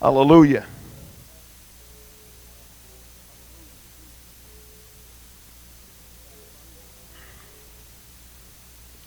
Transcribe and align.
Hallelujah. 0.00 0.66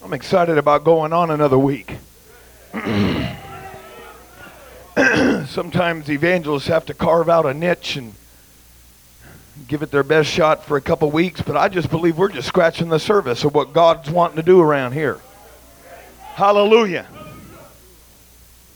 I'm 0.04 0.14
excited 0.14 0.58
about 0.58 0.84
going 0.84 1.14
on 1.14 1.30
another 1.30 1.60
week. 1.60 1.98
Sometimes 5.46 6.10
evangelists 6.10 6.66
have 6.68 6.88
to 6.88 6.96
carve 6.96 7.30
out 7.30 7.46
a 7.46 7.54
niche 7.54 7.96
and 7.96 8.16
give 9.68 9.84
it 9.84 9.92
their 9.92 10.04
best 10.04 10.28
shot 10.28 10.66
for 10.66 10.78
a 10.78 10.82
couple 10.82 11.12
weeks, 11.12 11.44
but 11.44 11.56
I 11.56 11.70
just 11.70 11.92
believe 11.92 12.18
we're 12.18 12.30
just 12.30 12.48
scratching 12.48 12.90
the 12.90 13.00
surface 13.00 13.44
of 13.44 13.54
what 13.54 13.74
God's 13.74 14.10
wanting 14.10 14.38
to 14.38 14.44
do 14.44 14.60
around 14.60 14.94
here. 14.94 15.20
Hallelujah. 16.34 17.06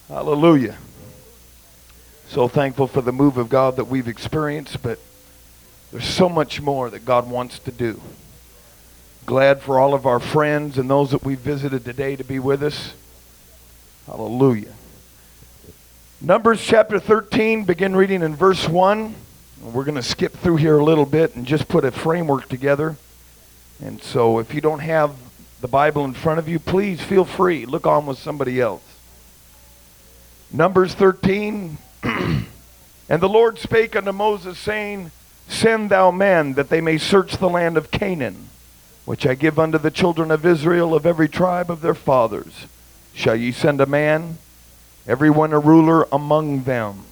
Hallelujah. 0.08 0.78
So 2.28 2.48
thankful 2.48 2.88
for 2.88 3.02
the 3.02 3.12
move 3.12 3.38
of 3.38 3.50
God 3.50 3.76
that 3.76 3.86
we've 3.86 4.08
experienced, 4.08 4.82
but 4.82 5.00
there's 5.92 6.06
so 6.06 6.28
much 6.28 6.60
more 6.62 6.90
that 6.90 7.06
God 7.06 7.30
wants 7.30 7.60
to 7.60 7.72
do. 7.72 8.02
Glad 9.26 9.62
for 9.62 9.80
all 9.80 9.94
of 9.94 10.06
our 10.06 10.20
friends 10.20 10.78
and 10.78 10.90
those 10.90 11.12
that 11.12 11.24
we 11.24 11.36
visited 11.36 11.86
today 11.86 12.16
to 12.16 12.24
be 12.24 12.40
with 12.40 12.64
us. 12.64 12.94
Hallelujah. 14.08 14.74
Numbers 16.20 16.62
chapter 16.62 17.00
13, 17.00 17.64
begin 17.64 17.96
reading 17.96 18.24
in 18.24 18.36
verse 18.36 18.68
1. 18.68 19.16
We're 19.62 19.84
going 19.84 19.96
to 19.96 20.04
skip 20.04 20.34
through 20.34 20.58
here 20.58 20.78
a 20.78 20.84
little 20.84 21.06
bit 21.06 21.36
and 21.36 21.46
just 21.46 21.68
put 21.68 21.86
a 21.86 21.92
framework 21.92 22.50
together. 22.50 22.98
And 23.82 24.02
so 24.02 24.40
if 24.40 24.54
you 24.54 24.62
don't 24.62 24.80
have 24.80 25.16
the 25.62 25.68
Bible 25.68 26.04
in 26.06 26.14
front 26.14 26.40
of 26.40 26.50
you, 26.50 26.60
please 26.60 27.02
feel 27.02 27.24
free. 27.24 27.66
Look 27.66 27.88
on 27.88 28.06
with 28.06 28.18
somebody 28.18 28.60
else. 28.60 28.84
Numbers 30.52 30.94
13. 30.96 31.78
And 32.04 33.22
the 33.22 33.30
Lord 33.30 33.60
spake 33.60 33.96
unto 33.96 34.12
Moses, 34.12 34.58
saying, 34.58 35.12
Send 35.48 35.90
thou 35.90 36.12
men, 36.12 36.54
that 36.54 36.70
they 36.70 36.82
may 36.82 36.98
search 36.98 37.38
the 37.38 37.50
land 37.50 37.78
of 37.78 37.92
Canaan 37.92 38.50
which 39.06 39.26
I 39.26 39.36
give 39.36 39.60
unto 39.60 39.78
the 39.78 39.92
children 39.92 40.32
of 40.32 40.46
Israel 40.46 40.96
of 40.96 41.06
every 41.06 41.28
tribe 41.28 41.70
of 41.70 41.82
their 41.82 41.94
fathers. 41.94 42.68
Shall 43.14 43.36
ye 43.36 43.52
send 43.52 43.82
a 43.82 43.86
man, 43.86 44.38
every 45.06 45.30
one 45.30 45.52
a 45.52 45.60
ruler 45.60 46.08
among 46.12 46.64
them? 46.64 47.04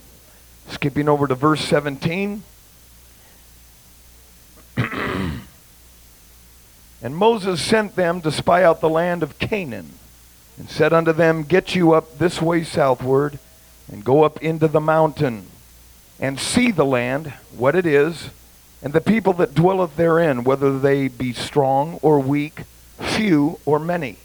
Skipping 0.70 1.10
over 1.10 1.28
to 1.28 1.36
verse 1.36 1.62
17. 1.62 2.44
and 4.78 5.42
Moses 7.04 7.62
sent 7.62 7.96
them 7.96 8.22
to 8.22 8.32
spy 8.32 8.64
out 8.64 8.80
the 8.80 8.90
land 8.90 9.22
of 9.22 9.38
Canaan, 9.38 9.92
and 10.58 10.70
said 10.70 10.94
unto 10.94 11.12
them, 11.12 11.44
Get 11.44 11.76
you 11.76 11.92
up 11.92 12.18
this 12.18 12.42
way 12.42 12.64
southward, 12.64 13.38
and 13.92 14.04
go 14.04 14.24
up 14.24 14.42
into 14.42 14.68
the 14.68 14.82
mountain, 14.82 15.48
and 16.20 16.40
see 16.40 16.72
the 16.72 16.86
land, 16.86 17.34
what 17.56 17.76
it 17.76 17.86
is, 17.86 18.30
and 18.82 18.94
the 18.94 19.02
people 19.02 19.34
that 19.34 19.54
dwelleth 19.54 19.96
therein, 19.96 20.44
whether 20.44 20.80
they 20.80 21.08
be 21.08 21.34
strong 21.34 22.00
or 22.02 22.20
weak, 22.20 22.62
few 23.00 23.60
or 23.66 23.80
many. 23.80 24.18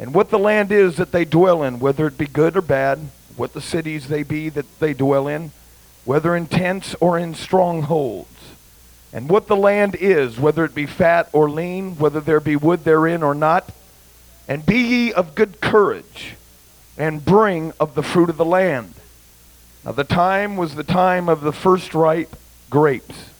And 0.00 0.14
what 0.14 0.30
the 0.30 0.38
land 0.38 0.72
is 0.72 0.96
that 0.96 1.12
they 1.12 1.24
dwell 1.24 1.62
in, 1.62 1.80
whether 1.80 2.06
it 2.06 2.16
be 2.16 2.26
good 2.26 2.56
or 2.56 2.62
bad, 2.62 2.98
what 3.36 3.52
the 3.52 3.60
cities 3.60 4.08
they 4.08 4.22
be 4.22 4.48
that 4.48 4.80
they 4.80 4.94
dwell 4.94 5.28
in, 5.28 5.52
whether 6.04 6.34
in 6.34 6.46
tents 6.46 6.94
or 7.00 7.18
in 7.18 7.34
strongholds. 7.34 8.28
And 9.12 9.28
what 9.28 9.46
the 9.46 9.56
land 9.56 9.94
is, 9.94 10.38
whether 10.38 10.64
it 10.64 10.74
be 10.74 10.86
fat 10.86 11.28
or 11.32 11.50
lean, 11.50 11.96
whether 11.96 12.20
there 12.20 12.40
be 12.40 12.56
wood 12.56 12.84
therein 12.84 13.22
or 13.22 13.34
not. 13.34 13.70
And 14.46 14.64
be 14.64 14.78
ye 14.78 15.12
of 15.12 15.34
good 15.34 15.60
courage, 15.60 16.36
and 16.98 17.24
bring 17.24 17.72
of 17.78 17.94
the 17.94 18.02
fruit 18.02 18.28
of 18.28 18.36
the 18.36 18.44
land. 18.44 18.92
Now 19.84 19.92
the 19.92 20.04
time 20.04 20.56
was 20.56 20.74
the 20.74 20.84
time 20.84 21.28
of 21.28 21.40
the 21.40 21.52
first 21.52 21.94
ripe 21.94 22.34
grapes. 22.68 23.30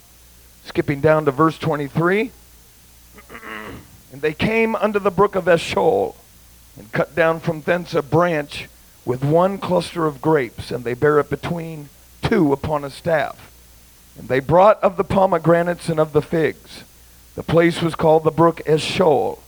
Skipping 0.64 1.00
down 1.00 1.24
to 1.24 1.32
verse 1.32 1.58
23. 1.58 2.30
and 4.12 4.22
they 4.22 4.32
came 4.32 4.76
unto 4.76 5.00
the 5.00 5.10
brook 5.10 5.34
of 5.34 5.48
Eshcol, 5.48 6.16
and 6.78 6.92
cut 6.92 7.16
down 7.16 7.40
from 7.40 7.62
thence 7.62 7.92
a 7.92 8.02
branch 8.02 8.68
with 9.04 9.24
one 9.24 9.58
cluster 9.58 10.06
of 10.06 10.20
grapes, 10.20 10.70
and 10.70 10.84
they 10.84 10.94
bare 10.94 11.18
it 11.18 11.28
between 11.28 11.88
two 12.22 12.52
upon 12.52 12.84
a 12.84 12.90
staff. 12.90 13.50
And 14.16 14.28
they 14.28 14.38
brought 14.38 14.80
of 14.82 14.96
the 14.96 15.04
pomegranates 15.04 15.88
and 15.88 15.98
of 15.98 16.12
the 16.12 16.22
figs. 16.22 16.84
The 17.34 17.42
place 17.42 17.82
was 17.82 17.94
called 17.96 18.22
the 18.22 18.30
brook 18.30 18.60
Eshcol, 18.66 19.42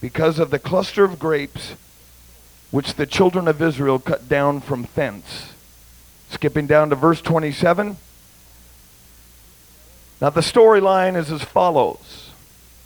because 0.00 0.38
of 0.38 0.50
the 0.50 0.58
cluster 0.58 1.04
of 1.04 1.18
grapes 1.18 1.74
which 2.74 2.94
the 2.94 3.06
children 3.06 3.46
of 3.46 3.62
Israel 3.62 4.00
cut 4.00 4.28
down 4.28 4.60
from 4.60 4.88
thence. 4.96 5.52
Skipping 6.30 6.66
down 6.66 6.90
to 6.90 6.96
verse 6.96 7.22
27. 7.22 7.96
Now, 10.20 10.30
the 10.30 10.40
storyline 10.40 11.14
is 11.16 11.30
as 11.30 11.44
follows 11.44 12.30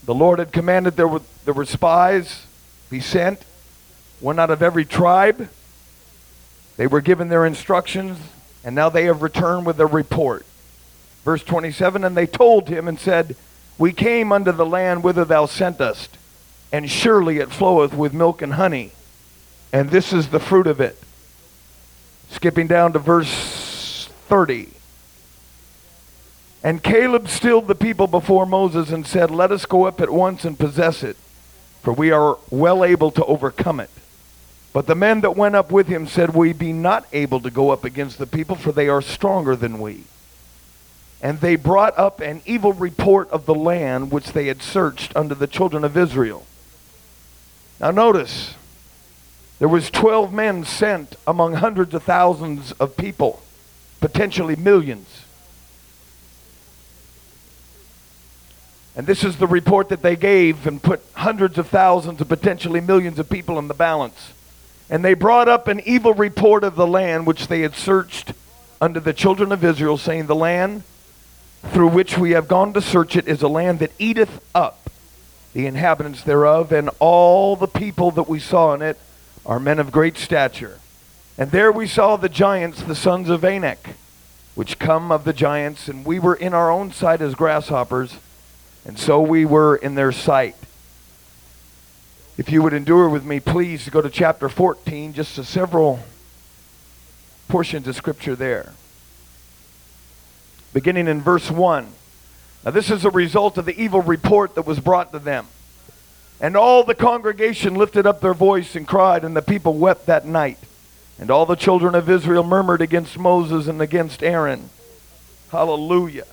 The 0.05 0.13
Lord 0.15 0.41
had 0.41 0.53
commanded 0.53 0.97
there 0.97 1.09
were, 1.09 1.23
there 1.47 1.55
were 1.55 1.65
spies 1.65 2.45
be 2.91 3.01
sent, 3.01 3.47
one 4.21 4.39
out 4.39 4.51
of 4.51 4.63
every 4.63 4.85
tribe. 4.85 5.49
They 6.77 6.87
were 6.87 7.01
given 7.01 7.31
their 7.31 7.47
instructions, 7.47 8.19
and 8.63 8.75
now 8.75 8.91
they 8.91 9.07
have 9.07 9.23
returned 9.23 9.65
with 9.65 9.79
their 9.79 9.87
report. 9.87 10.45
Verse 11.25 11.43
27 11.43 12.05
And 12.05 12.15
they 12.15 12.27
told 12.27 12.69
him 12.69 12.89
and 12.89 13.01
said, 13.01 13.37
We 13.79 13.95
came 13.95 14.33
unto 14.33 14.53
the 14.53 14.67
land 14.67 15.03
whither 15.03 15.25
thou 15.25 15.47
sentest, 15.47 16.19
and 16.71 16.91
surely 16.91 17.39
it 17.39 17.51
floweth 17.51 17.95
with 17.95 18.13
milk 18.13 18.43
and 18.43 18.53
honey, 18.53 18.93
and 19.73 19.91
this 19.91 20.13
is 20.13 20.29
the 20.29 20.41
fruit 20.41 20.67
of 20.67 20.81
it. 20.81 20.97
Skipping 22.31 22.67
down 22.67 22.93
to 22.93 22.99
verse 22.99 24.09
30. 24.29 24.69
And 26.63 26.83
Caleb 26.83 27.29
stilled 27.29 27.69
the 27.69 27.75
people 27.75 28.07
before 28.07 28.45
Moses 28.45 28.91
and 28.91 29.07
said, 29.07 29.31
Let 29.31 29.53
us 29.53 29.65
go 29.65 29.85
up 29.85 30.01
at 30.01 30.11
once 30.11 30.45
and 30.45 30.59
possess 30.59 31.03
it, 31.03 31.17
for 31.83 31.93
we 31.93 32.11
are 32.11 32.39
well 32.51 32.85
able 32.85 33.11
to 33.13 33.25
overcome 33.25 33.81
it. 33.81 33.91
But 34.73 34.87
the 34.87 34.95
men 34.95 35.23
that 35.23 35.37
went 35.37 35.55
up 35.55 35.71
with 35.73 35.89
him 35.89 36.07
said, 36.07 36.35
We 36.35 36.53
be 36.53 36.73
not 36.73 37.07
able 37.13 37.41
to 37.41 37.51
go 37.51 37.71
up 37.71 37.85
against 37.85 38.19
the 38.19 38.27
people, 38.27 38.57
for 38.57 38.73
they 38.73 38.89
are 38.89 39.01
stronger 39.01 39.57
than 39.57 39.79
we. 39.79 40.05
And 41.21 41.41
they 41.41 41.57
brought 41.57 41.99
up 41.99 42.21
an 42.21 42.43
evil 42.45 42.73
report 42.73 43.31
of 43.31 43.47
the 43.47 43.55
land 43.55 44.13
which 44.13 44.33
they 44.33 44.47
had 44.47 44.63
searched 44.63 45.17
unto 45.17 45.35
the 45.35 45.47
children 45.47 45.85
of 45.85 45.97
Israel. 45.97 46.45
Now 47.81 47.91
notice, 47.91 48.55
there 49.59 49.69
was 49.69 49.91
12 49.91 50.33
men 50.33 50.65
sent 50.65 51.17
among 51.27 51.55
hundreds 51.55 51.93
of 51.95 52.05
thousands 52.05 52.73
of 52.73 52.97
people, 52.97 53.43
potentially 54.01 54.55
millions. 54.55 55.25
And 58.95 59.07
this 59.07 59.25
is 59.25 59.37
the 59.37 59.47
report 59.47 59.89
that 59.91 60.03
they 60.03 60.17
gave 60.17 60.67
and 60.67 60.83
put 60.83 61.01
hundreds 61.15 61.59
of 61.59 61.69
thousands 61.69 62.21
and 62.21 62.29
potentially 62.29 62.81
millions 62.81 63.19
of 63.19 63.29
people 63.29 63.59
in 63.59 63.69
the 63.69 63.75
balance. 63.75 64.33
And 64.91 65.05
they 65.05 65.15
brought 65.15 65.49
up 65.49 65.69
an 65.69 65.81
evil 65.85 66.15
report 66.15 66.65
of 66.65 66.75
the 66.75 66.87
land 66.87 67.27
which 67.27 67.49
they 67.49 67.61
had 67.61 67.75
searched 67.75 68.33
unto 68.81 69.01
the 69.01 69.13
children 69.13 69.53
of 69.53 69.65
Israel, 69.65 69.99
saying, 69.99 70.27
The 70.27 70.35
land 70.35 70.83
through 71.67 71.89
which 71.89 72.17
we 72.17 72.31
have 72.33 72.49
gone 72.49 72.73
to 72.73 72.81
search 72.81 73.17
it 73.17 73.29
is 73.29 73.43
a 73.43 73.49
land 73.49 73.81
that 73.81 73.93
eateth 73.99 74.41
up 74.55 74.91
the 75.53 75.67
inhabitants 75.67 76.23
thereof, 76.23 76.73
and 76.73 76.91
all 77.01 77.57
the 77.57 77.67
people 77.67 78.13
that 78.13 78.29
we 78.29 78.39
saw 78.39 78.75
in 78.75 78.83
it 78.83 78.99
are 79.49 79.59
men 79.59 79.81
of 79.81 79.91
great 79.91 80.17
stature. 80.17 80.79
And 81.37 81.51
there 81.51 81.73
we 81.73 81.89
saw 81.89 82.15
the 82.17 82.29
giants, 82.29 82.83
the 82.83 82.95
sons 82.95 83.29
of 83.29 83.45
Anak, 83.45 83.97
which 84.55 84.79
come 84.79 85.11
of 85.11 85.25
the 85.25 85.33
giants, 85.33 85.89
and 85.89 86.05
we 86.05 86.21
were 86.21 86.37
in 86.37 86.55
our 86.55 86.71
own 86.71 86.93
sight 86.93 87.21
as 87.21 87.35
grasshoppers 87.35 88.19
and 88.89 88.99
so 88.99 89.21
we 89.21 89.45
were 89.45 89.77
in 89.77 89.95
their 89.97 90.13
sight. 90.13 90.57
If 92.39 92.51
you 92.51 92.63
would 92.63 92.73
endure 92.73 93.09
with 93.09 93.23
me, 93.23 93.39
please 93.39 93.87
go 93.91 94.01
to 94.01 94.09
chapter 94.09 94.49
14, 94.49 95.13
just 95.13 95.37
a 95.37 95.45
several 95.45 96.01
portions 97.49 97.87
of 97.87 97.97
scripture 97.97 98.35
there. 98.35 98.73
Beginning 100.73 101.07
in 101.07 101.21
verse 101.21 101.51
1. 101.51 101.93
Now, 102.65 102.71
this 102.71 102.91
is 102.91 103.05
a 103.05 103.11
result 103.11 103.59
of 103.59 103.67
the 103.67 103.79
evil 103.79 104.01
report 104.01 104.55
that 104.55 104.63
was 104.63 104.81
brought 104.81 105.13
to 105.13 105.19
them. 105.19 105.47
And 106.41 106.57
all 106.57 106.85
the 106.85 106.95
congregation 106.95 107.75
lifted 107.75 108.07
up 108.07 108.21
their 108.21 108.35
voice 108.35 108.77
and 108.77 108.87
cried, 108.87 109.25
and 109.25 109.35
the 109.35 109.43
people 109.43 109.75
wept 109.75 110.07
that 110.07 110.25
night. 110.25 110.59
And 111.19 111.31
all 111.31 111.47
the 111.47 111.57
children 111.57 111.97
of 111.97 112.09
Israel 112.09 112.45
murmured 112.45 112.81
against 112.81 113.19
Moses 113.19 113.67
and 113.67 113.83
against 113.83 114.23
Aaron. 114.23 114.71
Hallelujah. 115.51 116.27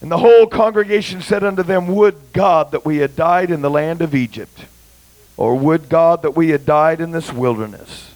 And 0.00 0.10
the 0.10 0.18
whole 0.18 0.46
congregation 0.46 1.20
said 1.20 1.42
unto 1.42 1.64
them, 1.64 1.88
Would 1.88 2.32
God 2.32 2.70
that 2.70 2.84
we 2.84 2.98
had 2.98 3.16
died 3.16 3.50
in 3.50 3.60
the 3.60 3.70
land 3.70 4.02
of 4.02 4.14
Egypt, 4.14 4.66
or 5.36 5.56
would 5.56 5.88
God 5.88 6.22
that 6.22 6.36
we 6.36 6.50
had 6.50 6.64
died 6.64 7.00
in 7.00 7.10
this 7.10 7.32
wilderness. 7.32 8.14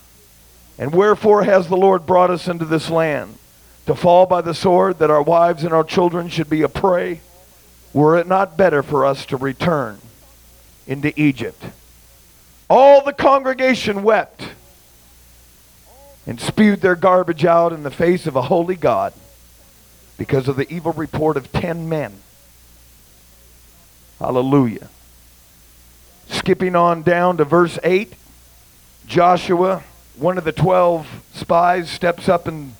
And 0.77 0.93
wherefore 0.93 1.43
has 1.43 1.67
the 1.67 1.77
Lord 1.77 2.05
brought 2.05 2.29
us 2.29 2.47
into 2.47 2.65
this 2.65 2.89
land? 2.89 3.37
To 3.87 3.95
fall 3.95 4.25
by 4.25 4.41
the 4.41 4.53
sword, 4.53 4.99
that 4.99 5.11
our 5.11 5.21
wives 5.21 5.63
and 5.63 5.73
our 5.73 5.83
children 5.83 6.29
should 6.29 6.49
be 6.49 6.63
a 6.63 6.69
prey? 6.69 7.21
Were 7.93 8.17
it 8.17 8.27
not 8.27 8.57
better 8.57 8.81
for 8.81 9.05
us 9.05 9.25
to 9.27 9.37
return 9.37 9.99
into 10.87 11.19
Egypt? 11.19 11.61
All 12.69 13.03
the 13.03 13.13
congregation 13.13 14.03
wept. 14.03 14.49
and 16.27 16.39
spewed 16.39 16.81
their 16.81 16.95
garbage 16.95 17.45
out 17.45 17.71
in 17.71 17.83
the 17.83 17.91
face 17.91 18.25
of 18.25 18.35
a 18.35 18.41
holy 18.43 18.75
God 18.75 19.13
because 20.17 20.47
of 20.47 20.55
the 20.55 20.71
evil 20.73 20.91
report 20.93 21.37
of 21.37 21.51
ten 21.51 21.87
men. 21.87 22.13
Hallelujah. 24.19 24.89
Skipping 26.27 26.75
on 26.75 27.03
down 27.03 27.37
to 27.37 27.43
verse 27.45 27.77
8, 27.83 28.13
Joshua, 29.05 29.83
one 30.15 30.37
of 30.39 30.45
the 30.45 30.51
twelve 30.51 31.07
spies, 31.33 31.89
steps 31.89 32.27
up 32.27 32.47
and 32.47 32.73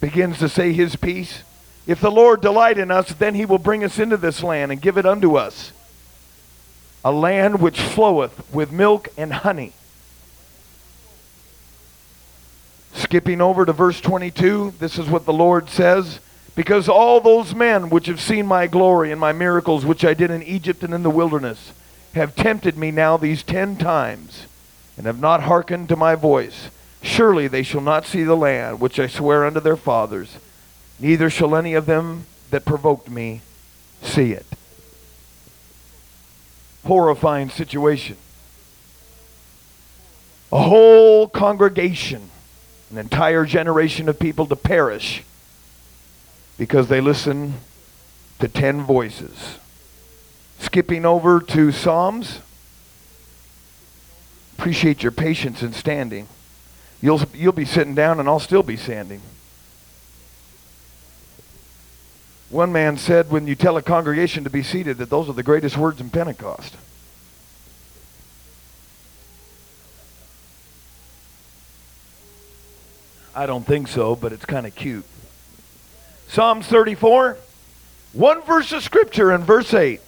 begins 0.00 0.38
to 0.38 0.48
say 0.48 0.72
his 0.72 0.94
piece. 0.94 1.42
If 1.86 2.00
the 2.00 2.10
Lord 2.10 2.40
delight 2.40 2.78
in 2.78 2.92
us, 2.92 3.12
then 3.14 3.34
he 3.34 3.44
will 3.44 3.58
bring 3.58 3.82
us 3.82 3.98
into 3.98 4.16
this 4.16 4.42
land 4.42 4.70
and 4.70 4.80
give 4.80 4.96
it 4.96 5.06
unto 5.06 5.34
us, 5.34 5.72
a 7.04 7.12
land 7.12 7.60
which 7.60 7.80
floweth 7.80 8.52
with 8.52 8.72
milk 8.72 9.08
and 9.16 9.32
honey. 9.32 9.72
Skipping 12.94 13.40
over 13.40 13.64
to 13.64 13.72
verse 13.72 14.00
22, 14.00 14.74
this 14.78 14.98
is 14.98 15.08
what 15.08 15.24
the 15.24 15.32
Lord 15.32 15.68
says. 15.68 16.20
Because 16.54 16.88
all 16.88 17.20
those 17.20 17.54
men 17.54 17.88
which 17.88 18.06
have 18.06 18.20
seen 18.20 18.46
my 18.46 18.66
glory 18.66 19.10
and 19.10 19.20
my 19.20 19.32
miracles 19.32 19.86
which 19.86 20.04
I 20.04 20.14
did 20.14 20.30
in 20.30 20.42
Egypt 20.42 20.82
and 20.82 20.92
in 20.92 21.02
the 21.02 21.10
wilderness 21.10 21.72
have 22.14 22.36
tempted 22.36 22.76
me 22.76 22.90
now 22.90 23.16
these 23.16 23.42
ten 23.42 23.76
times 23.76 24.46
and 24.96 25.06
have 25.06 25.18
not 25.18 25.44
hearkened 25.44 25.88
to 25.88 25.96
my 25.96 26.14
voice. 26.14 26.68
Surely 27.02 27.48
they 27.48 27.62
shall 27.62 27.80
not 27.80 28.06
see 28.06 28.22
the 28.22 28.36
land 28.36 28.80
which 28.80 29.00
I 29.00 29.06
swear 29.06 29.46
unto 29.46 29.60
their 29.60 29.76
fathers, 29.76 30.36
neither 31.00 31.30
shall 31.30 31.56
any 31.56 31.74
of 31.74 31.86
them 31.86 32.26
that 32.50 32.66
provoked 32.66 33.08
me 33.08 33.40
see 34.02 34.32
it. 34.32 34.46
Horrifying 36.84 37.48
situation. 37.50 38.16
A 40.50 40.62
whole 40.62 41.28
congregation, 41.28 42.30
an 42.90 42.98
entire 42.98 43.46
generation 43.46 44.08
of 44.08 44.18
people 44.18 44.46
to 44.46 44.56
perish 44.56 45.22
because 46.58 46.88
they 46.88 47.00
listen 47.00 47.54
to 48.38 48.48
ten 48.48 48.82
voices. 48.82 49.58
Skipping 50.58 51.04
over 51.04 51.40
to 51.40 51.72
Psalms. 51.72 52.40
Appreciate 54.58 55.02
your 55.02 55.12
patience 55.12 55.62
in 55.62 55.72
standing. 55.72 56.28
You'll, 57.00 57.22
you'll 57.34 57.52
be 57.52 57.64
sitting 57.64 57.94
down 57.94 58.20
and 58.20 58.28
I'll 58.28 58.38
still 58.38 58.62
be 58.62 58.76
standing. 58.76 59.22
One 62.52 62.70
man 62.70 62.98
said 62.98 63.30
when 63.30 63.46
you 63.46 63.54
tell 63.54 63.78
a 63.78 63.82
congregation 63.82 64.44
to 64.44 64.50
be 64.50 64.62
seated 64.62 64.98
that 64.98 65.08
those 65.08 65.26
are 65.26 65.32
the 65.32 65.42
greatest 65.42 65.78
words 65.78 66.02
in 66.02 66.10
Pentecost. 66.10 66.76
I 73.34 73.46
don't 73.46 73.66
think 73.66 73.88
so, 73.88 74.14
but 74.14 74.34
it's 74.34 74.44
kind 74.44 74.66
of 74.66 74.74
cute. 74.74 75.06
Psalms 76.28 76.66
34, 76.66 77.38
one 78.12 78.42
verse 78.42 78.70
of 78.72 78.82
scripture 78.82 79.32
in 79.32 79.44
verse 79.44 79.72
8. 79.72 80.02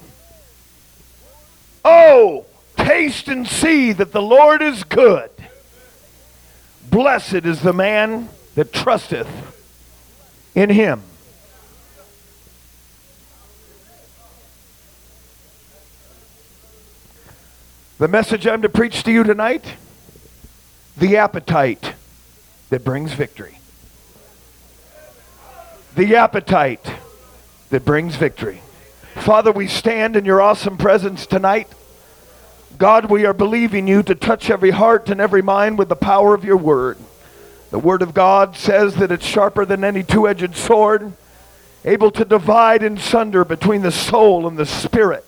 Oh, 1.82 2.44
taste 2.76 3.29
and 3.29 3.49
see 3.49 3.94
that 3.94 4.12
the 4.12 4.20
Lord 4.20 4.61
is 4.61 4.85
good. 4.85 5.31
Blessed 6.90 7.47
is 7.47 7.62
the 7.62 7.73
man 7.73 8.29
that 8.55 8.70
trusteth 8.70 9.29
in 10.55 10.69
him. 10.69 11.00
The 18.04 18.08
message 18.08 18.46
I'm 18.46 18.60
to 18.60 18.68
preach 18.68 19.02
to 19.04 19.10
you 19.10 19.24
tonight 19.24 19.64
the 20.94 21.16
appetite 21.16 21.94
that 22.68 22.84
brings 22.84 23.14
victory. 23.14 23.56
The 25.94 26.16
appetite 26.16 26.86
that 27.70 27.86
brings 27.86 28.16
victory. 28.16 28.60
Father, 29.14 29.50
we 29.50 29.66
stand 29.68 30.16
in 30.16 30.26
your 30.26 30.42
awesome 30.42 30.76
presence 30.76 31.24
tonight. 31.24 31.66
God, 32.76 33.06
we 33.06 33.24
are 33.24 33.32
believing 33.32 33.88
you 33.88 34.02
to 34.02 34.14
touch 34.14 34.50
every 34.50 34.72
heart 34.72 35.08
and 35.08 35.18
every 35.18 35.40
mind 35.40 35.78
with 35.78 35.88
the 35.88 35.96
power 35.96 36.34
of 36.34 36.44
your 36.44 36.58
word. 36.58 36.98
The 37.70 37.78
word 37.78 38.02
of 38.02 38.12
God 38.12 38.54
says 38.54 38.96
that 38.96 39.12
it's 39.12 39.24
sharper 39.24 39.64
than 39.64 39.82
any 39.82 40.02
two 40.02 40.28
edged 40.28 40.56
sword, 40.56 41.14
able 41.86 42.10
to 42.10 42.26
divide 42.26 42.82
and 42.82 43.00
sunder 43.00 43.46
between 43.46 43.80
the 43.80 43.90
soul 43.90 44.46
and 44.46 44.58
the 44.58 44.66
spirit. 44.66 45.24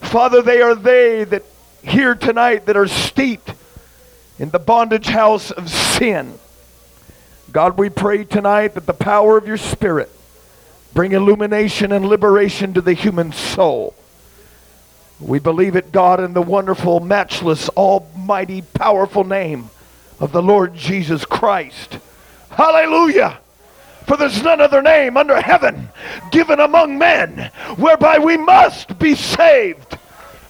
Father, 0.00 0.42
they 0.42 0.60
are 0.60 0.74
they 0.74 1.22
that 1.22 1.44
here 1.82 2.14
tonight 2.14 2.66
that 2.66 2.76
are 2.76 2.88
steeped 2.88 3.52
in 4.38 4.50
the 4.50 4.58
bondage 4.58 5.06
house 5.06 5.50
of 5.50 5.70
sin. 5.70 6.38
God, 7.52 7.76
we 7.76 7.90
pray 7.90 8.24
tonight 8.24 8.74
that 8.74 8.86
the 8.86 8.94
power 8.94 9.36
of 9.36 9.46
your 9.46 9.58
spirit 9.58 10.10
bring 10.94 11.12
illumination 11.12 11.92
and 11.92 12.06
liberation 12.06 12.74
to 12.74 12.80
the 12.80 12.94
human 12.94 13.32
soul. 13.32 13.94
We 15.20 15.38
believe 15.38 15.76
it, 15.76 15.92
God, 15.92 16.20
in 16.20 16.32
the 16.32 16.42
wonderful, 16.42 17.00
matchless, 17.00 17.68
almighty, 17.70 18.62
powerful 18.62 19.24
name 19.24 19.70
of 20.18 20.32
the 20.32 20.42
Lord 20.42 20.74
Jesus 20.74 21.24
Christ. 21.24 21.98
Hallelujah! 22.50 23.38
For 24.06 24.16
there's 24.16 24.42
none 24.42 24.60
other 24.60 24.82
name 24.82 25.16
under 25.16 25.40
heaven 25.40 25.88
given 26.32 26.58
among 26.58 26.98
men 26.98 27.50
whereby 27.76 28.18
we 28.18 28.36
must 28.36 28.98
be 28.98 29.14
saved. 29.14 29.96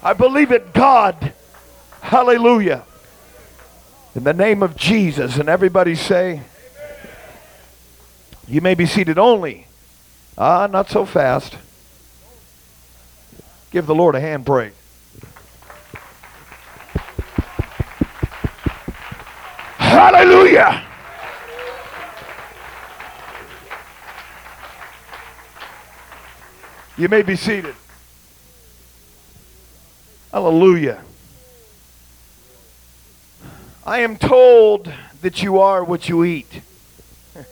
I 0.02 0.14
believe 0.14 0.50
it, 0.50 0.72
God. 0.72 1.32
Hallelujah. 2.00 2.84
In 4.14 4.24
the 4.24 4.32
name 4.32 4.62
of 4.62 4.76
Jesus. 4.76 5.36
And 5.36 5.48
everybody 5.48 5.94
say, 5.94 6.42
You 8.48 8.60
may 8.60 8.74
be 8.74 8.84
seated 8.84 9.18
only. 9.18 9.68
Ah, 10.36 10.66
not 10.66 10.90
so 10.90 11.06
fast. 11.06 11.56
Give 13.70 13.86
the 13.86 13.94
Lord 13.94 14.14
a 14.14 14.20
hand 14.20 14.44
praise. 14.44 14.72
Hallelujah. 19.78 20.84
You 26.98 27.08
may 27.08 27.22
be 27.22 27.36
seated. 27.36 27.74
Hallelujah. 30.32 31.02
I 33.84 34.00
am 34.00 34.16
told 34.16 34.90
that 35.20 35.42
you 35.42 35.58
are 35.58 35.84
what 35.84 36.08
you 36.08 36.24
eat. 36.24 36.62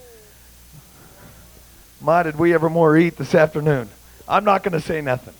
My, 2.01 2.23
did 2.23 2.39
we 2.39 2.55
ever 2.55 2.71
more 2.71 2.97
eat 2.97 3.17
this 3.17 3.35
afternoon? 3.35 3.89
I'm 4.27 4.43
not 4.43 4.63
going 4.63 4.71
to 4.73 4.81
say 4.81 5.01
nothing. 5.01 5.35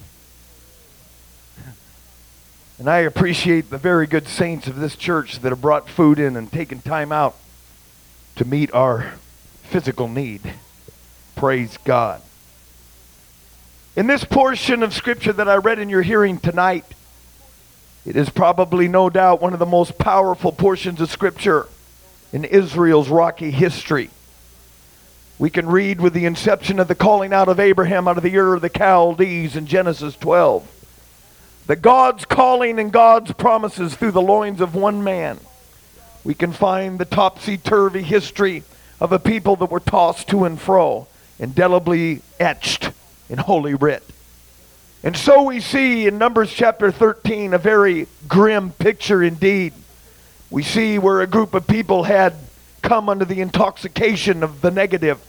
And 2.77 2.89
I 2.89 3.00
appreciate 3.00 3.70
the 3.70 3.77
very 3.77 4.08
good 4.08 4.27
saints 4.27 4.66
of 4.66 4.75
this 4.75 4.96
church 4.96 5.39
that 5.42 5.50
have 5.50 5.62
brought 5.62 5.88
food 5.88 6.18
in 6.18 6.36
and 6.36 6.51
taken 6.51 6.82
time 6.82 7.12
out 7.12 7.36
to 8.38 8.46
meet 8.46 8.74
our 8.74 9.13
physical 9.63 10.08
need. 10.08 10.56
Praise 11.36 11.77
God. 11.86 12.24
In 13.96 14.08
this 14.08 14.24
portion 14.24 14.82
of 14.82 14.96
Scripture 14.96 15.34
that 15.34 15.48
I 15.48 15.58
read 15.58 15.77
in 15.77 15.89
your 15.89 16.01
hearing 16.01 16.39
tonight, 16.39 16.86
it 18.05 18.15
is 18.15 18.29
probably 18.29 18.88
no 18.88 19.10
doubt 19.10 19.41
one 19.41 19.53
of 19.53 19.60
the 19.60 19.65
most 19.65 19.98
powerful 19.98 20.51
portions 20.51 21.00
of 21.01 21.12
Scripture 21.12 21.67
in 22.34 22.43
Israel's 22.46 23.10
rocky 23.10 23.51
history. 23.51 24.10
We 25.38 25.50
can 25.50 25.67
read 25.67 26.01
with 26.01 26.13
the 26.13 26.25
inception 26.25 26.79
of 26.79 26.88
the 26.88 26.96
calling 26.96 27.34
out 27.34 27.50
of 27.50 27.60
Abraham 27.60 28.08
out 28.08 28.17
of 28.17 28.24
the 28.24 28.36
Ur 28.38 28.55
of 28.55 28.62
the 28.62 28.70
Chaldees 28.70 29.55
in 29.55 29.65
Genesis 29.65 30.15
12 30.15 30.67
that 31.67 31.81
God's 31.81 32.25
calling 32.25 32.79
and 32.79 32.91
God's 32.91 33.31
promises 33.34 33.96
through 33.96 34.12
the 34.12 34.22
loins 34.22 34.62
of 34.62 34.75
one 34.75 35.03
man. 35.03 35.39
We 36.24 36.34
can 36.34 36.51
find 36.51 37.00
the 37.00 37.05
topsy 37.05 37.58
turvy 37.58 38.03
history 38.03 38.63
of 39.00 39.12
a 39.12 39.20
people 39.20 39.55
that 39.58 39.72
were 39.72 39.79
tossed 39.79 40.27
to 40.29 40.46
and 40.46 40.60
fro, 40.60 41.08
indelibly 41.39 42.22
etched 42.39 42.91
in 43.29 43.38
Holy 43.38 43.74
Writ. 43.74 44.03
And 45.03 45.17
so 45.17 45.43
we 45.43 45.62
see 45.62 46.05
in 46.05 46.20
Numbers 46.20 46.53
chapter 46.53 46.91
13 46.91 47.55
a 47.55 47.58
very 47.58 48.08
grim 48.27 48.72
picture 48.72 49.24
indeed. 49.24 49.74
We 50.51 50.62
see 50.62 51.00
where 51.00 51.22
a 51.22 51.27
group 51.27 51.55
of 51.55 51.65
people 51.65 52.03
had 52.03 52.36
come 52.84 53.10
under 53.10 53.25
the 53.25 53.41
intoxication 53.41 54.43
of 54.43 54.62
the 54.62 54.70
negative. 54.70 55.20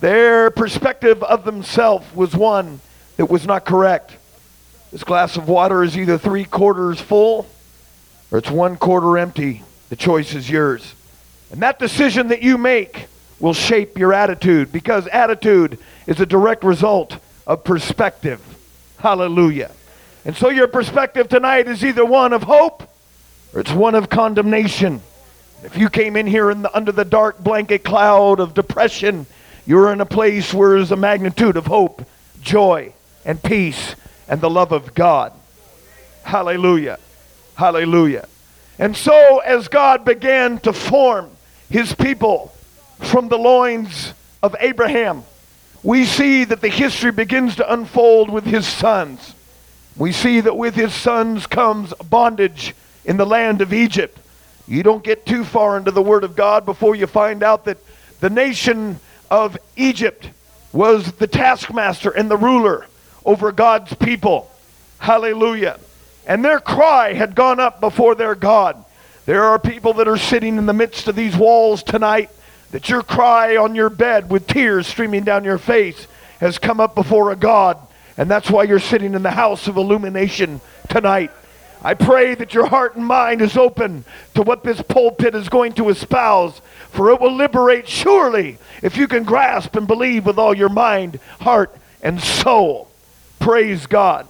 Their 0.00 0.50
perspective 0.50 1.22
of 1.22 1.44
themselves 1.44 2.06
was 2.16 2.34
one 2.34 2.80
that 3.16 3.26
was 3.26 3.46
not 3.46 3.64
correct. 3.64 4.16
This 4.90 5.04
glass 5.04 5.36
of 5.36 5.48
water 5.48 5.84
is 5.84 5.96
either 5.96 6.18
three 6.18 6.44
quarters 6.44 7.00
full 7.00 7.46
or 8.32 8.38
it's 8.38 8.50
one 8.50 8.76
quarter 8.76 9.18
empty. 9.18 9.62
The 9.88 9.96
choice 9.96 10.34
is 10.34 10.50
yours. 10.50 10.94
And 11.52 11.62
that 11.62 11.78
decision 11.78 12.28
that 12.28 12.42
you 12.42 12.58
make 12.58 13.06
will 13.38 13.54
shape 13.54 13.98
your 13.98 14.12
attitude 14.12 14.72
because 14.72 15.06
attitude 15.06 15.78
is 16.08 16.18
a 16.18 16.26
direct 16.26 16.64
result 16.64 17.18
of 17.46 17.62
perspective. 17.62 18.55
Hallelujah. 18.98 19.70
And 20.24 20.36
so 20.36 20.50
your 20.50 20.66
perspective 20.66 21.28
tonight 21.28 21.68
is 21.68 21.84
either 21.84 22.04
one 22.04 22.32
of 22.32 22.42
hope 22.42 22.82
or 23.54 23.60
it's 23.60 23.72
one 23.72 23.94
of 23.94 24.08
condemnation. 24.08 25.00
If 25.62 25.76
you 25.76 25.88
came 25.88 26.16
in 26.16 26.26
here 26.26 26.50
in 26.50 26.62
the, 26.62 26.76
under 26.76 26.92
the 26.92 27.04
dark 27.04 27.38
blanket 27.38 27.84
cloud 27.84 28.40
of 28.40 28.54
depression, 28.54 29.26
you're 29.66 29.92
in 29.92 30.00
a 30.00 30.06
place 30.06 30.52
where 30.52 30.76
there's 30.76 30.92
a 30.92 30.96
magnitude 30.96 31.56
of 31.56 31.66
hope, 31.66 32.04
joy, 32.40 32.92
and 33.24 33.42
peace, 33.42 33.96
and 34.28 34.40
the 34.40 34.50
love 34.50 34.72
of 34.72 34.94
God. 34.94 35.32
Hallelujah. 36.22 36.98
Hallelujah. 37.54 38.28
And 38.78 38.96
so, 38.96 39.38
as 39.38 39.68
God 39.68 40.04
began 40.04 40.58
to 40.60 40.72
form 40.72 41.30
his 41.70 41.94
people 41.94 42.52
from 42.98 43.28
the 43.28 43.38
loins 43.38 44.12
of 44.42 44.54
Abraham, 44.60 45.24
we 45.82 46.04
see 46.04 46.44
that 46.44 46.60
the 46.60 46.68
history 46.68 47.12
begins 47.12 47.56
to 47.56 47.72
unfold 47.72 48.30
with 48.30 48.44
his 48.44 48.66
sons. 48.66 49.34
We 49.96 50.12
see 50.12 50.40
that 50.40 50.56
with 50.56 50.74
his 50.74 50.92
sons 50.92 51.46
comes 51.46 51.94
bondage 52.10 52.74
in 53.04 53.16
the 53.16 53.26
land 53.26 53.60
of 53.60 53.72
Egypt. 53.72 54.18
You 54.68 54.82
don't 54.82 55.04
get 55.04 55.24
too 55.24 55.44
far 55.44 55.76
into 55.76 55.90
the 55.90 56.02
Word 56.02 56.24
of 56.24 56.36
God 56.36 56.66
before 56.66 56.94
you 56.94 57.06
find 57.06 57.42
out 57.42 57.64
that 57.66 57.78
the 58.20 58.30
nation 58.30 58.98
of 59.30 59.56
Egypt 59.76 60.30
was 60.72 61.12
the 61.12 61.26
taskmaster 61.26 62.10
and 62.10 62.30
the 62.30 62.36
ruler 62.36 62.86
over 63.24 63.52
God's 63.52 63.94
people. 63.94 64.50
Hallelujah. 64.98 65.78
And 66.26 66.44
their 66.44 66.58
cry 66.58 67.12
had 67.12 67.34
gone 67.34 67.60
up 67.60 67.80
before 67.80 68.14
their 68.14 68.34
God. 68.34 68.84
There 69.24 69.44
are 69.44 69.58
people 69.58 69.94
that 69.94 70.08
are 70.08 70.16
sitting 70.16 70.58
in 70.58 70.66
the 70.66 70.72
midst 70.72 71.08
of 71.08 71.16
these 71.16 71.36
walls 71.36 71.82
tonight 71.82 72.30
that 72.70 72.88
your 72.88 73.02
cry 73.02 73.56
on 73.56 73.74
your 73.74 73.90
bed 73.90 74.30
with 74.30 74.46
tears 74.46 74.86
streaming 74.86 75.24
down 75.24 75.44
your 75.44 75.58
face 75.58 76.06
has 76.40 76.58
come 76.58 76.80
up 76.80 76.94
before 76.94 77.30
a 77.30 77.36
God. 77.36 77.78
And 78.16 78.30
that's 78.30 78.50
why 78.50 78.64
you're 78.64 78.78
sitting 78.78 79.14
in 79.14 79.22
the 79.22 79.30
house 79.30 79.68
of 79.68 79.76
illumination 79.76 80.60
tonight. 80.88 81.30
I 81.82 81.94
pray 81.94 82.34
that 82.34 82.54
your 82.54 82.66
heart 82.66 82.96
and 82.96 83.06
mind 83.06 83.42
is 83.42 83.56
open 83.56 84.04
to 84.34 84.42
what 84.42 84.64
this 84.64 84.80
pulpit 84.82 85.34
is 85.34 85.48
going 85.48 85.74
to 85.74 85.90
espouse, 85.90 86.60
for 86.90 87.10
it 87.10 87.20
will 87.20 87.34
liberate 87.34 87.86
surely 87.86 88.58
if 88.82 88.96
you 88.96 89.06
can 89.06 89.24
grasp 89.24 89.76
and 89.76 89.86
believe 89.86 90.26
with 90.26 90.38
all 90.38 90.56
your 90.56 90.68
mind, 90.68 91.20
heart, 91.40 91.76
and 92.02 92.20
soul. 92.20 92.90
Praise 93.38 93.86
God. 93.86 94.26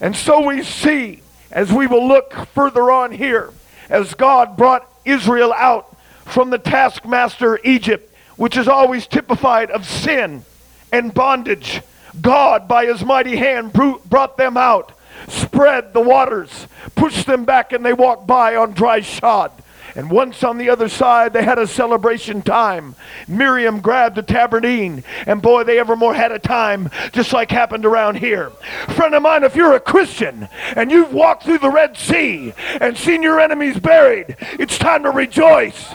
And 0.00 0.14
so 0.16 0.46
we 0.46 0.62
see, 0.62 1.22
as 1.50 1.72
we 1.72 1.86
will 1.86 2.06
look 2.06 2.32
further 2.54 2.90
on 2.90 3.12
here, 3.12 3.52
as 3.88 4.14
God 4.14 4.56
brought 4.56 4.88
Israel 5.04 5.52
out 5.52 5.93
from 6.24 6.50
the 6.50 6.58
taskmaster 6.58 7.60
Egypt, 7.64 8.12
which 8.36 8.56
is 8.56 8.68
always 8.68 9.06
typified 9.06 9.70
of 9.70 9.86
sin 9.86 10.44
and 10.92 11.14
bondage. 11.14 11.82
God, 12.20 12.68
by 12.68 12.86
his 12.86 13.04
mighty 13.04 13.36
hand, 13.36 13.72
brought 13.72 14.36
them 14.36 14.56
out, 14.56 14.92
spread 15.28 15.92
the 15.92 16.00
waters, 16.00 16.66
pushed 16.94 17.26
them 17.26 17.44
back, 17.44 17.72
and 17.72 17.84
they 17.84 17.92
walked 17.92 18.26
by 18.26 18.56
on 18.56 18.72
dry 18.72 19.00
shod. 19.00 19.50
And 19.96 20.10
once 20.10 20.42
on 20.42 20.58
the 20.58 20.70
other 20.70 20.88
side, 20.88 21.32
they 21.32 21.44
had 21.44 21.58
a 21.58 21.68
celebration 21.68 22.42
time. 22.42 22.96
Miriam 23.28 23.80
grabbed 23.80 24.18
a 24.18 24.22
tabardine, 24.22 25.04
and 25.24 25.40
boy, 25.40 25.62
they 25.62 25.78
evermore 25.78 26.14
had 26.14 26.32
a 26.32 26.38
time, 26.40 26.90
just 27.12 27.32
like 27.32 27.52
happened 27.52 27.86
around 27.86 28.16
here. 28.16 28.50
Friend 28.88 29.14
of 29.14 29.22
mine, 29.22 29.44
if 29.44 29.54
you're 29.54 29.74
a 29.74 29.80
Christian 29.80 30.48
and 30.74 30.90
you've 30.90 31.12
walked 31.12 31.44
through 31.44 31.58
the 31.58 31.70
Red 31.70 31.96
Sea 31.96 32.52
and 32.80 32.96
seen 32.96 33.22
your 33.22 33.38
enemies 33.38 33.78
buried, 33.78 34.36
it's 34.58 34.78
time 34.78 35.04
to 35.04 35.10
rejoice. 35.10 35.94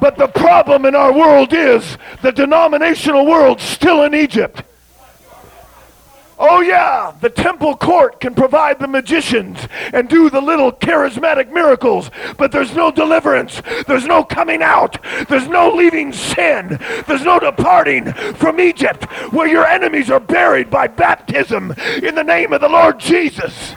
But 0.00 0.16
the 0.16 0.28
problem 0.28 0.84
in 0.84 0.94
our 0.94 1.12
world 1.12 1.52
is 1.52 1.98
the 2.22 2.32
denominational 2.32 3.26
world 3.26 3.60
still 3.60 4.02
in 4.02 4.14
Egypt. 4.14 4.62
Oh, 6.38 6.60
yeah, 6.60 7.14
the 7.22 7.30
temple 7.30 7.76
court 7.76 8.20
can 8.20 8.34
provide 8.34 8.78
the 8.78 8.86
magicians 8.86 9.58
and 9.94 10.06
do 10.06 10.28
the 10.28 10.40
little 10.40 10.70
charismatic 10.70 11.50
miracles, 11.50 12.10
but 12.36 12.52
there's 12.52 12.74
no 12.74 12.90
deliverance. 12.90 13.62
There's 13.86 14.04
no 14.04 14.22
coming 14.22 14.62
out. 14.62 15.02
There's 15.30 15.48
no 15.48 15.70
leaving 15.70 16.12
sin. 16.12 16.78
There's 17.06 17.24
no 17.24 17.38
departing 17.40 18.12
from 18.34 18.60
Egypt 18.60 19.04
where 19.32 19.48
your 19.48 19.64
enemies 19.64 20.10
are 20.10 20.20
buried 20.20 20.68
by 20.68 20.88
baptism 20.88 21.74
in 22.02 22.14
the 22.14 22.24
name 22.24 22.52
of 22.52 22.60
the 22.60 22.68
Lord 22.68 23.00
Jesus. 23.00 23.74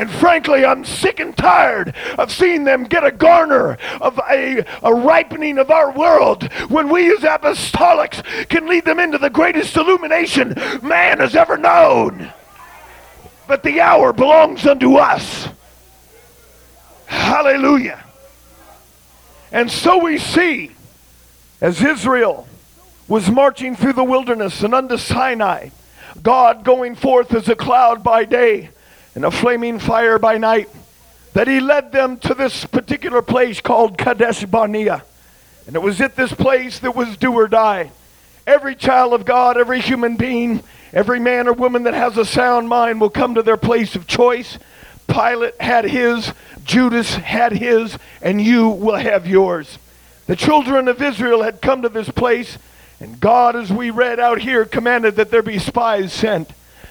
And 0.00 0.10
frankly, 0.10 0.64
I'm 0.64 0.82
sick 0.86 1.20
and 1.20 1.36
tired 1.36 1.94
of 2.16 2.32
seeing 2.32 2.64
them 2.64 2.84
get 2.84 3.04
a 3.04 3.10
garner 3.10 3.76
of 4.00 4.18
a, 4.30 4.64
a 4.82 4.94
ripening 4.94 5.58
of 5.58 5.70
our 5.70 5.92
world 5.92 6.50
when 6.70 6.88
we 6.88 7.12
as 7.12 7.18
apostolics 7.18 8.22
can 8.48 8.66
lead 8.66 8.86
them 8.86 8.98
into 8.98 9.18
the 9.18 9.28
greatest 9.28 9.76
illumination 9.76 10.54
man 10.82 11.18
has 11.18 11.36
ever 11.36 11.58
known. 11.58 12.32
But 13.46 13.62
the 13.62 13.82
hour 13.82 14.14
belongs 14.14 14.66
unto 14.66 14.96
us. 14.96 15.48
Hallelujah. 17.04 18.02
And 19.52 19.70
so 19.70 19.98
we 19.98 20.16
see 20.16 20.70
as 21.60 21.82
Israel 21.82 22.48
was 23.06 23.30
marching 23.30 23.76
through 23.76 23.92
the 23.92 24.04
wilderness 24.04 24.62
and 24.62 24.74
unto 24.74 24.96
Sinai, 24.96 25.68
God 26.22 26.64
going 26.64 26.94
forth 26.94 27.34
as 27.34 27.50
a 27.50 27.54
cloud 27.54 28.02
by 28.02 28.24
day 28.24 28.70
and 29.14 29.24
a 29.24 29.30
flaming 29.30 29.78
fire 29.78 30.18
by 30.18 30.38
night, 30.38 30.68
that 31.32 31.48
he 31.48 31.60
led 31.60 31.92
them 31.92 32.16
to 32.18 32.34
this 32.34 32.64
particular 32.64 33.22
place 33.22 33.60
called 33.60 33.98
Kadesh 33.98 34.44
Barnea. 34.44 35.04
And 35.66 35.76
it 35.76 35.82
was 35.82 36.00
at 36.00 36.16
this 36.16 36.32
place 36.32 36.80
that 36.80 36.96
was 36.96 37.16
do 37.16 37.32
or 37.32 37.48
die. 37.48 37.92
Every 38.46 38.74
child 38.74 39.12
of 39.12 39.24
God, 39.24 39.56
every 39.56 39.80
human 39.80 40.16
being, 40.16 40.62
every 40.92 41.20
man 41.20 41.46
or 41.46 41.52
woman 41.52 41.84
that 41.84 41.94
has 41.94 42.16
a 42.16 42.24
sound 42.24 42.68
mind 42.68 43.00
will 43.00 43.10
come 43.10 43.34
to 43.36 43.42
their 43.42 43.56
place 43.56 43.94
of 43.94 44.06
choice. 44.06 44.58
Pilate 45.06 45.60
had 45.60 45.84
his, 45.84 46.32
Judas 46.64 47.14
had 47.14 47.52
his, 47.52 47.98
and 48.22 48.40
you 48.40 48.68
will 48.68 48.96
have 48.96 49.26
yours. 49.26 49.78
The 50.26 50.36
children 50.36 50.88
of 50.88 51.02
Israel 51.02 51.42
had 51.42 51.60
come 51.60 51.82
to 51.82 51.88
this 51.88 52.08
place, 52.08 52.58
and 53.00 53.18
God, 53.18 53.56
as 53.56 53.72
we 53.72 53.90
read 53.90 54.20
out 54.20 54.40
here, 54.40 54.64
commanded 54.64 55.16
that 55.16 55.30
there 55.30 55.42
be 55.42 55.58
spies 55.58 56.12
sent. 56.12 56.50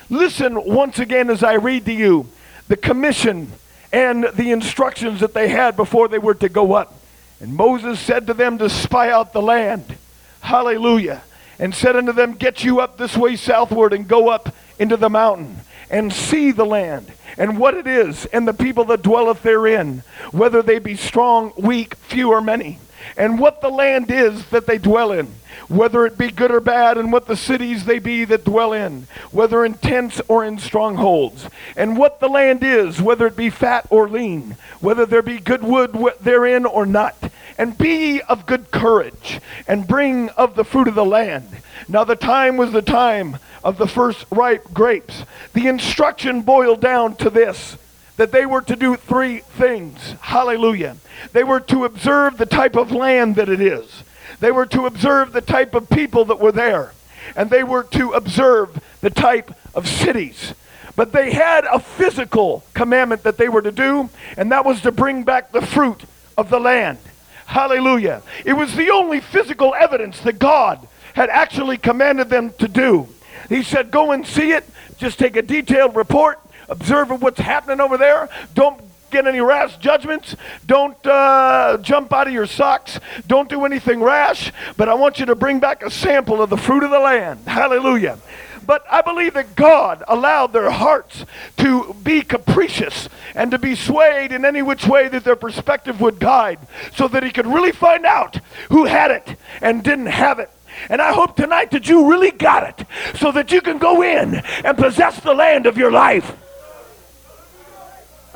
Listen 0.09 0.63
once 0.63 0.99
again 0.99 1.29
as 1.29 1.43
I 1.43 1.53
read 1.53 1.85
to 1.85 1.93
you 1.93 2.27
the 2.67 2.77
commission 2.77 3.51
and 3.91 4.25
the 4.35 4.51
instructions 4.51 5.19
that 5.19 5.33
they 5.33 5.49
had 5.49 5.75
before 5.75 6.07
they 6.07 6.19
were 6.19 6.35
to 6.35 6.49
go 6.49 6.73
up. 6.73 6.95
And 7.39 7.55
Moses 7.55 7.99
said 7.99 8.27
to 8.27 8.33
them 8.33 8.57
to 8.57 8.69
spy 8.69 9.09
out 9.09 9.33
the 9.33 9.41
land. 9.41 9.97
Hallelujah. 10.41 11.23
And 11.57 11.73
said 11.73 11.95
unto 11.95 12.11
them, 12.11 12.33
Get 12.33 12.63
you 12.63 12.79
up 12.79 12.97
this 12.97 13.17
way 13.17 13.35
southward 13.35 13.93
and 13.93 14.07
go 14.07 14.29
up 14.29 14.53
into 14.77 14.97
the 14.97 15.09
mountain 15.09 15.57
and 15.89 16.13
see 16.13 16.51
the 16.51 16.65
land 16.65 17.11
and 17.37 17.57
what 17.57 17.73
it 17.73 17.87
is 17.87 18.25
and 18.27 18.47
the 18.47 18.53
people 18.53 18.85
that 18.85 19.01
dwelleth 19.01 19.41
therein, 19.41 20.03
whether 20.31 20.61
they 20.61 20.79
be 20.79 20.95
strong, 20.95 21.53
weak, 21.57 21.95
few, 21.95 22.31
or 22.31 22.41
many 22.41 22.79
and 23.17 23.39
what 23.39 23.61
the 23.61 23.69
land 23.69 24.11
is 24.11 24.45
that 24.47 24.65
they 24.65 24.77
dwell 24.77 25.11
in, 25.11 25.27
whether 25.69 26.05
it 26.05 26.17
be 26.17 26.29
good 26.29 26.51
or 26.51 26.59
bad, 26.59 26.97
and 26.97 27.11
what 27.11 27.27
the 27.27 27.37
cities 27.37 27.85
they 27.85 27.99
be 27.99 28.25
that 28.25 28.43
dwell 28.43 28.73
in, 28.73 29.07
whether 29.31 29.63
in 29.63 29.75
tents 29.75 30.19
or 30.27 30.43
in 30.43 30.57
strongholds, 30.57 31.47
and 31.77 31.97
what 31.97 32.19
the 32.19 32.27
land 32.27 32.63
is, 32.63 33.01
whether 33.01 33.27
it 33.27 33.37
be 33.37 33.49
fat 33.49 33.87
or 33.89 34.09
lean, 34.09 34.57
whether 34.81 35.05
there 35.05 35.21
be 35.21 35.39
good 35.39 35.63
wood 35.63 35.95
therein 36.19 36.65
or 36.65 36.85
not, 36.85 37.15
and 37.57 37.77
be 37.77 38.21
of 38.23 38.45
good 38.45 38.71
courage, 38.71 39.39
and 39.67 39.87
bring 39.87 40.29
of 40.29 40.55
the 40.55 40.63
fruit 40.63 40.87
of 40.87 40.95
the 40.95 41.05
land. 41.05 41.47
Now 41.87 42.03
the 42.03 42.15
time 42.15 42.57
was 42.57 42.71
the 42.71 42.81
time 42.81 43.37
of 43.63 43.77
the 43.77 43.87
first 43.87 44.25
ripe 44.31 44.73
grapes. 44.73 45.23
The 45.53 45.67
instruction 45.67 46.41
boiled 46.41 46.81
down 46.81 47.15
to 47.17 47.29
this 47.29 47.77
that 48.17 48.31
they 48.33 48.45
were 48.45 48.61
to 48.61 48.75
do 48.75 48.97
three 48.97 49.39
things. 49.39 50.15
Hallelujah. 50.19 50.97
They 51.31 51.43
were 51.43 51.61
to 51.61 51.85
observe 51.85 52.37
the 52.37 52.45
type 52.45 52.75
of 52.75 52.91
land 52.91 53.37
that 53.37 53.47
it 53.47 53.61
is, 53.61 54.03
they 54.39 54.51
were 54.51 54.65
to 54.67 54.85
observe 54.85 55.31
the 55.31 55.41
type 55.41 55.75
of 55.75 55.89
people 55.89 56.25
that 56.25 56.39
were 56.39 56.51
there, 56.51 56.93
and 57.35 57.49
they 57.49 57.63
were 57.63 57.83
to 57.83 58.11
observe 58.11 58.79
the 59.01 59.09
type 59.09 59.53
of 59.73 59.87
cities. 59.87 60.53
But 60.95 61.11
they 61.11 61.31
had 61.31 61.65
a 61.65 61.79
physical 61.79 62.63
commandment 62.73 63.23
that 63.23 63.37
they 63.37 63.49
were 63.49 63.61
to 63.61 63.71
do, 63.71 64.09
and 64.37 64.51
that 64.51 64.65
was 64.65 64.81
to 64.81 64.91
bring 64.91 65.23
back 65.23 65.51
the 65.51 65.61
fruit 65.61 66.03
of 66.37 66.49
the 66.49 66.59
land. 66.59 66.97
Hallelujah. 67.45 68.21
It 68.45 68.53
was 68.53 68.75
the 68.75 68.89
only 68.89 69.19
physical 69.19 69.73
evidence 69.73 70.19
that 70.21 70.39
God 70.39 70.87
had 71.13 71.29
actually 71.29 71.77
commanded 71.77 72.29
them 72.29 72.53
to 72.59 72.67
do. 72.67 73.07
He 73.47 73.63
said, 73.63 73.91
Go 73.91 74.11
and 74.11 74.25
see 74.25 74.51
it. 74.51 74.69
Just 74.97 75.17
take 75.17 75.35
a 75.35 75.41
detailed 75.41 75.95
report 75.95 76.39
observe 76.69 77.09
what's 77.21 77.39
happening 77.39 77.81
over 77.81 77.97
there. 77.97 78.29
Don't 78.53 78.81
get 79.09 79.27
any 79.27 79.41
rash 79.41 79.77
judgments. 79.77 80.35
Don't 80.65 80.97
uh, 81.05 81.77
jump 81.81 82.13
out 82.13 82.27
of 82.27 82.33
your 82.33 82.45
socks. 82.45 82.99
Don't 83.27 83.49
do 83.49 83.65
anything 83.65 84.01
rash. 84.01 84.51
But 84.77 84.89
I 84.89 84.93
want 84.93 85.19
you 85.19 85.25
to 85.27 85.35
bring 85.35 85.59
back 85.59 85.83
a 85.83 85.89
sample 85.89 86.41
of 86.41 86.49
the 86.49 86.57
fruit 86.57 86.83
of 86.83 86.91
the 86.91 86.99
land. 86.99 87.47
Hallelujah. 87.47 88.19
But 88.65 88.85
I 88.87 89.01
believe 89.01 89.33
that 89.33 89.55
God 89.55 90.03
allowed 90.07 90.53
their 90.53 90.69
hearts 90.69 91.25
to 91.57 91.95
be 92.03 92.21
capricious 92.21 93.09
and 93.33 93.49
to 93.49 93.57
be 93.57 93.73
swayed 93.73 94.31
in 94.31 94.45
any 94.45 94.61
which 94.61 94.85
way 94.85 95.07
that 95.07 95.23
their 95.23 95.35
perspective 95.35 95.99
would 96.01 96.19
guide 96.19 96.59
so 96.95 97.07
that 97.07 97.23
He 97.23 97.31
could 97.31 97.47
really 97.47 97.71
find 97.71 98.05
out 98.05 98.39
who 98.69 98.85
had 98.85 99.09
it 99.09 99.37
and 99.61 99.83
didn't 99.83 100.05
have 100.05 100.37
it. 100.37 100.51
And 100.87 101.01
I 101.01 101.13
hope 101.13 101.35
tonight 101.35 101.71
that 101.71 101.89
you 101.89 102.09
really 102.09 102.29
got 102.29 102.79
it 102.79 102.85
so 103.17 103.31
that 103.31 103.51
you 103.51 103.59
can 103.61 103.79
go 103.79 104.03
in 104.03 104.35
and 104.35 104.77
possess 104.77 105.19
the 105.19 105.33
land 105.33 105.65
of 105.65 105.75
your 105.75 105.91
life. 105.91 106.31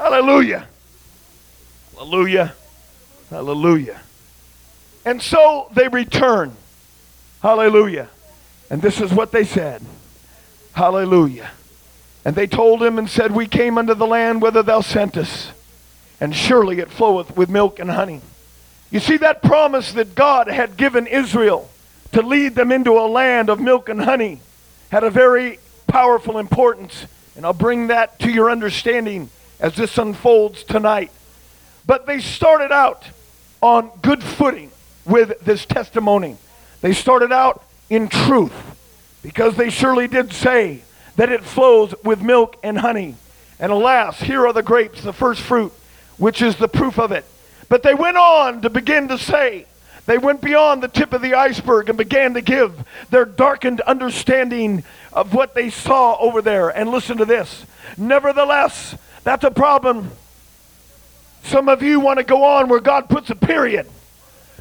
Hallelujah. 0.03 0.67
Hallelujah. 1.95 2.53
Hallelujah. 3.29 4.01
And 5.05 5.21
so 5.21 5.71
they 5.73 5.87
return. 5.87 6.57
Hallelujah. 7.41 8.09
And 8.69 8.81
this 8.81 8.99
is 8.99 9.13
what 9.13 9.31
they 9.31 9.45
said. 9.45 9.81
Hallelujah. 10.73 11.51
And 12.25 12.35
they 12.35 12.47
told 12.47 12.83
him 12.83 12.99
and 12.99 13.09
said, 13.09 13.31
We 13.31 13.47
came 13.47 13.77
unto 13.77 13.93
the 13.93 14.05
land 14.05 14.41
whither 14.41 14.61
thou 14.61 14.81
sentest, 14.81 15.51
and 16.19 16.35
surely 16.35 16.79
it 16.79 16.91
floweth 16.91 17.37
with 17.37 17.47
milk 17.47 17.79
and 17.79 17.89
honey. 17.89 18.19
You 18.91 18.99
see, 18.99 19.15
that 19.17 19.41
promise 19.41 19.93
that 19.93 20.15
God 20.15 20.49
had 20.49 20.75
given 20.75 21.07
Israel 21.07 21.69
to 22.11 22.21
lead 22.21 22.55
them 22.55 22.73
into 22.73 22.99
a 22.99 23.07
land 23.07 23.49
of 23.49 23.61
milk 23.61 23.87
and 23.87 24.01
honey 24.01 24.41
had 24.89 25.05
a 25.05 25.09
very 25.09 25.59
powerful 25.87 26.39
importance. 26.39 27.05
And 27.37 27.45
I'll 27.45 27.53
bring 27.53 27.87
that 27.87 28.19
to 28.19 28.29
your 28.29 28.51
understanding 28.51 29.29
as 29.63 29.75
this 29.75 29.97
unfolds 29.97 30.63
tonight. 30.63 31.09
But 31.87 32.05
they 32.05 32.19
started 32.19 32.71
out 32.71 33.07
on 33.61 33.89
good 34.01 34.21
footing 34.21 34.69
with 35.05 35.39
this 35.39 35.65
testimony. 35.65 36.37
They 36.81 36.93
started 36.93 37.31
out 37.31 37.63
in 37.89 38.09
truth 38.09 38.53
because 39.23 39.55
they 39.55 39.69
surely 39.69 40.07
did 40.07 40.33
say 40.33 40.83
that 41.15 41.31
it 41.31 41.43
flows 41.43 41.95
with 42.03 42.21
milk 42.21 42.57
and 42.61 42.77
honey. 42.77 43.15
And 43.57 43.71
alas, 43.71 44.19
here 44.19 44.45
are 44.45 44.53
the 44.53 44.63
grapes, 44.63 45.01
the 45.01 45.13
first 45.13 45.39
fruit, 45.39 45.71
which 46.17 46.41
is 46.41 46.57
the 46.57 46.67
proof 46.67 46.99
of 46.99 47.13
it. 47.13 47.23
But 47.69 47.83
they 47.83 47.93
went 47.93 48.17
on 48.17 48.61
to 48.63 48.69
begin 48.69 49.07
to 49.07 49.17
say, 49.17 49.65
they 50.05 50.17
went 50.17 50.41
beyond 50.41 50.83
the 50.83 50.89
tip 50.89 51.13
of 51.13 51.21
the 51.21 51.35
iceberg 51.35 51.87
and 51.87 51.97
began 51.97 52.33
to 52.33 52.41
give 52.41 52.83
their 53.09 53.23
darkened 53.23 53.79
understanding 53.81 54.83
of 55.13 55.33
what 55.33 55.53
they 55.53 55.69
saw 55.69 56.17
over 56.17 56.41
there. 56.41 56.67
And 56.69 56.89
listen 56.89 57.17
to 57.19 57.25
this. 57.25 57.65
Nevertheless, 57.97 58.95
that's 59.23 59.43
a 59.43 59.51
problem. 59.51 60.11
Some 61.43 61.69
of 61.69 61.81
you 61.83 61.99
want 61.99 62.19
to 62.19 62.23
go 62.23 62.43
on 62.43 62.69
where 62.69 62.79
God 62.79 63.09
puts 63.09 63.29
a 63.29 63.35
period. 63.35 63.87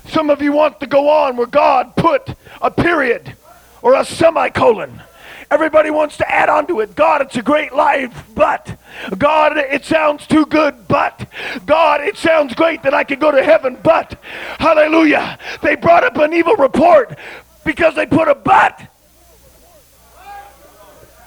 Some 0.08 0.30
of 0.30 0.42
you 0.42 0.52
want 0.52 0.80
to 0.80 0.86
go 0.86 1.08
on 1.08 1.36
where 1.36 1.46
God 1.46 1.94
put 1.96 2.34
a 2.60 2.70
period 2.70 3.36
or 3.82 3.94
a 3.94 4.04
semicolon. 4.04 5.02
Everybody 5.50 5.90
wants 5.90 6.16
to 6.16 6.30
add 6.30 6.48
on 6.48 6.66
to 6.68 6.80
it. 6.80 6.94
God, 6.94 7.20
it's 7.20 7.36
a 7.36 7.42
great 7.42 7.74
life, 7.74 8.24
but 8.34 8.78
God, 9.18 9.58
it 9.58 9.84
sounds 9.84 10.26
too 10.26 10.46
good, 10.46 10.88
but 10.88 11.28
God, 11.66 12.00
it 12.00 12.16
sounds 12.16 12.54
great 12.54 12.82
that 12.84 12.94
I 12.94 13.04
can 13.04 13.18
go 13.18 13.30
to 13.30 13.42
heaven, 13.42 13.76
but 13.82 14.18
hallelujah. 14.58 15.38
They 15.60 15.76
brought 15.76 16.04
up 16.04 16.16
an 16.16 16.32
evil 16.32 16.56
report 16.56 17.18
because 17.64 17.94
they 17.94 18.06
put 18.06 18.28
a 18.28 18.34
but. 18.34 18.80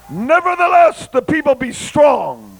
Nevertheless, 0.09 1.07
the 1.09 1.21
people 1.21 1.53
be 1.53 1.71
strong, 1.71 2.54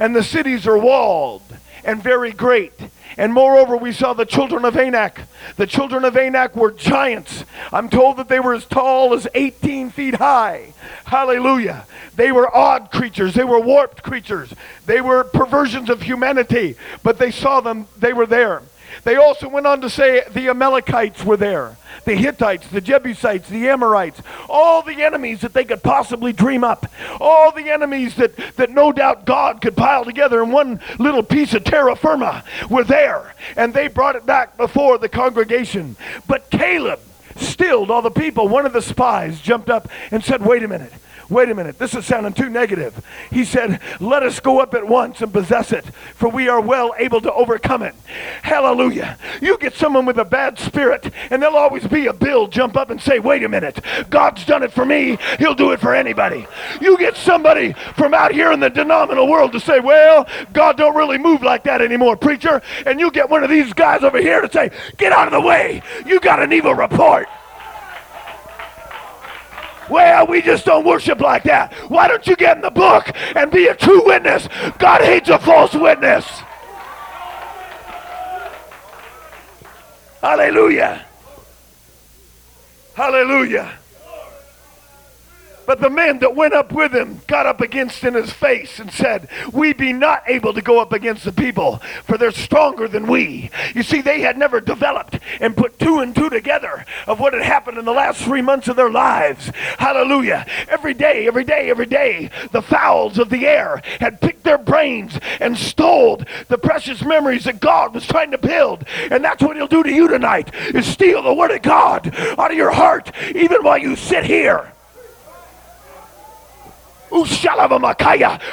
and 0.00 0.16
the 0.16 0.24
cities 0.24 0.66
are 0.66 0.78
walled 0.78 1.42
and 1.84 2.02
very 2.02 2.32
great. 2.32 2.72
And 3.16 3.32
moreover, 3.32 3.76
we 3.76 3.92
saw 3.92 4.14
the 4.14 4.24
children 4.24 4.64
of 4.64 4.76
Anak. 4.76 5.22
The 5.56 5.66
children 5.66 6.04
of 6.04 6.16
Anak 6.16 6.56
were 6.56 6.70
giants. 6.70 7.44
I'm 7.72 7.90
told 7.90 8.16
that 8.16 8.28
they 8.28 8.40
were 8.40 8.54
as 8.54 8.64
tall 8.64 9.12
as 9.14 9.28
18 9.34 9.90
feet 9.90 10.14
high. 10.14 10.72
Hallelujah. 11.04 11.86
They 12.16 12.32
were 12.32 12.54
odd 12.54 12.90
creatures. 12.90 13.34
They 13.34 13.44
were 13.44 13.60
warped 13.60 14.02
creatures. 14.02 14.54
They 14.86 15.00
were 15.00 15.24
perversions 15.24 15.90
of 15.90 16.02
humanity. 16.02 16.76
But 17.02 17.18
they 17.18 17.30
saw 17.30 17.60
them, 17.60 17.86
they 17.98 18.12
were 18.12 18.26
there. 18.26 18.62
They 19.04 19.16
also 19.16 19.48
went 19.48 19.66
on 19.66 19.80
to 19.80 19.90
say 19.90 20.24
the 20.30 20.48
Amalekites 20.48 21.24
were 21.24 21.36
there, 21.36 21.76
the 22.04 22.14
Hittites, 22.14 22.68
the 22.68 22.80
Jebusites, 22.80 23.48
the 23.48 23.68
Amorites, 23.68 24.20
all 24.48 24.82
the 24.82 25.02
enemies 25.02 25.40
that 25.40 25.54
they 25.54 25.64
could 25.64 25.82
possibly 25.82 26.32
dream 26.32 26.64
up, 26.64 26.86
all 27.20 27.52
the 27.52 27.70
enemies 27.70 28.16
that, 28.16 28.36
that 28.56 28.70
no 28.70 28.92
doubt 28.92 29.24
God 29.24 29.60
could 29.60 29.76
pile 29.76 30.04
together 30.04 30.42
in 30.42 30.50
one 30.50 30.80
little 30.98 31.22
piece 31.22 31.54
of 31.54 31.64
terra 31.64 31.96
firma 31.96 32.44
were 32.68 32.84
there. 32.84 33.34
And 33.56 33.72
they 33.72 33.88
brought 33.88 34.16
it 34.16 34.26
back 34.26 34.56
before 34.56 34.98
the 34.98 35.08
congregation. 35.08 35.96
But 36.26 36.50
Caleb 36.50 37.00
stilled 37.36 37.90
all 37.90 38.02
the 38.02 38.10
people. 38.10 38.48
One 38.48 38.66
of 38.66 38.72
the 38.72 38.82
spies 38.82 39.40
jumped 39.40 39.70
up 39.70 39.88
and 40.10 40.22
said, 40.24 40.42
Wait 40.42 40.62
a 40.62 40.68
minute 40.68 40.92
wait 41.30 41.48
a 41.48 41.54
minute, 41.54 41.78
this 41.78 41.94
is 41.94 42.04
sounding 42.04 42.32
too 42.32 42.48
negative. 42.50 43.04
He 43.30 43.44
said, 43.44 43.80
let 44.00 44.22
us 44.22 44.40
go 44.40 44.60
up 44.60 44.74
at 44.74 44.86
once 44.86 45.20
and 45.20 45.32
possess 45.32 45.72
it, 45.72 45.86
for 46.14 46.28
we 46.28 46.48
are 46.48 46.60
well 46.60 46.94
able 46.98 47.20
to 47.20 47.32
overcome 47.32 47.82
it. 47.82 47.94
Hallelujah. 48.42 49.16
You 49.40 49.56
get 49.58 49.74
someone 49.74 50.06
with 50.06 50.18
a 50.18 50.24
bad 50.24 50.58
spirit, 50.58 51.10
and 51.30 51.42
there'll 51.42 51.56
always 51.56 51.86
be 51.86 52.06
a 52.06 52.12
bill 52.12 52.48
jump 52.48 52.76
up 52.76 52.90
and 52.90 53.00
say, 53.00 53.18
wait 53.18 53.44
a 53.44 53.48
minute, 53.48 53.80
God's 54.10 54.44
done 54.44 54.62
it 54.62 54.72
for 54.72 54.84
me, 54.84 55.18
he'll 55.38 55.54
do 55.54 55.70
it 55.72 55.80
for 55.80 55.94
anybody. 55.94 56.46
You 56.80 56.98
get 56.98 57.16
somebody 57.16 57.72
from 57.96 58.12
out 58.14 58.32
here 58.32 58.52
in 58.52 58.60
the 58.60 58.68
denominational 58.70 59.28
world 59.28 59.52
to 59.52 59.60
say, 59.60 59.80
well, 59.80 60.26
God 60.52 60.76
don't 60.76 60.96
really 60.96 61.18
move 61.18 61.42
like 61.42 61.64
that 61.64 61.80
anymore, 61.80 62.16
preacher, 62.16 62.60
and 62.86 63.00
you 63.00 63.10
get 63.10 63.30
one 63.30 63.44
of 63.44 63.50
these 63.50 63.72
guys 63.72 64.02
over 64.02 64.18
here 64.18 64.40
to 64.40 64.52
say, 64.52 64.70
get 64.96 65.12
out 65.12 65.28
of 65.28 65.32
the 65.32 65.40
way, 65.40 65.82
you 66.04 66.20
got 66.20 66.42
an 66.42 66.52
evil 66.52 66.74
report. 66.74 67.28
Well, 69.90 70.26
we 70.26 70.40
just 70.40 70.64
don't 70.64 70.86
worship 70.86 71.20
like 71.20 71.42
that. 71.44 71.72
Why 71.90 72.06
don't 72.06 72.26
you 72.26 72.36
get 72.36 72.56
in 72.56 72.62
the 72.62 72.70
book 72.70 73.10
and 73.34 73.50
be 73.50 73.66
a 73.66 73.74
true 73.74 74.04
witness? 74.06 74.48
God 74.78 75.02
hates 75.02 75.28
a 75.28 75.38
false 75.38 75.74
witness. 75.74 76.24
Hallelujah. 80.20 81.04
Hallelujah. 82.94 83.79
But 85.70 85.80
the 85.80 85.88
men 85.88 86.18
that 86.18 86.34
went 86.34 86.52
up 86.52 86.72
with 86.72 86.92
him 86.92 87.20
got 87.28 87.46
up 87.46 87.60
against 87.60 88.02
in 88.02 88.14
his 88.14 88.32
face 88.32 88.80
and 88.80 88.90
said, 88.90 89.28
We 89.52 89.72
be 89.72 89.92
not 89.92 90.24
able 90.26 90.52
to 90.52 90.60
go 90.60 90.80
up 90.80 90.92
against 90.92 91.24
the 91.24 91.30
people, 91.30 91.76
for 92.02 92.18
they're 92.18 92.32
stronger 92.32 92.88
than 92.88 93.06
we. 93.06 93.50
You 93.72 93.84
see, 93.84 94.00
they 94.00 94.20
had 94.20 94.36
never 94.36 94.60
developed 94.60 95.20
and 95.38 95.56
put 95.56 95.78
two 95.78 96.00
and 96.00 96.12
two 96.12 96.28
together 96.28 96.84
of 97.06 97.20
what 97.20 97.34
had 97.34 97.44
happened 97.44 97.78
in 97.78 97.84
the 97.84 97.92
last 97.92 98.20
three 98.20 98.42
months 98.42 98.66
of 98.66 98.74
their 98.74 98.90
lives. 98.90 99.52
Hallelujah. 99.78 100.44
Every 100.68 100.92
day, 100.92 101.28
every 101.28 101.44
day, 101.44 101.70
every 101.70 101.86
day, 101.86 102.30
the 102.50 102.62
fowls 102.62 103.16
of 103.20 103.30
the 103.30 103.46
air 103.46 103.80
had 104.00 104.20
picked 104.20 104.42
their 104.42 104.58
brains 104.58 105.20
and 105.38 105.56
stole 105.56 106.20
the 106.48 106.58
precious 106.58 107.04
memories 107.04 107.44
that 107.44 107.60
God 107.60 107.94
was 107.94 108.08
trying 108.08 108.32
to 108.32 108.38
build. 108.38 108.84
And 109.08 109.22
that's 109.22 109.40
what 109.40 109.56
he'll 109.56 109.68
do 109.68 109.84
to 109.84 109.92
you 109.92 110.08
tonight, 110.08 110.52
is 110.74 110.84
steal 110.84 111.22
the 111.22 111.32
word 111.32 111.52
of 111.52 111.62
God 111.62 112.12
out 112.12 112.50
of 112.50 112.56
your 112.56 112.72
heart, 112.72 113.12
even 113.36 113.62
while 113.62 113.78
you 113.78 113.94
sit 113.94 114.24
here. 114.24 114.72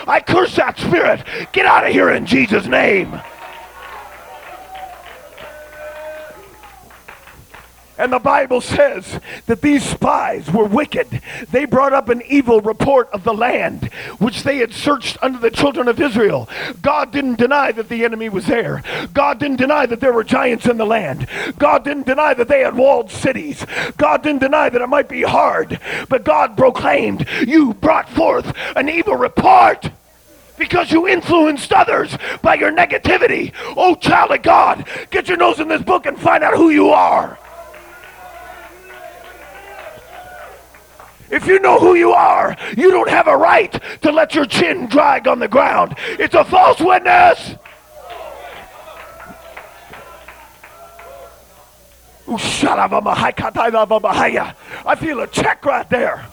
I 0.08 0.20
curse 0.20 0.56
that 0.56 0.78
spirit. 0.78 1.24
Get 1.52 1.66
out 1.66 1.86
of 1.86 1.92
here 1.92 2.10
in 2.10 2.26
Jesus' 2.26 2.68
name. 2.68 3.20
And 7.98 8.14
the 8.14 8.20
Bible 8.20 8.62
says 8.62 9.20
that 9.48 9.62
these 9.62 9.84
spies 9.84 10.52
were 10.52 10.66
wicked. 10.66 11.22
They 11.52 11.66
brought 11.66 11.94
up 11.94 12.10
an 12.10 12.22
evil 12.28 12.62
report 12.62 13.10
of 13.12 13.24
the 13.24 13.34
land 13.34 13.86
which 14.20 14.44
they 14.44 14.58
had 14.58 14.74
searched 14.74 15.18
under 15.22 15.40
the 15.40 15.50
children 15.50 15.88
of 15.88 16.00
Israel. 16.00 16.48
God 16.82 17.12
didn't 17.12 17.40
deny 17.40 17.72
that 17.72 17.90
the 17.90 18.06
enemy 18.06 18.30
was 18.30 18.46
there. 18.46 18.84
God 19.14 19.40
didn't 19.40 19.58
deny 19.58 19.86
that 19.88 20.00
there 20.00 20.14
were 20.14 20.24
giants 20.24 20.68
in 20.68 20.78
the 20.78 20.86
land. 20.86 21.28
God 21.58 21.84
didn't 21.84 22.06
deny 22.06 22.34
that 22.36 22.48
they 22.48 22.62
had 22.62 22.76
walled 22.76 23.10
cities. 23.10 23.66
God 23.98 24.22
didn't 24.22 24.42
deny 24.42 24.70
that 24.70 24.82
it 24.82 24.88
might 24.88 25.10
be 25.10 25.24
hard. 25.24 25.80
But 26.08 26.24
God 26.24 26.56
proclaimed, 26.56 27.28
You 27.48 27.74
brought 27.74 28.10
forth 28.10 28.54
an 28.76 28.90
evil 28.90 29.16
report 29.16 29.90
because 30.58 30.92
you 30.92 31.08
influenced 31.08 31.72
others 31.72 32.18
by 32.42 32.56
your 32.56 32.72
negativity. 32.72 33.54
Oh, 33.76 33.96
child 33.96 34.32
of 34.32 34.42
God, 34.42 34.88
get 35.12 35.28
your 35.28 35.38
nose 35.38 35.60
in 35.60 35.68
this 35.68 35.84
book 35.84 36.06
and 36.06 36.20
find 36.20 36.44
out 36.44 36.56
who 36.56 36.70
you 36.70 36.90
are. 36.90 37.38
If 41.30 41.46
you 41.46 41.60
know 41.60 41.80
who 41.80 41.96
you 41.96 42.12
are, 42.12 42.56
you 42.78 42.92
don't 42.92 43.10
have 43.10 43.28
a 43.28 43.36
right 43.36 43.72
to 44.02 44.12
let 44.12 44.34
your 44.34 44.46
chin 44.46 44.88
drag 44.88 45.28
on 45.28 45.40
the 45.40 45.48
ground. 45.48 45.96
It's 46.20 46.36
a 46.36 46.46
false 46.46 46.80
witness. 46.80 47.56
I 54.86 54.96
feel 54.96 55.22
a 55.22 55.28
check 55.28 55.64
right 55.66 55.90
there. 55.90 56.26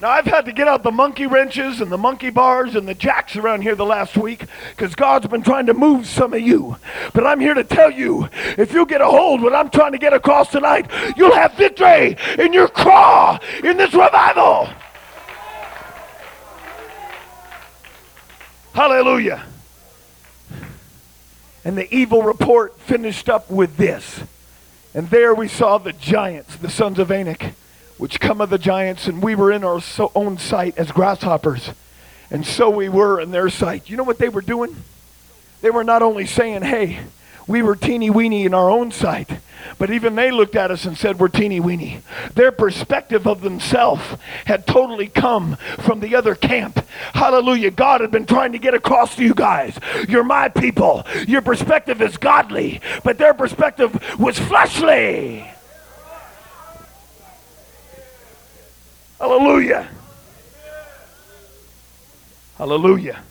Now, 0.00 0.08
I've 0.08 0.24
had 0.24 0.46
to 0.46 0.52
get 0.52 0.66
out 0.66 0.82
the 0.82 0.90
monkey 0.90 1.26
wrenches 1.26 1.82
and 1.82 1.92
the 1.92 1.98
monkey 1.98 2.30
bars 2.30 2.74
and 2.74 2.88
the 2.88 2.94
jacks 2.94 3.36
around 3.36 3.60
here 3.60 3.74
the 3.74 3.84
last 3.84 4.16
week 4.16 4.44
because 4.70 4.94
God's 4.94 5.26
been 5.26 5.42
trying 5.42 5.66
to 5.66 5.74
move 5.74 6.06
some 6.06 6.32
of 6.32 6.40
you. 6.40 6.76
But 7.12 7.26
I'm 7.26 7.38
here 7.38 7.52
to 7.52 7.64
tell 7.64 7.90
you 7.90 8.26
if 8.56 8.72
you 8.72 8.86
get 8.86 9.02
a 9.02 9.06
hold 9.06 9.42
what 9.42 9.54
I'm 9.54 9.68
trying 9.68 9.92
to 9.92 9.98
get 9.98 10.14
across 10.14 10.50
tonight, 10.50 10.90
you'll 11.18 11.34
have 11.34 11.52
victory 11.52 12.16
in 12.38 12.54
your 12.54 12.68
craw 12.68 13.38
in 13.62 13.76
this 13.76 13.92
revival. 13.92 14.70
Hallelujah. 18.72 19.44
And 21.62 21.76
the 21.76 21.94
evil 21.94 22.22
report 22.22 22.80
finished 22.80 23.28
up 23.28 23.50
with 23.50 23.76
this. 23.76 24.22
And 24.94 25.10
there 25.10 25.34
we 25.34 25.46
saw 25.46 25.76
the 25.76 25.92
giants, 25.92 26.56
the 26.56 26.70
sons 26.70 26.98
of 26.98 27.10
Anak 27.10 27.52
which 28.00 28.18
come 28.18 28.40
of 28.40 28.48
the 28.48 28.58
giants, 28.58 29.06
and 29.06 29.22
we 29.22 29.34
were 29.34 29.52
in 29.52 29.62
our 29.62 29.80
own 30.14 30.38
sight 30.38 30.78
as 30.78 30.90
grasshoppers. 30.90 31.70
And 32.30 32.46
so 32.46 32.70
we 32.70 32.88
were 32.88 33.20
in 33.20 33.30
their 33.30 33.50
sight. 33.50 33.90
You 33.90 33.96
know 33.98 34.04
what 34.04 34.18
they 34.18 34.30
were 34.30 34.40
doing? 34.40 34.74
They 35.60 35.68
were 35.68 35.84
not 35.84 36.00
only 36.00 36.24
saying, 36.26 36.62
hey, 36.62 37.00
we 37.46 37.60
were 37.60 37.76
teeny 37.76 38.08
weeny 38.08 38.46
in 38.46 38.54
our 38.54 38.70
own 38.70 38.90
sight, 38.90 39.38
but 39.76 39.90
even 39.90 40.14
they 40.14 40.30
looked 40.30 40.56
at 40.56 40.70
us 40.70 40.86
and 40.86 40.96
said, 40.96 41.18
We're 41.18 41.28
teeny 41.28 41.60
weeny. 41.60 42.00
Their 42.34 42.52
perspective 42.52 43.26
of 43.26 43.40
themselves 43.42 44.02
had 44.46 44.66
totally 44.66 45.08
come 45.08 45.56
from 45.78 46.00
the 46.00 46.14
other 46.14 46.34
camp. 46.34 46.86
Hallelujah. 47.12 47.70
God 47.70 48.00
had 48.00 48.10
been 48.10 48.24
trying 48.24 48.52
to 48.52 48.58
get 48.58 48.72
across 48.72 49.16
to 49.16 49.24
you 49.24 49.34
guys. 49.34 49.78
You're 50.08 50.24
my 50.24 50.48
people. 50.48 51.04
Your 51.26 51.42
perspective 51.42 52.00
is 52.00 52.16
godly, 52.16 52.80
but 53.04 53.18
their 53.18 53.34
perspective 53.34 54.18
was 54.18 54.38
fleshly. 54.38 55.50
Hallelujah. 59.20 59.86
Hallelujah. 62.56 63.22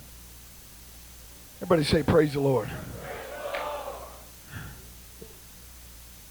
Everybody 1.57 1.83
say, 1.83 2.03
Praise 2.03 2.33
the 2.33 2.39
Lord. 2.39 2.69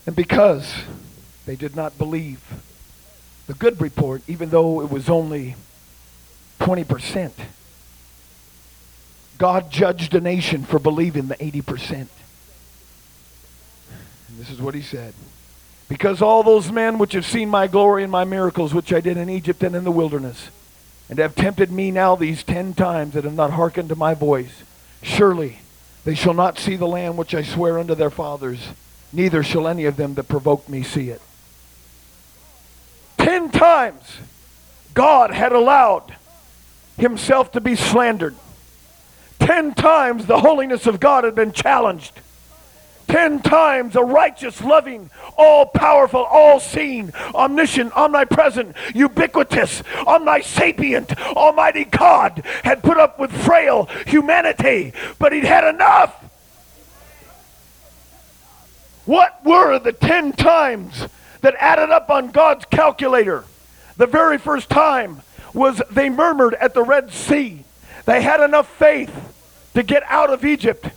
And 0.06 0.14
because 0.14 0.72
they 1.44 1.56
did 1.56 1.74
not 1.74 1.98
believe 1.98 2.40
the 3.48 3.54
good 3.54 3.80
report, 3.80 4.22
even 4.28 4.50
though 4.50 4.80
it 4.80 4.90
was 4.90 5.08
only 5.08 5.56
20%, 6.60 7.32
God 9.38 9.72
judged 9.72 10.14
a 10.14 10.20
nation 10.20 10.62
for 10.62 10.78
believing 10.78 11.26
the 11.26 11.36
80%. 11.36 11.92
And 11.92 12.08
this 14.38 14.50
is 14.50 14.60
what 14.60 14.74
he 14.74 14.82
said. 14.82 15.14
Because 15.88 16.20
all 16.20 16.42
those 16.42 16.70
men 16.70 16.98
which 16.98 17.14
have 17.14 17.24
seen 17.24 17.48
my 17.48 17.66
glory 17.66 18.02
and 18.02 18.12
my 18.12 18.24
miracles, 18.24 18.74
which 18.74 18.92
I 18.92 19.00
did 19.00 19.16
in 19.16 19.30
Egypt 19.30 19.62
and 19.62 19.74
in 19.74 19.84
the 19.84 19.90
wilderness, 19.90 20.50
and 21.08 21.18
have 21.18 21.34
tempted 21.34 21.72
me 21.72 21.90
now 21.90 22.14
these 22.14 22.42
ten 22.42 22.74
times 22.74 23.14
that 23.14 23.24
have 23.24 23.34
not 23.34 23.52
hearkened 23.52 23.88
to 23.88 23.96
my 23.96 24.12
voice, 24.14 24.62
surely 25.02 25.60
they 26.04 26.14
shall 26.14 26.34
not 26.34 26.58
see 26.58 26.76
the 26.76 26.86
land 26.86 27.16
which 27.16 27.34
I 27.34 27.42
swear 27.42 27.78
unto 27.78 27.94
their 27.94 28.10
fathers 28.10 28.68
neither 29.12 29.42
shall 29.42 29.68
any 29.68 29.84
of 29.84 29.96
them 29.96 30.14
that 30.14 30.28
provoke 30.28 30.68
me 30.68 30.82
see 30.82 31.10
it. 31.10 31.22
Ten 33.16 33.50
times 33.50 34.18
God 34.94 35.30
had 35.30 35.52
allowed 35.52 36.16
himself 36.96 37.52
to 37.52 37.60
be 37.60 37.74
slandered. 37.74 38.36
Ten 39.38 39.74
times 39.74 40.26
the 40.26 40.40
holiness 40.40 40.86
of 40.86 41.00
God 41.00 41.24
had 41.24 41.34
been 41.34 41.52
challenged. 41.52 42.12
Ten 43.08 43.40
times 43.40 43.96
a 43.96 44.02
righteous, 44.02 44.62
loving, 44.62 45.10
all 45.36 45.66
powerful, 45.66 46.20
all 46.20 46.60
seeing, 46.60 47.12
omniscient, 47.34 47.96
omnipresent, 47.96 48.76
ubiquitous, 48.94 49.82
omnisapient, 50.06 51.18
almighty 51.34 51.84
God 51.84 52.44
had 52.64 52.82
put 52.82 52.98
up 52.98 53.18
with 53.18 53.32
frail 53.32 53.88
humanity, 54.06 54.92
but 55.18 55.32
he'd 55.32 55.44
had 55.44 55.64
enough. 55.64 56.14
What 59.06 59.42
were 59.42 59.78
the 59.78 59.92
10 59.92 60.32
times 60.34 61.06
that 61.40 61.54
added 61.58 61.88
up 61.88 62.10
on 62.10 62.30
God's 62.30 62.66
calculator? 62.66 63.44
The 63.96 64.06
very 64.06 64.36
first 64.36 64.68
time 64.68 65.22
was 65.54 65.80
they 65.90 66.10
murmured 66.10 66.52
at 66.54 66.74
the 66.74 66.82
Red 66.82 67.10
Sea. 67.10 67.64
They 68.04 68.20
had 68.20 68.40
enough 68.40 68.68
faith 68.68 69.10
to 69.72 69.82
get 69.82 70.02
out 70.08 70.30
of 70.30 70.44
Egypt. 70.44 70.90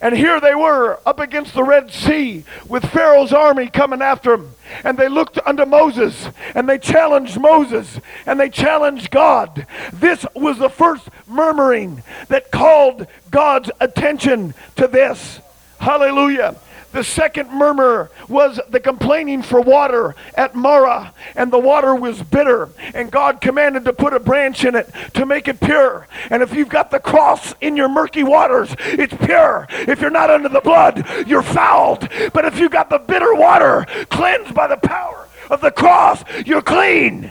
And 0.00 0.16
here 0.16 0.40
they 0.40 0.54
were 0.54 1.00
up 1.06 1.20
against 1.20 1.54
the 1.54 1.62
Red 1.62 1.90
Sea 1.90 2.44
with 2.68 2.84
Pharaoh's 2.84 3.32
army 3.32 3.68
coming 3.68 4.02
after 4.02 4.36
them. 4.36 4.54
And 4.84 4.98
they 4.98 5.08
looked 5.08 5.38
unto 5.46 5.64
Moses 5.64 6.28
and 6.54 6.68
they 6.68 6.78
challenged 6.78 7.40
Moses 7.40 8.00
and 8.26 8.38
they 8.38 8.50
challenged 8.50 9.10
God. 9.10 9.66
This 9.92 10.26
was 10.34 10.58
the 10.58 10.68
first 10.68 11.08
murmuring 11.26 12.02
that 12.28 12.50
called 12.50 13.06
God's 13.30 13.70
attention 13.80 14.54
to 14.76 14.86
this. 14.86 15.40
Hallelujah. 15.78 16.56
The 16.96 17.04
second 17.04 17.50
murmur 17.50 18.10
was 18.26 18.58
the 18.70 18.80
complaining 18.80 19.42
for 19.42 19.60
water 19.60 20.14
at 20.34 20.54
Marah, 20.54 21.12
and 21.34 21.52
the 21.52 21.58
water 21.58 21.94
was 21.94 22.22
bitter. 22.22 22.70
And 22.94 23.10
God 23.10 23.42
commanded 23.42 23.84
to 23.84 23.92
put 23.92 24.14
a 24.14 24.18
branch 24.18 24.64
in 24.64 24.74
it 24.74 24.90
to 25.12 25.26
make 25.26 25.46
it 25.46 25.60
pure. 25.60 26.08
And 26.30 26.42
if 26.42 26.54
you've 26.54 26.70
got 26.70 26.90
the 26.90 26.98
cross 26.98 27.54
in 27.60 27.76
your 27.76 27.90
murky 27.90 28.22
waters, 28.22 28.74
it's 28.78 29.12
pure. 29.12 29.66
If 29.70 30.00
you're 30.00 30.08
not 30.08 30.30
under 30.30 30.48
the 30.48 30.62
blood, 30.62 31.06
you're 31.26 31.42
fouled. 31.42 32.08
But 32.32 32.46
if 32.46 32.58
you've 32.58 32.72
got 32.72 32.88
the 32.88 32.98
bitter 32.98 33.34
water 33.34 33.84
cleansed 34.08 34.54
by 34.54 34.66
the 34.66 34.78
power 34.78 35.28
of 35.50 35.60
the 35.60 35.72
cross, 35.72 36.24
you're 36.46 36.62
clean. 36.62 37.30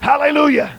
Hallelujah. 0.00 0.74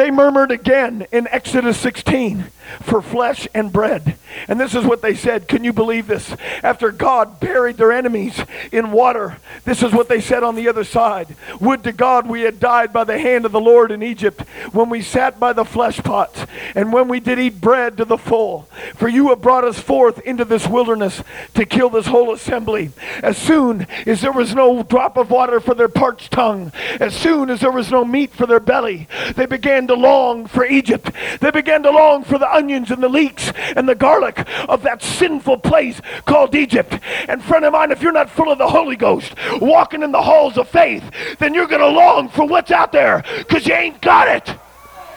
They 0.00 0.10
murmured 0.10 0.50
again 0.50 1.06
in 1.12 1.28
Exodus 1.28 1.76
16 1.76 2.46
for 2.82 3.02
flesh 3.02 3.48
and 3.54 3.72
bread. 3.72 4.16
And 4.48 4.60
this 4.60 4.74
is 4.74 4.84
what 4.84 5.02
they 5.02 5.14
said. 5.14 5.48
Can 5.48 5.64
you 5.64 5.72
believe 5.72 6.06
this? 6.06 6.34
After 6.62 6.90
God 6.90 7.40
buried 7.40 7.76
their 7.76 7.92
enemies 7.92 8.40
in 8.70 8.92
water, 8.92 9.38
this 9.64 9.82
is 9.82 9.92
what 9.92 10.08
they 10.08 10.20
said 10.20 10.42
on 10.42 10.54
the 10.54 10.68
other 10.68 10.84
side. 10.84 11.34
Would 11.60 11.82
to 11.84 11.92
God 11.92 12.28
we 12.28 12.42
had 12.42 12.60
died 12.60 12.92
by 12.92 13.04
the 13.04 13.18
hand 13.18 13.44
of 13.44 13.52
the 13.52 13.60
Lord 13.60 13.90
in 13.90 14.02
Egypt 14.02 14.42
when 14.72 14.88
we 14.88 15.02
sat 15.02 15.40
by 15.40 15.52
the 15.52 15.64
flesh 15.64 15.98
pots 15.98 16.46
and 16.74 16.92
when 16.92 17.08
we 17.08 17.20
did 17.20 17.38
eat 17.38 17.60
bread 17.60 17.96
to 17.96 18.04
the 18.04 18.18
full. 18.18 18.68
For 18.94 19.08
you 19.08 19.30
have 19.30 19.42
brought 19.42 19.64
us 19.64 19.78
forth 19.78 20.20
into 20.20 20.44
this 20.44 20.66
wilderness 20.66 21.22
to 21.54 21.66
kill 21.66 21.90
this 21.90 22.06
whole 22.06 22.32
assembly. 22.32 22.90
As 23.22 23.36
soon 23.36 23.86
as 24.06 24.20
there 24.20 24.32
was 24.32 24.54
no 24.54 24.82
drop 24.82 25.16
of 25.16 25.30
water 25.30 25.60
for 25.60 25.74
their 25.74 25.88
parched 25.88 26.30
tongue, 26.30 26.72
as 27.00 27.14
soon 27.14 27.50
as 27.50 27.60
there 27.60 27.72
was 27.72 27.90
no 27.90 28.04
meat 28.04 28.32
for 28.32 28.46
their 28.46 28.60
belly, 28.60 29.08
they 29.36 29.46
began 29.46 29.86
to 29.88 29.94
long 29.94 30.46
for 30.46 30.64
Egypt. 30.64 31.10
They 31.40 31.50
began 31.50 31.82
to 31.82 31.90
long 31.90 32.24
for 32.24 32.38
the 32.38 32.52
onions 32.60 32.90
and 32.90 33.02
the 33.02 33.08
leeks 33.08 33.50
and 33.74 33.88
the 33.88 33.94
garlic 33.94 34.46
of 34.68 34.82
that 34.82 35.02
sinful 35.02 35.56
place 35.58 36.00
called 36.26 36.54
Egypt. 36.54 36.98
And 37.26 37.42
friend 37.42 37.64
of 37.64 37.72
mine, 37.72 37.90
if 37.90 38.02
you're 38.02 38.12
not 38.12 38.28
full 38.28 38.52
of 38.52 38.58
the 38.58 38.68
Holy 38.68 38.96
Ghost, 38.96 39.34
walking 39.60 40.02
in 40.02 40.12
the 40.12 40.20
halls 40.20 40.58
of 40.58 40.68
faith, 40.68 41.04
then 41.38 41.54
you're 41.54 41.66
going 41.66 41.80
to 41.80 41.88
long 41.88 42.28
for 42.28 42.46
what's 42.46 42.70
out 42.70 42.92
there 42.92 43.24
because 43.38 43.66
you 43.66 43.74
ain't 43.74 44.00
got 44.02 44.28
it. 44.28 44.54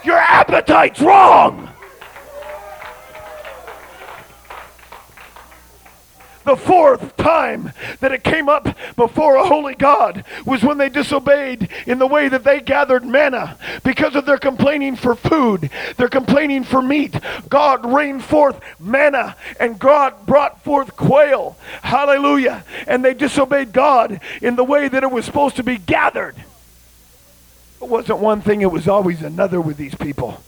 Your 0.06 0.17
appetite's 0.17 1.01
wrong. 1.01 1.73
The 6.45 6.56
fourth 6.58 7.15
time 7.15 7.71
that 8.01 8.12
it 8.12 8.23
came 8.23 8.49
up 8.49 8.67
before 8.95 9.36
a 9.36 9.45
holy 9.45 9.75
God 9.75 10.25
was 10.45 10.63
when 10.63 10.77
they 10.77 10.89
disobeyed 10.89 11.69
in 11.86 11.99
the 11.99 12.08
way 12.08 12.27
that 12.27 12.43
they 12.43 12.60
gathered 12.60 13.06
manna 13.06 13.58
because 13.84 14.15
of 14.15 14.25
their 14.25 14.38
complaining 14.38 14.95
for 14.95 15.15
food, 15.15 15.69
their 15.97 16.10
complaining 16.10 16.63
for 16.63 16.82
meat. 16.82 17.15
God 17.49 17.86
rained 17.86 18.23
forth 18.23 18.60
manna 18.79 19.36
and 19.60 19.79
God 19.79 20.25
brought 20.25 20.63
forth 20.63 20.95
quail. 20.95 21.58
Hallelujah. 21.82 22.65
And 22.88 23.06
they 23.06 23.13
disobeyed 23.13 23.71
God 23.71 24.19
in 24.41 24.56
the 24.56 24.63
way 24.63 24.88
that 24.89 25.03
it 25.03 25.12
was 25.12 25.25
supposed 25.25 25.56
to 25.58 25.63
be 25.63 25.77
gathered. 25.77 26.36
It 27.82 27.89
wasn't 27.89 28.19
one 28.19 28.41
thing, 28.41 28.62
it 28.62 28.71
was 28.71 28.88
always 28.88 29.21
another 29.21 29.60
with 29.60 29.77
these 29.77 29.95
people. 29.95 30.41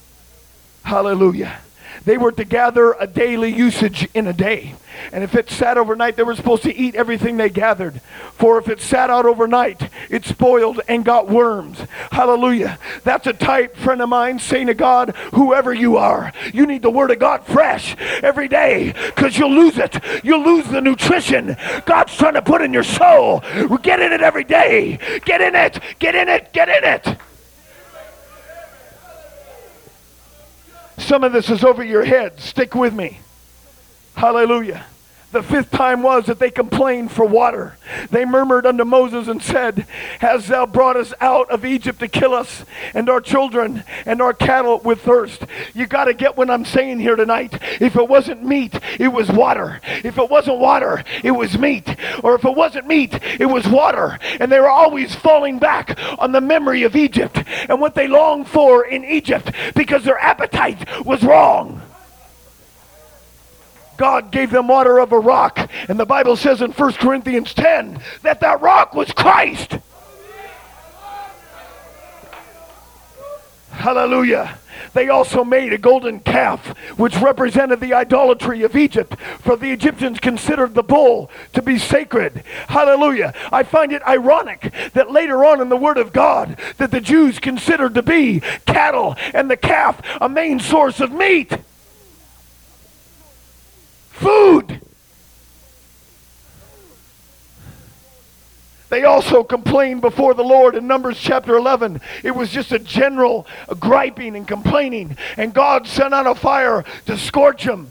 Hallelujah. 0.83 1.59
They 2.05 2.17
were 2.17 2.31
to 2.31 2.45
gather 2.45 2.93
a 2.93 3.07
daily 3.07 3.53
usage 3.53 4.07
in 4.13 4.27
a 4.27 4.33
day. 4.33 4.75
And 5.11 5.23
if 5.23 5.35
it 5.35 5.49
sat 5.49 5.77
overnight, 5.77 6.15
they 6.15 6.23
were 6.23 6.35
supposed 6.35 6.63
to 6.63 6.73
eat 6.73 6.95
everything 6.95 7.37
they 7.37 7.49
gathered. 7.49 7.99
For 8.33 8.57
if 8.59 8.69
it 8.69 8.79
sat 8.79 9.09
out 9.09 9.25
overnight, 9.25 9.89
it 10.09 10.23
spoiled 10.23 10.81
and 10.87 11.03
got 11.03 11.27
worms. 11.27 11.79
Hallelujah. 12.11 12.79
That's 13.03 13.27
a 13.27 13.33
type, 13.33 13.75
friend 13.75 14.01
of 14.01 14.09
mine, 14.09 14.39
saying 14.39 14.67
to 14.67 14.73
God, 14.73 15.15
whoever 15.33 15.73
you 15.73 15.97
are, 15.97 16.31
you 16.53 16.65
need 16.65 16.81
the 16.81 16.89
Word 16.89 17.11
of 17.11 17.19
God 17.19 17.45
fresh 17.45 17.95
every 18.23 18.47
day 18.47 18.93
because 19.07 19.37
you'll 19.37 19.53
lose 19.53 19.77
it. 19.77 19.99
You'll 20.23 20.43
lose 20.43 20.67
the 20.67 20.81
nutrition 20.81 21.57
God's 21.85 22.15
trying 22.15 22.35
to 22.35 22.41
put 22.41 22.61
in 22.61 22.71
your 22.71 22.83
soul. 22.83 23.41
Get 23.81 23.99
in 23.99 24.13
it 24.13 24.21
every 24.21 24.43
day. 24.43 24.99
Get 25.25 25.41
in 25.41 25.55
it. 25.55 25.79
Get 25.99 26.15
in 26.15 26.29
it. 26.29 26.53
Get 26.53 26.69
in 26.69 26.83
it. 26.83 27.17
Some 30.97 31.23
of 31.23 31.33
this 31.33 31.49
is 31.49 31.63
over 31.63 31.83
your 31.83 32.03
head. 32.03 32.39
Stick 32.39 32.75
with 32.75 32.93
me. 32.93 33.19
Hallelujah. 34.15 34.85
The 35.35 35.43
fifth 35.43 35.71
time 35.71 36.01
was 36.01 36.27
that 36.27 36.39
they 36.39 36.49
complained 36.49 37.11
for 37.11 37.25
water. 37.25 37.75
They 38.09 38.23
murmured 38.23 38.65
unto 38.65 38.85
Moses 38.85 39.27
and 39.27 39.43
said, 39.43 39.85
Hast 40.19 40.47
thou 40.47 40.65
brought 40.65 40.95
us 40.95 41.13
out 41.19 41.51
of 41.51 41.65
Egypt 41.65 41.99
to 41.99 42.07
kill 42.07 42.33
us 42.33 42.63
and 42.93 43.09
our 43.09 43.19
children 43.19 43.83
and 44.05 44.21
our 44.21 44.31
cattle 44.31 44.79
with 44.79 45.01
thirst? 45.01 45.43
You 45.73 45.87
got 45.87 46.05
to 46.05 46.13
get 46.13 46.37
what 46.37 46.49
I'm 46.49 46.63
saying 46.63 47.01
here 47.01 47.17
tonight. 47.17 47.53
If 47.81 47.97
it 47.97 48.07
wasn't 48.07 48.45
meat, 48.45 48.79
it 48.97 49.09
was 49.09 49.29
water. 49.29 49.81
If 50.05 50.17
it 50.17 50.29
wasn't 50.29 50.59
water, 50.59 51.03
it 51.21 51.31
was 51.31 51.59
meat. 51.59 51.93
Or 52.23 52.35
if 52.35 52.45
it 52.45 52.55
wasn't 52.55 52.87
meat, 52.87 53.19
it 53.37 53.47
was 53.47 53.67
water. 53.67 54.17
And 54.39 54.49
they 54.49 54.61
were 54.61 54.69
always 54.69 55.15
falling 55.15 55.59
back 55.59 55.99
on 56.17 56.31
the 56.31 56.39
memory 56.39 56.83
of 56.83 56.95
Egypt 56.95 57.43
and 57.67 57.81
what 57.81 57.93
they 57.93 58.07
longed 58.07 58.47
for 58.47 58.85
in 58.85 59.03
Egypt 59.03 59.51
because 59.75 60.05
their 60.05 60.17
appetite 60.17 61.03
was 61.05 61.23
wrong. 61.23 61.81
God 63.97 64.31
gave 64.31 64.51
them 64.51 64.67
water 64.67 64.99
of 64.99 65.11
a 65.11 65.19
rock. 65.19 65.69
And 65.87 65.99
the 65.99 66.05
Bible 66.05 66.35
says 66.35 66.61
in 66.61 66.71
1 66.71 66.93
Corinthians 66.93 67.53
10 67.53 68.01
that 68.23 68.41
that 68.41 68.61
rock 68.61 68.93
was 68.93 69.11
Christ. 69.11 69.77
Hallelujah. 73.71 74.57
They 74.93 75.09
also 75.09 75.43
made 75.43 75.73
a 75.73 75.77
golden 75.77 76.21
calf, 76.21 76.67
which 76.97 77.17
represented 77.17 77.81
the 77.81 77.93
idolatry 77.93 78.63
of 78.63 78.75
Egypt, 78.75 79.19
for 79.39 79.57
the 79.57 79.71
Egyptians 79.71 80.19
considered 80.19 80.73
the 80.73 80.83
bull 80.83 81.29
to 81.53 81.61
be 81.61 81.77
sacred. 81.77 82.43
Hallelujah. 82.69 83.33
I 83.51 83.63
find 83.63 83.91
it 83.91 84.01
ironic 84.03 84.73
that 84.93 85.11
later 85.11 85.43
on 85.43 85.61
in 85.61 85.67
the 85.67 85.77
Word 85.77 85.97
of 85.97 86.13
God, 86.13 86.57
that 86.77 86.91
the 86.91 87.01
Jews 87.01 87.39
considered 87.39 87.93
to 87.95 88.01
be 88.01 88.39
cattle 88.65 89.15
and 89.33 89.51
the 89.51 89.57
calf 89.57 90.01
a 90.21 90.29
main 90.29 90.59
source 90.59 91.01
of 91.01 91.11
meat. 91.11 91.57
Food. 94.15 94.81
They 98.89 99.03
also 99.03 99.43
complained 99.43 99.99
before 99.99 100.33
the 100.33 100.43
Lord 100.43 100.75
in 100.75 100.87
Numbers 100.87 101.19
chapter 101.19 101.55
11. 101.57 101.99
It 102.23 102.31
was 102.31 102.49
just 102.49 102.71
a 102.71 102.79
general 102.79 103.45
griping 103.77 104.37
and 104.37 104.47
complaining, 104.47 105.17
and 105.35 105.53
God 105.53 105.85
sent 105.85 106.13
out 106.13 106.27
a 106.27 106.33
fire 106.33 106.85
to 107.07 107.17
scorch 107.17 107.65
them. 107.65 107.89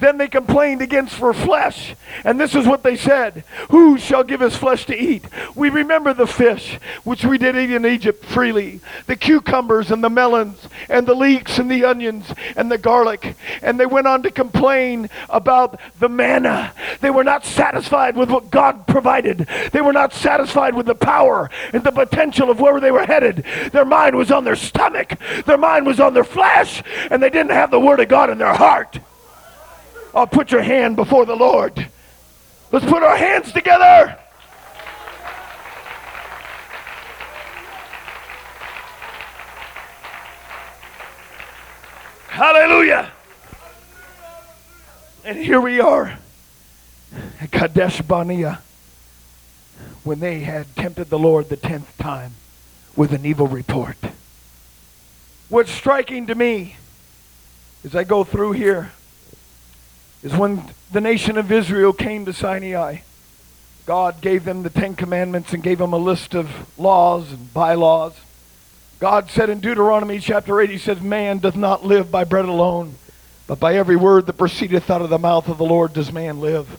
Then 0.00 0.18
they 0.18 0.28
complained 0.28 0.82
against 0.82 1.14
for 1.14 1.32
flesh. 1.32 1.94
And 2.24 2.38
this 2.38 2.54
is 2.54 2.66
what 2.66 2.82
they 2.82 2.96
said 2.96 3.44
Who 3.70 3.98
shall 3.98 4.24
give 4.24 4.42
us 4.42 4.56
flesh 4.56 4.86
to 4.86 4.96
eat? 4.96 5.24
We 5.54 5.70
remember 5.70 6.12
the 6.12 6.26
fish, 6.26 6.78
which 7.04 7.24
we 7.24 7.38
did 7.38 7.56
eat 7.56 7.70
in 7.70 7.86
Egypt 7.86 8.24
freely, 8.24 8.80
the 9.06 9.16
cucumbers 9.16 9.90
and 9.90 10.02
the 10.02 10.10
melons, 10.10 10.68
and 10.88 11.06
the 11.06 11.14
leeks 11.14 11.58
and 11.58 11.70
the 11.70 11.84
onions 11.84 12.32
and 12.56 12.70
the 12.70 12.78
garlic. 12.78 13.36
And 13.62 13.78
they 13.78 13.86
went 13.86 14.06
on 14.06 14.22
to 14.22 14.30
complain 14.30 15.08
about 15.28 15.80
the 15.98 16.08
manna. 16.08 16.72
They 17.00 17.10
were 17.10 17.24
not 17.24 17.44
satisfied 17.44 18.16
with 18.16 18.30
what 18.30 18.50
God 18.50 18.86
provided, 18.86 19.48
they 19.72 19.80
were 19.80 19.92
not 19.92 20.12
satisfied 20.12 20.74
with 20.74 20.86
the 20.86 20.94
power 20.94 21.50
and 21.72 21.84
the 21.84 21.92
potential 21.92 22.50
of 22.50 22.60
where 22.60 22.80
they 22.80 22.90
were 22.90 23.06
headed. 23.06 23.44
Their 23.72 23.84
mind 23.84 24.16
was 24.16 24.30
on 24.30 24.44
their 24.44 24.56
stomach, 24.56 25.18
their 25.46 25.58
mind 25.58 25.86
was 25.86 26.00
on 26.00 26.14
their 26.14 26.24
flesh, 26.24 26.82
and 27.10 27.22
they 27.22 27.30
didn't 27.30 27.52
have 27.52 27.70
the 27.70 27.80
Word 27.80 28.00
of 28.00 28.08
God 28.08 28.30
in 28.30 28.38
their 28.38 28.54
heart. 28.54 28.98
Oh, 30.14 30.26
put 30.26 30.50
your 30.50 30.62
hand 30.62 30.96
before 30.96 31.26
the 31.26 31.36
Lord. 31.36 31.88
Let's 32.72 32.84
put 32.84 33.02
our 33.02 33.16
hands 33.16 33.52
together. 33.52 34.18
Hallelujah. 42.28 43.10
And 45.24 45.36
here 45.36 45.60
we 45.60 45.80
are 45.80 46.18
at 47.40 47.50
Kadesh 47.50 48.00
Barnea 48.00 48.60
when 50.04 50.20
they 50.20 50.40
had 50.40 50.74
tempted 50.76 51.10
the 51.10 51.18
Lord 51.18 51.48
the 51.48 51.56
tenth 51.56 51.96
time 51.98 52.32
with 52.96 53.12
an 53.12 53.26
evil 53.26 53.46
report. 53.46 53.96
What's 55.48 55.70
striking 55.70 56.26
to 56.28 56.34
me 56.34 56.76
as 57.84 57.94
I 57.94 58.04
go 58.04 58.24
through 58.24 58.52
here 58.52 58.92
is 60.22 60.34
when 60.34 60.62
the 60.92 61.00
nation 61.00 61.36
of 61.36 61.52
Israel 61.52 61.92
came 61.92 62.24
to 62.24 62.32
Sinai. 62.32 62.98
God 63.86 64.20
gave 64.20 64.44
them 64.44 64.62
the 64.62 64.70
Ten 64.70 64.94
Commandments 64.94 65.52
and 65.52 65.62
gave 65.62 65.78
them 65.78 65.92
a 65.92 65.98
list 65.98 66.34
of 66.34 66.78
laws 66.78 67.32
and 67.32 67.52
bylaws. 67.54 68.14
God 68.98 69.30
said 69.30 69.48
in 69.48 69.60
Deuteronomy 69.60 70.18
chapter 70.18 70.60
8, 70.60 70.70
He 70.70 70.78
says, 70.78 71.00
Man 71.00 71.38
doth 71.38 71.56
not 71.56 71.84
live 71.84 72.10
by 72.10 72.24
bread 72.24 72.46
alone, 72.46 72.96
but 73.46 73.60
by 73.60 73.76
every 73.76 73.96
word 73.96 74.26
that 74.26 74.34
proceedeth 74.34 74.90
out 74.90 75.02
of 75.02 75.08
the 75.08 75.18
mouth 75.18 75.48
of 75.48 75.56
the 75.56 75.64
Lord 75.64 75.92
does 75.92 76.12
man 76.12 76.40
live. 76.40 76.78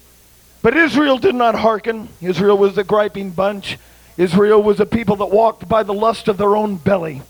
But 0.61 0.75
Israel 0.75 1.17
did 1.17 1.35
not 1.35 1.55
hearken. 1.55 2.09
Israel 2.21 2.57
was 2.57 2.77
a 2.77 2.83
griping 2.83 3.31
bunch. 3.31 3.77
Israel 4.17 4.61
was 4.61 4.81
a 4.81 4.85
people 4.85 5.15
that 5.17 5.27
walked 5.27 5.69
by 5.69 5.83
the 5.83 5.93
lust 5.93 6.27
of 6.27 6.37
their 6.37 6.57
own 6.57 6.75
belly. 6.75 7.21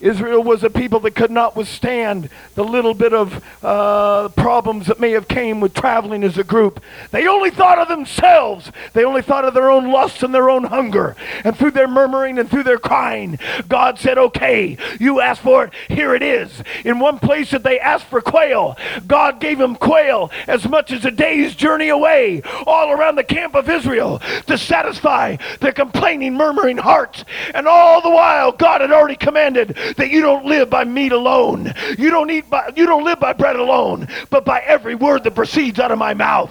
Israel 0.00 0.42
was 0.42 0.62
a 0.62 0.70
people 0.70 1.00
that 1.00 1.14
could 1.14 1.30
not 1.30 1.56
withstand 1.56 2.28
the 2.54 2.64
little 2.64 2.94
bit 2.94 3.12
of 3.12 3.44
uh, 3.62 4.28
problems 4.30 4.86
that 4.86 5.00
may 5.00 5.12
have 5.12 5.28
came 5.28 5.60
with 5.60 5.74
traveling 5.74 6.22
as 6.22 6.36
a 6.38 6.44
group. 6.44 6.82
They 7.10 7.26
only 7.26 7.50
thought 7.50 7.78
of 7.78 7.88
themselves. 7.88 8.70
They 8.92 9.04
only 9.04 9.22
thought 9.22 9.44
of 9.44 9.54
their 9.54 9.70
own 9.70 9.90
lusts 9.90 10.22
and 10.22 10.34
their 10.34 10.50
own 10.50 10.64
hunger. 10.64 11.16
And 11.44 11.56
through 11.56 11.72
their 11.72 11.88
murmuring 11.88 12.38
and 12.38 12.50
through 12.50 12.64
their 12.64 12.78
crying, 12.78 13.38
God 13.68 13.98
said, 13.98 14.18
okay, 14.18 14.76
you 15.00 15.20
asked 15.20 15.42
for 15.42 15.64
it, 15.64 15.72
here 15.88 16.14
it 16.14 16.22
is. 16.22 16.62
In 16.84 16.98
one 16.98 17.18
place 17.18 17.50
that 17.50 17.62
they 17.62 17.80
asked 17.80 18.06
for 18.06 18.20
quail, 18.20 18.76
God 19.06 19.40
gave 19.40 19.58
them 19.58 19.76
quail 19.76 20.30
as 20.46 20.68
much 20.68 20.92
as 20.92 21.04
a 21.04 21.10
day's 21.10 21.54
journey 21.54 21.88
away, 21.88 22.42
all 22.66 22.90
around 22.92 23.16
the 23.16 23.24
camp 23.24 23.54
of 23.54 23.68
Israel, 23.70 24.20
to 24.46 24.58
satisfy 24.58 25.36
their 25.60 25.72
complaining, 25.72 26.34
murmuring 26.34 26.78
hearts. 26.78 27.24
And 27.54 27.66
all 27.66 28.00
the 28.00 28.10
while, 28.10 28.52
God 28.52 28.80
had 28.80 28.92
already 28.92 29.16
commanded 29.16 29.76
that 29.96 30.10
you 30.10 30.20
don't 30.20 30.44
live 30.46 30.70
by 30.70 30.84
meat 30.84 31.12
alone. 31.12 31.72
You 31.98 32.10
don't 32.10 32.30
eat 32.30 32.48
by, 32.50 32.72
you 32.76 32.86
don't 32.86 33.04
live 33.04 33.20
by 33.20 33.32
bread 33.32 33.56
alone, 33.56 34.08
but 34.30 34.44
by 34.44 34.60
every 34.60 34.94
word 34.94 35.24
that 35.24 35.34
proceeds 35.34 35.78
out 35.78 35.90
of 35.90 35.98
my 35.98 36.14
mouth. 36.14 36.50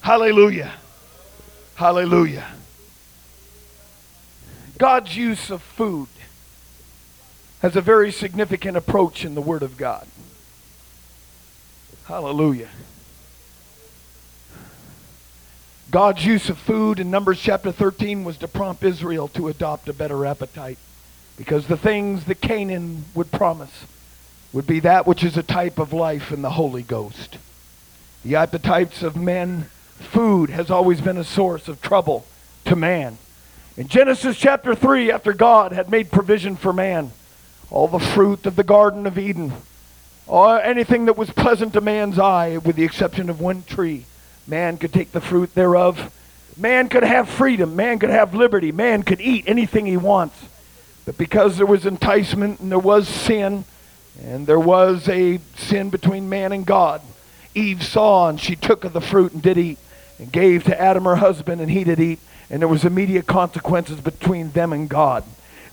Hallelujah. 0.00 0.72
Hallelujah. 1.74 2.46
God's 4.78 5.16
use 5.16 5.50
of 5.50 5.62
food 5.62 6.08
has 7.60 7.76
a 7.76 7.80
very 7.80 8.10
significant 8.10 8.76
approach 8.76 9.24
in 9.24 9.36
the 9.36 9.40
Word 9.40 9.62
of 9.62 9.76
God. 9.76 10.06
Hallelujah. 12.06 12.68
God's 15.92 16.24
use 16.24 16.48
of 16.48 16.56
food 16.56 16.98
in 16.98 17.10
Numbers 17.10 17.38
chapter 17.38 17.70
13 17.70 18.24
was 18.24 18.38
to 18.38 18.48
prompt 18.48 18.82
Israel 18.82 19.28
to 19.28 19.48
adopt 19.48 19.90
a 19.90 19.92
better 19.92 20.24
appetite 20.24 20.78
because 21.36 21.66
the 21.66 21.76
things 21.76 22.24
that 22.24 22.40
Canaan 22.40 23.04
would 23.14 23.30
promise 23.30 23.84
would 24.54 24.66
be 24.66 24.80
that 24.80 25.06
which 25.06 25.22
is 25.22 25.36
a 25.36 25.42
type 25.42 25.78
of 25.78 25.92
life 25.92 26.32
in 26.32 26.40
the 26.40 26.52
Holy 26.52 26.82
Ghost. 26.82 27.36
The 28.24 28.36
appetites 28.36 29.02
of 29.02 29.16
men, 29.16 29.64
food 29.98 30.48
has 30.48 30.70
always 30.70 31.02
been 31.02 31.18
a 31.18 31.24
source 31.24 31.68
of 31.68 31.82
trouble 31.82 32.24
to 32.64 32.74
man. 32.74 33.18
In 33.76 33.86
Genesis 33.86 34.38
chapter 34.38 34.74
3, 34.74 35.12
after 35.12 35.34
God 35.34 35.72
had 35.72 35.90
made 35.90 36.10
provision 36.10 36.56
for 36.56 36.72
man, 36.72 37.12
all 37.68 37.86
the 37.86 37.98
fruit 37.98 38.46
of 38.46 38.56
the 38.56 38.64
Garden 38.64 39.06
of 39.06 39.18
Eden, 39.18 39.52
or 40.26 40.58
anything 40.58 41.04
that 41.04 41.18
was 41.18 41.28
pleasant 41.28 41.74
to 41.74 41.82
man's 41.82 42.18
eye, 42.18 42.56
with 42.56 42.76
the 42.76 42.84
exception 42.84 43.28
of 43.28 43.42
one 43.42 43.62
tree, 43.64 44.06
Man 44.46 44.76
could 44.78 44.92
take 44.92 45.12
the 45.12 45.20
fruit 45.20 45.54
thereof. 45.54 46.12
Man 46.56 46.88
could 46.88 47.02
have 47.02 47.28
freedom. 47.28 47.76
Man 47.76 47.98
could 47.98 48.10
have 48.10 48.34
liberty. 48.34 48.72
Man 48.72 49.02
could 49.02 49.20
eat 49.20 49.44
anything 49.46 49.86
he 49.86 49.96
wants. 49.96 50.36
But 51.04 51.18
because 51.18 51.56
there 51.56 51.66
was 51.66 51.86
enticement 51.86 52.60
and 52.60 52.70
there 52.70 52.78
was 52.78 53.08
sin, 53.08 53.64
and 54.22 54.46
there 54.46 54.60
was 54.60 55.08
a 55.08 55.40
sin 55.56 55.90
between 55.90 56.28
man 56.28 56.52
and 56.52 56.64
God, 56.64 57.00
Eve 57.54 57.82
saw 57.82 58.28
and 58.28 58.40
she 58.40 58.56
took 58.56 58.84
of 58.84 58.92
the 58.92 59.00
fruit 59.00 59.32
and 59.32 59.42
did 59.42 59.58
eat, 59.58 59.78
and 60.18 60.30
gave 60.30 60.64
to 60.64 60.80
Adam 60.80 61.04
her 61.04 61.16
husband, 61.16 61.60
and 61.60 61.70
he 61.70 61.84
did 61.84 61.98
eat, 61.98 62.20
and 62.50 62.60
there 62.60 62.68
was 62.68 62.84
immediate 62.84 63.26
consequences 63.26 64.00
between 64.00 64.52
them 64.52 64.72
and 64.72 64.88
God. 64.88 65.24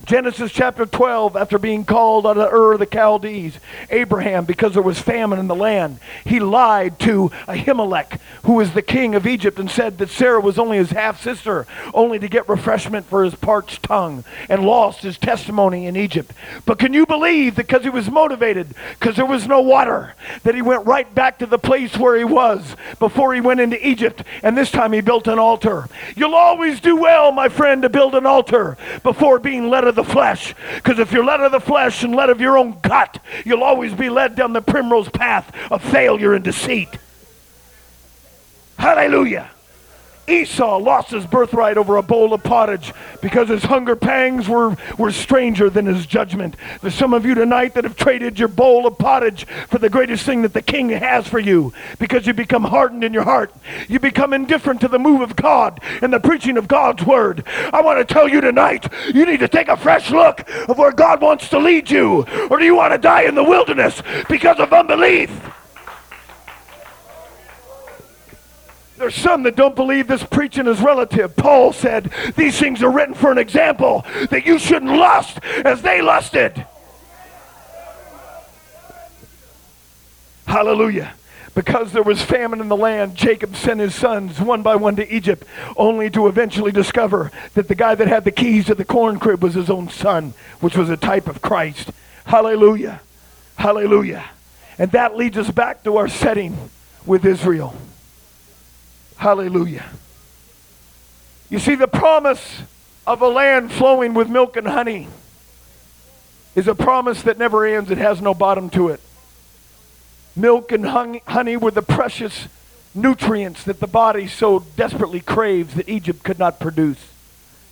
Genesis 0.05 0.51
chapter 0.51 0.85
12, 0.85 1.35
after 1.35 1.59
being 1.59 1.85
called 1.85 2.25
out 2.25 2.37
of 2.37 2.51
Ur 2.51 2.73
of 2.73 2.79
the 2.79 2.87
Chaldees, 2.87 3.59
Abraham, 3.89 4.45
because 4.45 4.73
there 4.73 4.81
was 4.81 4.99
famine 4.99 5.39
in 5.39 5.47
the 5.47 5.55
land, 5.55 5.99
he 6.25 6.39
lied 6.39 6.97
to 6.99 7.29
Ahimelech, 7.47 8.19
who 8.43 8.53
was 8.53 8.73
the 8.73 8.81
king 8.81 9.13
of 9.13 9.27
Egypt, 9.27 9.59
and 9.59 9.69
said 9.69 9.97
that 9.99 10.09
Sarah 10.09 10.39
was 10.41 10.57
only 10.57 10.77
his 10.77 10.91
half 10.91 11.21
sister, 11.21 11.67
only 11.93 12.17
to 12.19 12.27
get 12.27 12.49
refreshment 12.49 13.05
for 13.05 13.23
his 13.23 13.35
parched 13.35 13.83
tongue, 13.83 14.23
and 14.49 14.65
lost 14.65 15.03
his 15.03 15.17
testimony 15.17 15.85
in 15.85 15.95
Egypt. 15.95 16.31
But 16.65 16.79
can 16.79 16.93
you 16.93 17.05
believe 17.05 17.55
that 17.55 17.67
because 17.67 17.83
he 17.83 17.89
was 17.89 18.09
motivated, 18.09 18.73
because 18.97 19.15
there 19.15 19.25
was 19.25 19.47
no 19.47 19.61
water, 19.61 20.15
that 20.43 20.55
he 20.55 20.61
went 20.61 20.87
right 20.87 21.13
back 21.13 21.37
to 21.39 21.45
the 21.45 21.59
place 21.59 21.95
where 21.97 22.17
he 22.17 22.23
was 22.23 22.75
before 22.97 23.33
he 23.33 23.41
went 23.41 23.59
into 23.59 23.87
Egypt, 23.87 24.23
and 24.41 24.57
this 24.57 24.71
time 24.71 24.93
he 24.93 25.01
built 25.01 25.27
an 25.27 25.37
altar? 25.37 25.87
You'll 26.15 26.35
always 26.35 26.79
do 26.79 26.95
well, 26.95 27.31
my 27.31 27.49
friend, 27.49 27.83
to 27.83 27.89
build 27.89 28.15
an 28.15 28.25
altar 28.25 28.77
before 29.03 29.37
being 29.37 29.69
led 29.69 29.83
of 29.89 29.95
the 29.95 30.03
flesh. 30.03 30.55
Because 30.75 30.99
if 30.99 31.11
you're 31.11 31.25
led 31.25 31.41
of 31.41 31.51
the 31.51 31.59
flesh 31.59 32.03
and 32.03 32.15
led 32.15 32.29
of 32.29 32.39
your 32.39 32.57
own 32.57 32.79
gut, 32.81 33.21
you'll 33.45 33.63
always 33.63 33.93
be 33.93 34.09
led 34.09 34.35
down 34.35 34.53
the 34.53 34.61
primrose 34.61 35.09
path 35.09 35.53
of 35.69 35.83
failure 35.83 36.33
and 36.33 36.43
deceit. 36.43 36.89
Hallelujah. 38.77 39.49
Esau 40.31 40.77
lost 40.77 41.11
his 41.11 41.25
birthright 41.25 41.77
over 41.77 41.97
a 41.97 42.03
bowl 42.03 42.33
of 42.33 42.43
pottage 42.43 42.93
because 43.21 43.49
his 43.49 43.63
hunger 43.63 43.95
pangs 43.95 44.47
were, 44.47 44.75
were 44.97 45.11
stranger 45.11 45.69
than 45.69 45.85
his 45.85 46.05
judgment. 46.05 46.55
There's 46.81 46.95
some 46.95 47.13
of 47.13 47.25
you 47.25 47.35
tonight 47.35 47.73
that 47.73 47.83
have 47.83 47.95
traded 47.95 48.39
your 48.39 48.47
bowl 48.47 48.87
of 48.87 48.97
pottage 48.97 49.45
for 49.67 49.77
the 49.77 49.89
greatest 49.89 50.25
thing 50.25 50.41
that 50.43 50.53
the 50.53 50.61
king 50.61 50.89
has 50.89 51.27
for 51.27 51.39
you 51.39 51.73
because 51.99 52.27
you 52.27 52.33
become 52.33 52.63
hardened 52.63 53.03
in 53.03 53.13
your 53.13 53.23
heart. 53.23 53.53
You 53.87 53.99
become 53.99 54.33
indifferent 54.33 54.81
to 54.81 54.87
the 54.87 54.99
move 54.99 55.21
of 55.21 55.35
God 55.35 55.79
and 56.01 56.13
the 56.13 56.19
preaching 56.19 56.57
of 56.57 56.67
God's 56.67 57.05
word. 57.05 57.43
I 57.73 57.81
want 57.81 57.99
to 57.99 58.13
tell 58.13 58.27
you 58.27 58.41
tonight, 58.41 58.91
you 59.13 59.25
need 59.25 59.39
to 59.39 59.47
take 59.47 59.67
a 59.67 59.77
fresh 59.77 60.11
look 60.11 60.49
of 60.67 60.77
where 60.77 60.91
God 60.91 61.21
wants 61.21 61.49
to 61.49 61.59
lead 61.59 61.89
you. 61.89 62.25
Or 62.49 62.59
do 62.59 62.65
you 62.65 62.75
want 62.75 62.93
to 62.93 62.97
die 62.97 63.23
in 63.23 63.35
the 63.35 63.43
wilderness 63.43 64.01
because 64.27 64.59
of 64.59 64.73
unbelief? 64.73 65.29
There's 68.99 69.15
some 69.15 69.43
that 69.43 69.55
don't 69.55 69.77
believe 69.77 70.07
this 70.07 70.25
preaching 70.25 70.67
is 70.67 70.81
relative. 70.81 71.33
Paul 71.37 71.71
said, 71.71 72.11
These 72.35 72.59
things 72.59 72.83
are 72.83 72.91
written 72.91 73.15
for 73.15 73.31
an 73.31 73.37
example 73.37 74.05
that 74.29 74.45
you 74.45 74.59
shouldn't 74.59 74.91
lust 74.91 75.39
as 75.63 75.81
they 75.81 76.01
lusted. 76.01 76.65
Hallelujah. 80.45 81.13
Because 81.55 81.93
there 81.93 82.03
was 82.03 82.21
famine 82.21 82.59
in 82.59 82.67
the 82.67 82.75
land, 82.75 83.15
Jacob 83.15 83.55
sent 83.55 83.79
his 83.79 83.95
sons 83.95 84.41
one 84.41 84.63
by 84.63 84.75
one 84.75 84.97
to 84.97 85.15
Egypt, 85.15 85.45
only 85.77 86.09
to 86.09 86.27
eventually 86.27 86.73
discover 86.73 87.31
that 87.53 87.69
the 87.69 87.75
guy 87.75 87.95
that 87.95 88.09
had 88.09 88.25
the 88.25 88.31
keys 88.31 88.65
to 88.65 88.75
the 88.75 88.83
corn 88.83 89.17
crib 89.17 89.41
was 89.41 89.53
his 89.53 89.69
own 89.69 89.87
son, 89.87 90.33
which 90.59 90.75
was 90.75 90.89
a 90.89 90.97
type 90.97 91.29
of 91.29 91.41
Christ. 91.41 91.91
Hallelujah. 92.25 92.99
Hallelujah. 93.55 94.25
And 94.77 94.91
that 94.91 95.15
leads 95.15 95.37
us 95.37 95.49
back 95.49 95.83
to 95.85 95.95
our 95.95 96.09
setting 96.09 96.69
with 97.05 97.25
Israel. 97.25 97.73
Hallelujah. 99.19 99.85
You 101.49 101.59
see, 101.59 101.75
the 101.75 101.89
promise 101.89 102.61
of 103.05 103.21
a 103.21 103.27
land 103.27 103.69
flowing 103.69 104.13
with 104.13 104.29
milk 104.29 104.55
and 104.55 104.65
honey 104.65 105.09
is 106.55 106.69
a 106.69 106.73
promise 106.73 107.23
that 107.23 107.37
never 107.37 107.65
ends. 107.65 107.91
It 107.91 107.97
has 107.97 108.21
no 108.21 108.33
bottom 108.33 108.69
to 108.69 108.87
it. 108.87 109.01
Milk 110.37 110.71
and 110.71 110.85
honey 110.85 111.57
were 111.57 111.71
the 111.71 111.81
precious 111.81 112.47
nutrients 112.95 113.65
that 113.65 113.81
the 113.81 113.87
body 113.87 114.25
so 114.25 114.59
desperately 114.77 115.19
craves 115.19 115.73
that 115.73 115.89
Egypt 115.89 116.23
could 116.23 116.39
not 116.39 116.61
produce. 116.61 117.09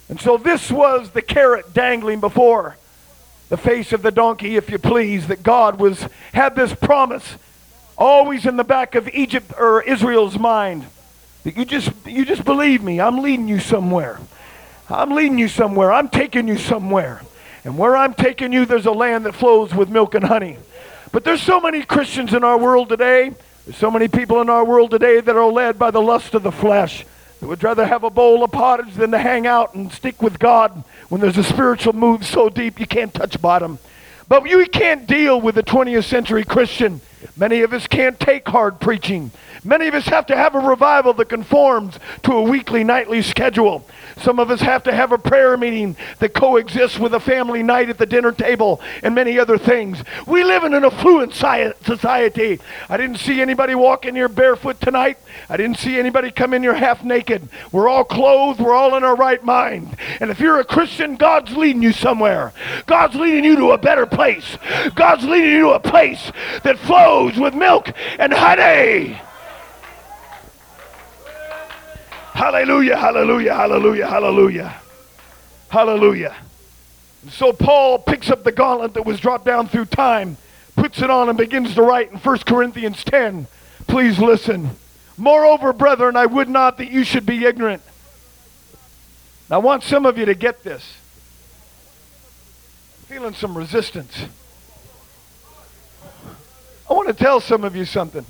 And 0.10 0.20
so 0.20 0.36
this 0.36 0.70
was 0.70 1.12
the 1.12 1.22
carrot 1.22 1.74
dangling 1.74 2.20
before 2.20 2.76
the 3.48 3.56
face 3.56 3.94
of 3.94 4.02
the 4.02 4.12
donkey, 4.12 4.58
if 4.58 4.70
you 4.70 4.80
please, 4.80 5.28
that 5.28 5.44
God 5.44 5.80
was 5.80 6.06
had 6.34 6.58
this 6.58 6.74
promise 6.74 7.38
always 7.98 8.46
in 8.46 8.58
the 8.58 8.66
back 8.66 8.96
of 8.96 9.08
Egypt 9.14 9.54
or 9.58 9.82
Israel's 9.82 10.38
mind. 10.38 10.86
You 11.56 11.66
just 11.66 11.92
you 12.06 12.26
just 12.26 12.44
believe 12.44 12.84
me. 12.84 13.00
I'm 13.00 13.20
leading 13.20 13.48
you 13.48 13.60
somewhere. 13.60 14.20
I'm 14.90 15.12
leading 15.12 15.38
you 15.38 15.48
somewhere. 15.48 15.92
I'm 15.92 16.10
taking 16.10 16.48
you 16.48 16.58
somewhere. 16.58 17.22
And 17.64 17.78
where 17.78 17.96
I'm 17.96 18.14
taking 18.14 18.54
you, 18.54 18.66
there's 18.66 18.86
a 18.86 18.92
land 18.92 19.26
that 19.26 19.34
flows 19.34 19.74
with 19.74 19.90
milk 19.90 20.16
and 20.16 20.26
honey. 20.26 20.58
But 21.12 21.24
there's 21.24 21.42
so 21.42 21.60
many 21.60 21.84
Christians 21.84 22.34
in 22.34 22.44
our 22.44 22.58
world 22.58 22.90
today. 22.90 23.34
There's 23.66 23.78
so 23.78 23.92
many 23.92 24.08
people 24.08 24.42
in 24.42 24.50
our 24.50 24.64
world 24.64 24.92
today 24.92 25.20
that 25.20 25.36
are 25.36 25.52
led 25.52 25.78
by 25.80 25.92
the 25.92 26.02
lust 26.02 26.34
of 26.34 26.44
the 26.44 26.52
flesh. 26.52 27.06
That 27.40 27.48
would 27.48 27.64
rather 27.64 27.86
have 27.86 28.04
a 28.04 28.10
bowl 28.10 28.44
of 28.44 28.52
pottage 28.52 28.94
than 28.96 29.12
to 29.12 29.20
hang 29.20 29.46
out 29.46 29.74
and 29.74 29.92
stick 29.92 30.22
with 30.22 30.40
God 30.40 30.84
when 31.10 31.22
there's 31.22 31.38
a 31.38 31.44
spiritual 31.44 31.94
move 31.94 32.26
so 32.26 32.50
deep 32.50 32.80
you 32.80 32.88
can't 32.88 33.14
touch 33.14 33.42
bottom. 33.42 33.80
But 34.30 34.50
you 34.50 34.66
can't 34.66 35.08
deal 35.08 35.40
with 35.40 35.56
the 35.56 35.64
20th 35.64 36.04
century 36.04 36.44
Christian. 36.44 37.00
Many 37.36 37.62
of 37.62 37.74
us 37.74 37.88
can't 37.88 38.20
take 38.20 38.48
hard 38.48 38.80
preaching. 38.80 39.32
Many 39.64 39.88
of 39.88 39.94
us 39.94 40.06
have 40.06 40.26
to 40.28 40.36
have 40.36 40.56
a 40.56 40.60
revival 40.60 41.14
that 41.14 41.30
conforms 41.30 42.00
to 42.24 42.34
a 42.34 42.42
weekly, 42.42 42.84
nightly 42.84 43.22
schedule. 43.22 43.88
Some 44.22 44.40
of 44.40 44.50
us 44.50 44.62
have 44.62 44.84
to 44.84 44.94
have 44.94 45.12
a 45.12 45.18
prayer 45.18 45.58
meeting 45.58 45.96
that 46.20 46.34
coexists 46.34 46.98
with 46.98 47.14
a 47.14 47.20
family 47.20 47.64
night 47.64 47.90
at 47.90 47.98
the 47.98 48.06
dinner 48.06 48.32
table 48.32 48.82
and 49.04 49.14
many 49.14 49.38
other 49.38 49.58
things. 49.58 50.04
We 50.26 50.44
live 50.44 50.64
in 50.64 50.74
an 50.74 50.84
affluent 50.84 51.34
society. 51.34 52.60
I 52.90 52.98
didn't 52.98 53.18
see 53.18 53.42
anybody 53.42 53.76
walk 53.76 54.06
in 54.06 54.16
here 54.16 54.30
barefoot 54.30 54.82
tonight. 54.82 55.18
I 55.50 55.58
didn't 55.58 55.78
see 55.78 56.00
anybody 56.00 56.32
come 56.32 56.54
in 56.54 56.64
here 56.64 56.74
half 56.74 57.04
naked. 57.04 57.48
We're 57.72 57.88
all 57.88 58.04
clothed. 58.04 58.60
We're 58.60 58.74
all 58.74 58.96
in 58.96 59.04
our 59.04 59.16
right 59.16 59.44
mind. 59.44 59.96
And 60.20 60.32
if 60.32 60.40
you're 60.40 60.60
a 60.60 60.66
Christian, 60.66 61.16
God's 61.16 61.56
leading 61.56 61.84
you 61.84 61.92
somewhere. 61.92 62.54
God's 62.86 63.16
leading 63.16 63.44
you 63.44 63.56
to 63.58 63.72
a 63.72 63.78
better 63.78 64.06
place. 64.06 64.58
God's 64.96 65.26
leading 65.26 65.52
you 65.52 65.62
to 65.62 65.72
a 65.72 65.80
place 65.80 66.32
that 66.64 66.80
flows 66.80 67.38
with 67.38 67.54
milk 67.54 67.92
and 68.20 68.34
honey. 68.34 69.20
Hallelujah, 72.38 72.98
hallelujah, 72.98 73.56
hallelujah, 73.56 74.08
hallelujah. 74.08 74.76
Hallelujah. 75.70 76.36
So 77.32 77.52
Paul 77.52 77.98
picks 77.98 78.30
up 78.30 78.44
the 78.44 78.52
gauntlet 78.52 78.94
that 78.94 79.08
was 79.08 79.20
dropped 79.20 79.44
down 79.44 79.68
through 79.68 79.86
time, 79.86 80.38
puts 80.76 81.02
it 81.02 81.10
on, 81.10 81.30
and 81.30 81.38
begins 81.38 81.74
to 81.74 81.82
write 81.82 82.12
in 82.12 82.20
1 82.20 82.38
Corinthians 82.46 83.04
10. 83.04 83.48
Please 83.88 84.20
listen. 84.20 84.70
Moreover, 85.18 85.74
brethren, 85.74 86.16
I 86.16 86.28
would 86.28 86.48
not 86.48 86.78
that 86.78 86.92
you 86.92 87.04
should 87.04 87.26
be 87.26 87.44
ignorant. 87.44 87.82
I 89.50 89.58
want 89.58 89.82
some 89.82 90.06
of 90.06 90.20
you 90.20 90.26
to 90.26 90.36
get 90.36 90.64
this. 90.64 90.98
feeling 93.08 93.34
some 93.34 93.58
resistance. 93.58 94.26
I 96.88 96.94
want 96.94 97.08
to 97.08 97.16
tell 97.16 97.40
some 97.40 97.64
of 97.64 97.76
you 97.76 97.86
something. 97.86 98.28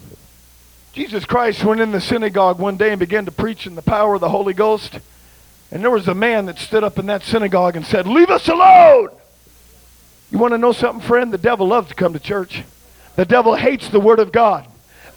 Jesus 0.98 1.26
Christ 1.26 1.64
went 1.64 1.80
in 1.80 1.92
the 1.92 2.02
synagogue 2.02 2.58
one 2.58 2.76
day 2.76 2.90
and 2.90 3.00
began 3.00 3.26
to 3.26 3.32
preach 3.32 3.68
in 3.68 3.76
the 3.76 3.84
power 3.84 4.16
of 4.16 4.20
the 4.20 4.30
Holy 4.30 4.56
Ghost. 4.56 4.98
And 5.70 5.84
there 5.84 5.92
was 5.92 6.08
a 6.08 6.16
man 6.16 6.48
that 6.48 6.58
stood 6.58 6.84
up 6.84 6.98
in 6.98 7.06
that 7.06 7.22
synagogue 7.22 7.76
and 7.76 7.86
said, 7.86 8.08
Leave 8.08 8.32
us 8.32 8.48
alone. 8.48 9.10
You 10.32 10.40
want 10.40 10.56
to 10.56 10.58
know 10.58 10.72
something, 10.72 11.08
friend? 11.08 11.32
The 11.32 11.38
devil 11.38 11.68
loves 11.68 11.90
to 11.90 11.94
come 11.94 12.14
to 12.14 12.20
church. 12.20 12.64
The 13.16 13.26
devil 13.26 13.54
hates 13.54 13.90
the 13.90 14.00
Word 14.00 14.18
of 14.18 14.32
God. 14.32 14.66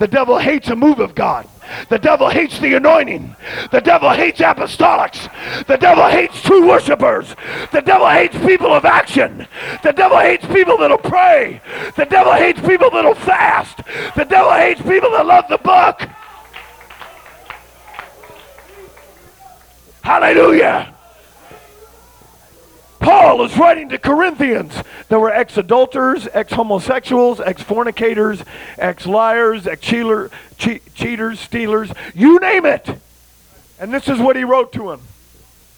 The 0.00 0.08
devil 0.08 0.38
hates 0.38 0.68
a 0.68 0.76
move 0.76 0.98
of 0.98 1.14
God. 1.14 1.46
The 1.90 1.98
devil 1.98 2.30
hates 2.30 2.58
the 2.58 2.72
anointing. 2.72 3.36
The 3.70 3.82
devil 3.82 4.08
hates 4.08 4.40
apostolics. 4.40 5.28
The 5.66 5.76
devil 5.76 6.08
hates 6.08 6.40
true 6.40 6.66
worshipers. 6.66 7.36
The 7.70 7.82
devil 7.82 8.08
hates 8.08 8.34
people 8.38 8.72
of 8.72 8.86
action. 8.86 9.46
The 9.82 9.92
devil 9.92 10.18
hates 10.18 10.46
people 10.46 10.78
that'll 10.78 10.96
pray. 10.96 11.60
The 11.96 12.06
devil 12.06 12.32
hates 12.32 12.60
people 12.62 12.88
that'll 12.90 13.14
fast. 13.14 13.76
The 14.16 14.24
devil 14.24 14.52
hates 14.52 14.80
people 14.80 15.10
that 15.10 15.26
love 15.26 15.44
the 15.50 15.58
book. 15.58 16.08
Hallelujah. 20.02 20.94
Paul 23.00 23.42
is 23.44 23.56
writing 23.56 23.88
to 23.88 23.98
Corinthians. 23.98 24.74
There 25.08 25.18
were 25.18 25.32
ex 25.32 25.56
adulterers, 25.56 26.28
ex 26.32 26.52
homosexuals, 26.52 27.40
ex 27.40 27.62
fornicators, 27.62 28.44
ex 28.78 29.06
liars, 29.06 29.66
ex 29.66 29.80
cheaters, 29.80 31.40
stealers, 31.40 31.92
you 32.14 32.38
name 32.38 32.66
it. 32.66 32.88
And 33.80 33.92
this 33.92 34.06
is 34.06 34.20
what 34.20 34.36
he 34.36 34.44
wrote 34.44 34.72
to 34.74 34.88
them 34.88 35.00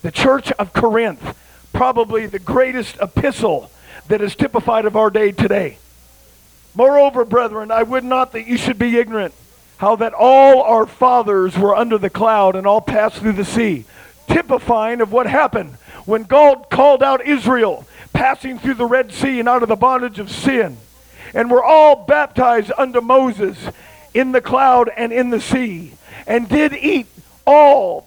The 0.03 0.11
church 0.11 0.51
of 0.53 0.73
Corinth, 0.73 1.39
probably 1.73 2.27
the 2.27 2.41
greatest 2.41 2.97
epistle 3.01 3.71
that 4.09 4.21
is 4.21 4.35
typified 4.35 4.85
of 4.85 4.97
our 4.97 5.09
day 5.09 5.31
today. 5.31 5.79
Moreover, 6.75 7.25
brethren, 7.25 7.71
I 7.71 7.85
would 7.85 8.05
not 8.05 8.33
that 8.33 8.49
you 8.49 8.57
should 8.57 8.79
be 8.79 8.99
ignorant 8.99 9.33
how 9.77 9.95
that 9.97 10.15
all 10.15 10.63
our 10.63 10.87
fathers 10.87 11.57
were 11.57 11.77
under 11.77 11.99
the 11.99 12.11
cloud 12.11 12.57
and 12.57 12.67
all 12.67 12.81
passed 12.81 13.19
through 13.19 13.33
the 13.33 13.45
sea, 13.45 13.85
typifying 14.27 15.01
of 15.01 15.13
what 15.13 15.27
happened 15.27 15.77
when 16.05 16.25
God 16.25 16.71
called 16.71 17.03
out 17.03 17.27
Israel, 17.27 17.87
passing 18.13 18.59
through 18.59 18.75
the 18.75 18.87
Red 18.87 19.13
Sea 19.13 19.41
and 19.41 19.49
out 19.49 19.63
of 19.63 19.69
the 19.69 19.77
bondage 19.77 20.19
of 20.19 20.31
sin, 20.31 20.77
and 21.35 21.51
were 21.51 21.65
all 21.65 22.05
baptized 22.05 22.73
unto 22.77 23.01
Moses 23.01 23.59
in 24.15 24.33
the 24.33 24.41
cloud 24.41 24.91
and 24.97 25.13
in 25.13 25.31
the 25.31 25.41
sea, 25.41 25.93
and 26.27 26.49
did 26.49 26.75
eat 26.75 27.07
all 27.47 28.07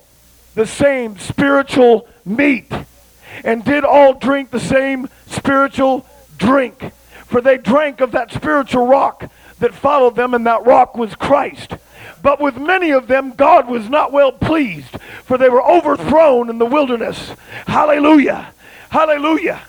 the 0.53 0.65
same 0.65 1.17
spiritual 1.17 2.07
meat, 2.25 2.71
and 3.43 3.63
did 3.65 3.83
all 3.83 4.13
drink 4.13 4.51
the 4.51 4.59
same 4.59 5.09
spiritual 5.27 6.05
drink. 6.37 6.91
For 7.25 7.41
they 7.41 7.57
drank 7.57 8.01
of 8.01 8.11
that 8.11 8.31
spiritual 8.31 8.87
rock 8.87 9.29
that 9.59 9.73
followed 9.73 10.15
them, 10.15 10.33
and 10.33 10.45
that 10.45 10.65
rock 10.65 10.95
was 10.95 11.15
Christ. 11.15 11.73
But 12.25 12.41
with 12.41 12.57
many 12.57 12.89
of 12.89 13.07
them, 13.07 13.33
God 13.33 13.69
was 13.69 13.87
not 13.87 14.11
well 14.11 14.31
pleased, 14.31 14.99
for 15.25 15.37
they 15.37 15.47
were 15.47 15.61
overthrown 15.61 16.49
in 16.49 16.57
the 16.57 16.65
wilderness. 16.65 17.31
Hallelujah. 17.67 18.51
Hallelujah. 18.89 19.61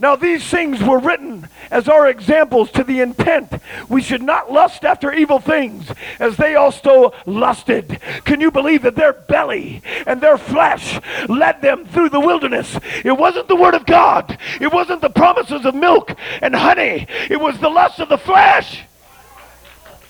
Now, 0.00 0.16
these 0.16 0.42
things 0.42 0.82
were 0.82 0.98
written 0.98 1.48
as 1.70 1.88
our 1.88 2.08
examples 2.08 2.72
to 2.72 2.82
the 2.82 3.00
intent 3.00 3.52
we 3.88 4.02
should 4.02 4.22
not 4.22 4.50
lust 4.50 4.84
after 4.84 5.12
evil 5.12 5.38
things 5.38 5.88
as 6.18 6.36
they 6.36 6.56
also 6.56 7.14
lusted. 7.26 8.00
Can 8.24 8.40
you 8.40 8.50
believe 8.50 8.82
that 8.82 8.96
their 8.96 9.12
belly 9.12 9.82
and 10.04 10.20
their 10.20 10.38
flesh 10.38 10.98
led 11.28 11.62
them 11.62 11.86
through 11.86 12.08
the 12.08 12.18
wilderness? 12.18 12.76
It 13.04 13.16
wasn't 13.16 13.46
the 13.46 13.54
Word 13.54 13.74
of 13.74 13.86
God, 13.86 14.36
it 14.60 14.72
wasn't 14.72 15.00
the 15.00 15.10
promises 15.10 15.64
of 15.64 15.76
milk 15.76 16.12
and 16.42 16.56
honey, 16.56 17.06
it 17.30 17.40
was 17.40 17.56
the 17.60 17.70
lust 17.70 18.00
of 18.00 18.08
the 18.08 18.18
flesh. 18.18 18.82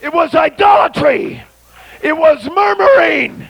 It 0.01 0.13
was 0.13 0.35
idolatry. 0.35 1.43
It 2.03 2.17
was 2.17 2.49
murmuring. 2.51 3.49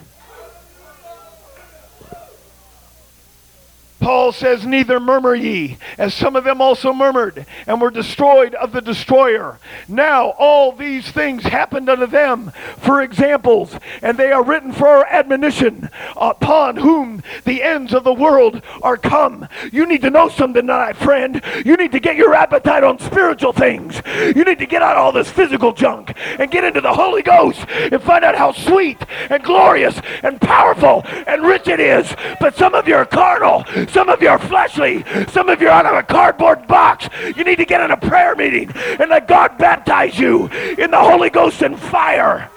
Paul 4.01 4.33
says, 4.33 4.67
Neither 4.67 5.01
murmur 5.01 5.35
ye, 5.35 5.79
as 5.99 6.15
some 6.15 6.37
of 6.37 6.45
them 6.45 6.61
also 6.61 6.93
murmured, 6.93 7.47
and 7.67 7.81
were 7.81 7.91
destroyed 7.91 8.55
of 8.55 8.73
the 8.73 8.81
destroyer. 8.81 9.59
Now 9.89 10.31
all 10.39 10.73
these 10.73 11.11
things 11.11 11.43
happened 11.43 11.89
unto 11.89 12.07
them 12.07 12.53
for 12.79 13.03
examples, 13.03 13.77
and 14.03 14.17
they 14.17 14.33
are 14.33 14.45
written 14.45 14.73
for 14.73 14.87
our 14.87 15.07
admonition, 15.07 15.89
upon 16.17 16.77
whom 16.77 17.23
the 17.45 17.63
ends 17.63 17.95
of 17.95 18.05
the 18.05 18.13
world 18.13 18.63
are 18.83 18.97
come. 18.97 19.49
You 19.73 19.87
need 19.87 20.03
to 20.03 20.11
know 20.11 20.29
something 20.29 20.63
tonight, 20.63 20.97
friend. 20.97 21.43
You 21.65 21.77
need 21.77 21.93
to 21.93 22.01
get 22.01 22.17
your 22.17 22.35
appetite 22.35 22.85
on 22.85 22.99
spiritual 22.99 23.53
things. 23.53 24.01
You 24.07 24.45
need 24.45 24.59
to 24.59 24.67
get 24.67 24.83
out 24.83 24.97
all 24.97 25.13
this 25.13 25.31
physical 25.31 25.73
junk 25.73 26.15
and 26.39 26.51
get 26.51 26.65
into 26.65 26.81
the 26.81 26.93
Holy 26.93 27.23
Ghost 27.23 27.65
and 27.69 28.03
find 28.03 28.25
out 28.25 28.37
how 28.37 28.53
sweet 28.53 28.99
and 29.31 29.43
glorious 29.43 29.99
and 30.23 30.41
powerful 30.41 31.03
and 31.27 31.43
rich 31.43 31.69
it 31.69 31.81
is. 31.81 32.15
But 32.41 32.57
some 32.57 32.75
of 32.75 32.87
you 32.87 32.95
are 32.95 33.07
carnal. 33.07 33.65
Some 33.89 34.09
of 34.09 34.23
you 34.23 34.29
are 34.29 34.39
fleshly. 34.39 35.05
Some 35.29 35.49
of 35.49 35.61
you 35.61 35.69
are 35.69 35.73
out 35.73 35.87
of 35.87 35.95
a 35.95 36.03
cardboard 36.03 36.67
box. 36.67 37.09
You 37.37 37.45
need 37.45 37.57
to 37.57 37.65
get 37.65 37.81
in 37.81 37.91
a 37.91 37.97
prayer 37.97 38.35
meeting 38.37 38.71
and 38.75 39.11
let 39.11 39.29
God 39.29 39.59
baptize 39.59 40.19
you 40.19 40.49
in 40.79 40.91
the 40.91 40.99
Holy 40.99 41.31
Ghost 41.31 41.63
and 41.63 41.79
fire. 41.79 42.51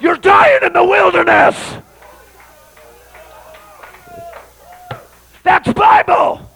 You're 0.00 0.16
dying 0.16 0.60
in 0.62 0.72
the 0.72 0.84
wilderness. 0.84 1.76
That's 5.42 5.72
Bible. 5.72 6.49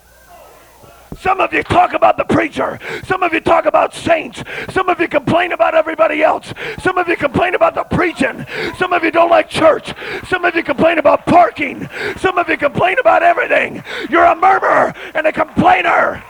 Some 1.25 1.41
of 1.41 1.55
you 1.55 1.63
talk 1.63 1.95
about 1.95 2.19
the 2.19 2.25
preacher. 2.25 2.79
Some 3.07 3.23
of 3.23 3.33
you 3.33 3.41
talk 3.41 3.65
about 3.65 3.95
saints. 3.95 4.43
Some 4.69 4.91
of 4.91 5.01
you 5.01 5.09
complain 5.09 5.53
about 5.53 5.75
everybody 5.75 6.23
else. 6.23 6.53
Some 6.83 6.99
of 6.99 7.09
you 7.09 7.17
complain 7.17 7.55
about 7.55 7.75
the 7.75 7.83
preaching. 7.85 8.45
Some 8.77 8.93
of 8.93 9.03
you 9.03 9.11
don't 9.11 9.31
like 9.31 9.49
church. 9.49 9.95
Some 10.29 10.45
of 10.45 10.55
you 10.55 10.63
complain 10.63 10.99
about 10.99 11.25
parking. 11.25 11.89
Some 12.19 12.37
of 12.37 12.47
you 12.51 12.59
complain 12.59 12.99
about 13.01 13.23
everything. 13.23 13.83
You're 14.11 14.27
a 14.27 14.37
murmurer 14.37 14.93
and 15.15 15.27
a 15.27 15.33
complainer. 15.33 16.23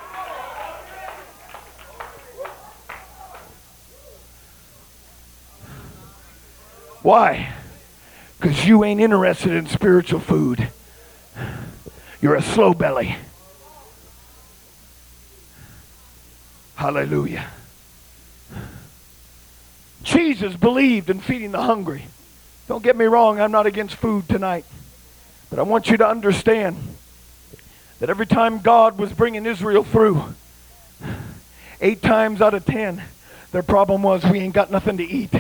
Why? 7.03 7.53
Because 8.41 8.65
you 8.65 8.85
ain't 8.85 9.01
interested 9.01 9.51
in 9.51 9.67
spiritual 9.67 10.21
food. 10.21 10.69
You're 12.23 12.37
a 12.37 12.43
slow 12.43 12.75
belly. 12.75 13.17
Hallelujah. 16.77 17.47
Jesus 20.03 20.55
believed 20.55 21.09
in 21.11 21.21
feeding 21.21 21.53
the 21.53 21.63
hungry. 21.63 22.07
Don't 22.69 22.83
get 22.83 22.97
me 22.97 23.05
wrong, 23.07 23.41
I'm 23.41 23.53
not 23.53 23.67
against 23.67 23.97
food 23.97 24.29
tonight. 24.29 24.65
But 25.51 25.59
I 25.59 25.63
want 25.63 25.89
you 25.89 25.97
to 25.99 26.07
understand 26.07 26.77
that 28.01 28.11
every 28.11 28.27
time 28.27 28.59
God 28.61 28.99
was 28.99 29.13
bringing 29.13 29.47
Israel 29.47 29.85
through, 29.85 30.35
eight 31.81 32.03
times 32.03 32.41
out 32.41 32.55
of 32.55 32.65
ten, 32.65 33.03
their 33.53 33.63
problem 33.63 34.03
was 34.03 34.25
we 34.25 34.41
ain't 34.41 34.55
got 34.55 34.71
nothing 34.71 34.97
to 34.97 35.05
eat. 35.05 35.33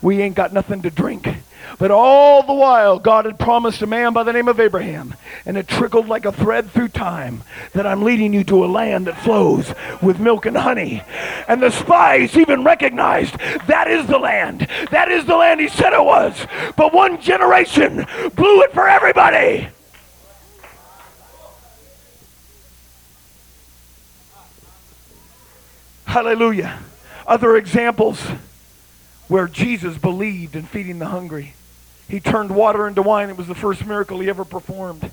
We 0.00 0.22
ain't 0.22 0.36
got 0.36 0.52
nothing 0.52 0.82
to 0.82 0.90
drink. 0.90 1.28
But 1.78 1.90
all 1.90 2.42
the 2.42 2.54
while, 2.54 2.98
God 2.98 3.24
had 3.24 3.38
promised 3.38 3.82
a 3.82 3.86
man 3.86 4.12
by 4.12 4.22
the 4.22 4.32
name 4.32 4.48
of 4.48 4.58
Abraham, 4.58 5.14
and 5.46 5.56
it 5.56 5.68
trickled 5.68 6.08
like 6.08 6.24
a 6.24 6.32
thread 6.32 6.70
through 6.70 6.88
time 6.88 7.42
that 7.72 7.86
I'm 7.86 8.02
leading 8.02 8.32
you 8.32 8.42
to 8.44 8.64
a 8.64 8.66
land 8.66 9.06
that 9.06 9.18
flows 9.18 9.72
with 10.02 10.18
milk 10.18 10.46
and 10.46 10.56
honey. 10.56 11.02
And 11.46 11.62
the 11.62 11.70
spies 11.70 12.36
even 12.36 12.64
recognized 12.64 13.38
that 13.66 13.88
is 13.88 14.06
the 14.06 14.18
land. 14.18 14.66
That 14.90 15.10
is 15.10 15.24
the 15.24 15.36
land 15.36 15.60
he 15.60 15.68
said 15.68 15.92
it 15.92 16.04
was. 16.04 16.46
But 16.76 16.92
one 16.92 17.20
generation 17.20 18.06
blew 18.34 18.62
it 18.62 18.72
for 18.72 18.88
everybody. 18.88 19.68
Hallelujah. 26.06 26.78
Other 27.26 27.56
examples 27.56 28.26
where 29.28 29.46
Jesus 29.46 29.98
believed 29.98 30.56
in 30.56 30.64
feeding 30.64 30.98
the 30.98 31.06
hungry. 31.06 31.54
He 32.08 32.20
turned 32.20 32.50
water 32.54 32.88
into 32.88 33.02
wine. 33.02 33.28
It 33.28 33.36
was 33.36 33.46
the 33.46 33.54
first 33.54 33.86
miracle 33.86 34.18
he 34.20 34.28
ever 34.28 34.44
performed. 34.44 35.10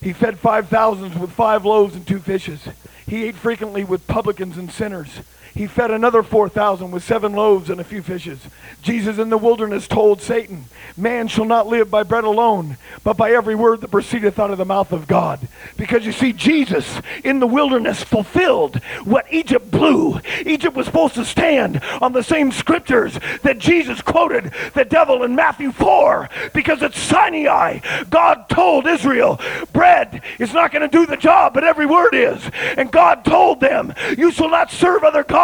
He 0.00 0.12
fed 0.12 0.38
5,000 0.38 1.20
with 1.20 1.30
five 1.30 1.64
loaves 1.64 1.94
and 1.94 2.06
two 2.06 2.18
fishes. 2.18 2.66
He 3.06 3.24
ate 3.24 3.36
frequently 3.36 3.84
with 3.84 4.06
publicans 4.08 4.58
and 4.58 4.70
sinners. 4.70 5.20
He 5.54 5.66
fed 5.66 5.90
another 5.90 6.22
4,000 6.22 6.90
with 6.90 7.04
seven 7.04 7.34
loaves 7.34 7.68
and 7.68 7.78
a 7.78 7.84
few 7.84 8.02
fishes. 8.02 8.40
Jesus 8.80 9.18
in 9.18 9.28
the 9.28 9.36
wilderness 9.36 9.86
told 9.86 10.22
Satan, 10.22 10.64
Man 10.96 11.28
shall 11.28 11.44
not 11.44 11.66
live 11.66 11.90
by 11.90 12.04
bread 12.04 12.24
alone, 12.24 12.78
but 13.04 13.18
by 13.18 13.32
every 13.32 13.54
word 13.54 13.82
that 13.82 13.90
proceedeth 13.90 14.38
out 14.38 14.50
of 14.50 14.58
the 14.58 14.64
mouth 14.64 14.92
of 14.92 15.06
God. 15.06 15.46
Because 15.76 16.06
you 16.06 16.12
see, 16.12 16.32
Jesus 16.32 17.00
in 17.22 17.38
the 17.38 17.46
wilderness 17.46 18.02
fulfilled 18.02 18.76
what 19.04 19.30
Egypt 19.30 19.70
blew. 19.70 20.20
Egypt 20.46 20.74
was 20.74 20.86
supposed 20.86 21.14
to 21.14 21.24
stand 21.24 21.82
on 22.00 22.12
the 22.12 22.22
same 22.22 22.50
scriptures 22.50 23.18
that 23.42 23.58
Jesus 23.58 24.00
quoted 24.00 24.52
the 24.74 24.86
devil 24.86 25.22
in 25.22 25.34
Matthew 25.34 25.70
4. 25.70 26.30
Because 26.54 26.82
at 26.82 26.94
Sinai, 26.94 27.80
God 28.08 28.48
told 28.48 28.86
Israel, 28.86 29.38
bread 29.72 30.22
is 30.38 30.54
not 30.54 30.72
going 30.72 30.88
to 30.88 30.88
do 30.88 31.04
the 31.04 31.16
job, 31.16 31.52
but 31.52 31.64
every 31.64 31.86
word 31.86 32.14
is. 32.14 32.42
And 32.76 32.90
God 32.90 33.24
told 33.24 33.60
them, 33.60 33.94
You 34.16 34.30
shall 34.32 34.50
not 34.50 34.70
serve 34.70 35.04
other 35.04 35.24
gods 35.24 35.41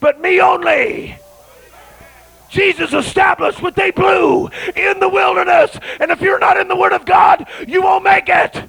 but 0.00 0.20
me 0.20 0.40
only. 0.40 1.16
Jesus 2.50 2.92
established 2.92 3.62
what 3.62 3.74
they 3.74 3.90
blew 3.90 4.48
in 4.74 5.00
the 5.00 5.08
wilderness. 5.08 5.78
And 6.00 6.10
if 6.10 6.20
you're 6.20 6.38
not 6.38 6.56
in 6.56 6.68
the 6.68 6.76
Word 6.76 6.92
of 6.92 7.04
God, 7.04 7.46
you 7.66 7.82
won't 7.82 8.04
make 8.04 8.28
it. 8.28 8.62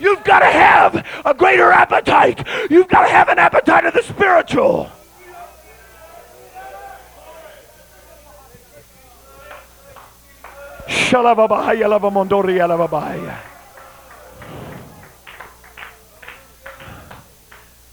You've 0.00 0.24
got 0.24 0.40
to 0.40 0.46
have 0.46 1.06
a 1.24 1.32
greater 1.32 1.70
appetite. 1.70 2.44
You've 2.70 2.88
got 2.88 3.02
to 3.02 3.08
have 3.08 3.28
an 3.28 3.38
appetite 3.38 3.84
of 3.84 3.94
the 3.94 4.02
spiritual. 4.02 4.90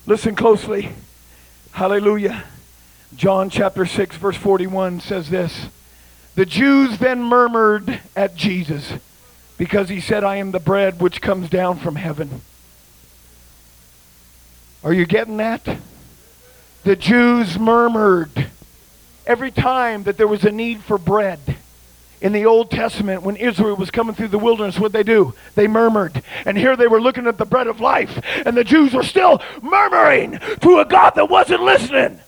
Listen 0.10 0.34
closely. 0.34 0.89
Hallelujah. 1.70 2.43
John 3.16 3.51
chapter 3.51 3.86
6, 3.86 4.18
verse 4.18 4.36
41 4.36 5.01
says 5.01 5.30
this 5.30 5.68
The 6.34 6.47
Jews 6.47 6.97
then 6.97 7.22
murmured 7.22 8.01
at 8.16 8.36
Jesus 8.36 8.93
because 9.60 9.88
he 9.88 10.01
said, 10.01 10.24
I 10.24 10.38
am 10.38 10.49
the 10.49 10.60
bread 10.60 10.99
which 10.99 11.22
comes 11.22 11.47
down 11.47 11.78
from 11.78 11.95
heaven. 11.95 12.41
Are 14.84 14.93
you 14.93 15.05
getting 15.05 15.38
that? 15.38 15.78
The 16.86 16.95
Jews 16.95 17.60
murmured 17.60 18.47
every 19.28 19.51
time 19.51 20.05
that 20.05 20.18
there 20.18 20.28
was 20.28 20.43
a 20.43 20.51
need 20.51 20.80
for 20.80 20.97
bread 20.97 21.39
in 22.22 22.34
the 22.34 22.45
Old 22.45 22.70
Testament, 22.72 23.24
when 23.24 23.36
Israel 23.36 23.76
was 23.76 23.91
coming 23.91 24.15
through 24.15 24.28
the 24.30 24.39
wilderness, 24.39 24.80
what 24.80 24.91
they 24.91 25.03
do? 25.03 25.34
They 25.55 25.67
murmured. 25.67 26.22
And 26.45 26.57
here 26.57 26.76
they 26.76 26.88
were 26.88 27.01
looking 27.01 27.28
at 27.28 27.38
the 27.38 27.45
bread 27.45 27.67
of 27.67 27.80
life, 27.80 28.22
and 28.45 28.55
the 28.55 28.63
Jews 28.63 28.93
were 28.93 29.03
still 29.03 29.41
murmuring 29.61 30.39
to 30.61 30.80
a 30.80 30.86
God 30.86 31.11
that 31.11 31.30
wasn't 31.30 31.63
listening. 31.63 32.20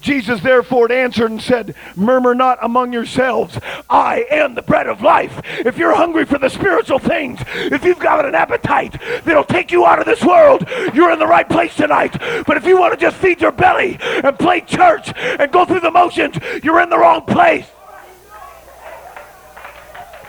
Jesus 0.00 0.40
therefore 0.40 0.90
answered 0.90 1.30
and 1.30 1.40
said, 1.40 1.74
Murmur 1.94 2.34
not 2.34 2.58
among 2.62 2.92
yourselves. 2.92 3.58
I 3.88 4.26
am 4.30 4.54
the 4.54 4.62
bread 4.62 4.86
of 4.86 5.02
life. 5.02 5.40
If 5.60 5.78
you're 5.78 5.94
hungry 5.94 6.24
for 6.24 6.38
the 6.38 6.48
spiritual 6.48 6.98
things, 6.98 7.40
if 7.54 7.84
you've 7.84 7.98
got 7.98 8.24
an 8.24 8.34
appetite 8.34 9.00
that'll 9.24 9.44
take 9.44 9.70
you 9.70 9.84
out 9.86 9.98
of 9.98 10.06
this 10.06 10.24
world, 10.24 10.66
you're 10.94 11.12
in 11.12 11.18
the 11.18 11.26
right 11.26 11.48
place 11.48 11.76
tonight. 11.76 12.16
But 12.46 12.56
if 12.56 12.64
you 12.64 12.78
want 12.78 12.94
to 12.94 13.00
just 13.00 13.16
feed 13.16 13.40
your 13.40 13.52
belly 13.52 13.98
and 14.00 14.38
play 14.38 14.62
church 14.62 15.12
and 15.16 15.52
go 15.52 15.64
through 15.64 15.80
the 15.80 15.90
motions, 15.90 16.36
you're 16.62 16.80
in 16.80 16.90
the 16.90 16.98
wrong 16.98 17.22
place. 17.22 17.66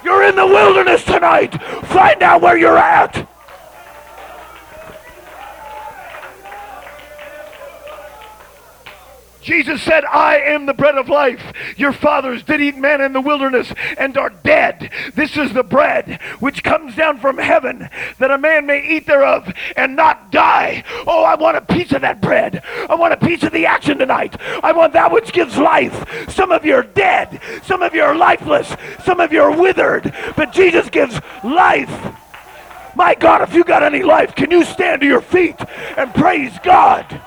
You're 0.03 0.23
in 0.23 0.35
the 0.35 0.47
wilderness 0.47 1.03
tonight. 1.03 1.61
Find 1.85 2.23
out 2.23 2.41
where 2.41 2.57
you're 2.57 2.77
at. 2.77 3.30
Jesus 9.41 9.81
said, 9.81 10.05
I 10.05 10.37
am 10.37 10.65
the 10.65 10.73
bread 10.73 10.97
of 10.97 11.09
life. 11.09 11.41
Your 11.77 11.93
fathers 11.93 12.43
did 12.43 12.61
eat 12.61 12.77
manna 12.77 13.05
in 13.05 13.13
the 13.13 13.21
wilderness 13.21 13.73
and 13.97 14.17
are 14.17 14.29
dead. 14.29 14.91
This 15.15 15.37
is 15.37 15.53
the 15.53 15.63
bread 15.63 16.19
which 16.39 16.63
comes 16.63 16.95
down 16.95 17.19
from 17.19 17.37
heaven, 17.37 17.89
that 18.19 18.31
a 18.31 18.37
man 18.37 18.65
may 18.65 18.85
eat 18.85 19.07
thereof 19.07 19.51
and 19.75 19.95
not 19.95 20.31
die. 20.31 20.83
Oh, 21.07 21.23
I 21.23 21.35
want 21.35 21.57
a 21.57 21.61
piece 21.61 21.91
of 21.91 22.01
that 22.01 22.21
bread. 22.21 22.63
I 22.89 22.95
want 22.95 23.13
a 23.13 23.17
piece 23.17 23.43
of 23.43 23.51
the 23.51 23.65
action 23.65 23.97
tonight. 23.97 24.35
I 24.63 24.71
want 24.71 24.93
that 24.93 25.11
which 25.11 25.33
gives 25.33 25.57
life. 25.57 26.29
Some 26.29 26.51
of 26.51 26.65
you 26.65 26.75
are 26.75 26.83
dead. 26.83 27.39
Some 27.63 27.81
of 27.81 27.95
you 27.95 28.03
are 28.03 28.15
lifeless. 28.15 28.75
Some 29.03 29.19
of 29.19 29.33
you 29.33 29.41
are 29.41 29.59
withered. 29.59 30.13
But 30.35 30.53
Jesus 30.53 30.89
gives 30.89 31.19
life. 31.43 32.15
My 32.95 33.15
God, 33.15 33.41
if 33.41 33.53
you 33.53 33.63
got 33.63 33.83
any 33.83 34.03
life, 34.03 34.35
can 34.35 34.51
you 34.51 34.65
stand 34.65 35.01
to 35.01 35.07
your 35.07 35.21
feet 35.21 35.55
and 35.97 36.13
praise 36.13 36.57
God? 36.63 37.21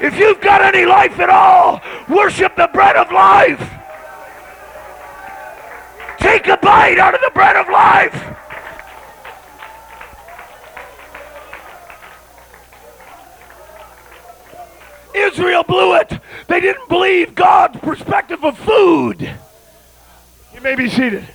If 0.00 0.18
you've 0.18 0.40
got 0.40 0.60
any 0.60 0.84
life 0.84 1.18
at 1.20 1.30
all, 1.30 1.80
worship 2.08 2.56
the 2.56 2.68
bread 2.72 2.96
of 2.96 3.12
life. 3.12 3.60
Take 6.18 6.48
a 6.48 6.56
bite 6.56 6.98
out 6.98 7.14
of 7.14 7.20
the 7.20 7.30
bread 7.32 7.56
of 7.56 7.68
life. 7.68 8.34
Israel 15.14 15.62
blew 15.62 15.94
it. 15.94 16.18
They 16.48 16.60
didn't 16.60 16.88
believe 16.88 17.34
God's 17.34 17.78
perspective 17.78 18.44
of 18.44 18.58
food. 18.58 19.30
You 20.52 20.60
may 20.60 20.74
be 20.74 20.88
seated. 20.88 21.26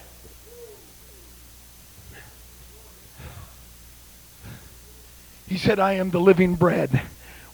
He 5.47 5.57
said, 5.57 5.80
I 5.80 5.93
am 5.93 6.12
the 6.12 6.20
living 6.20 6.55
bread 6.55 7.01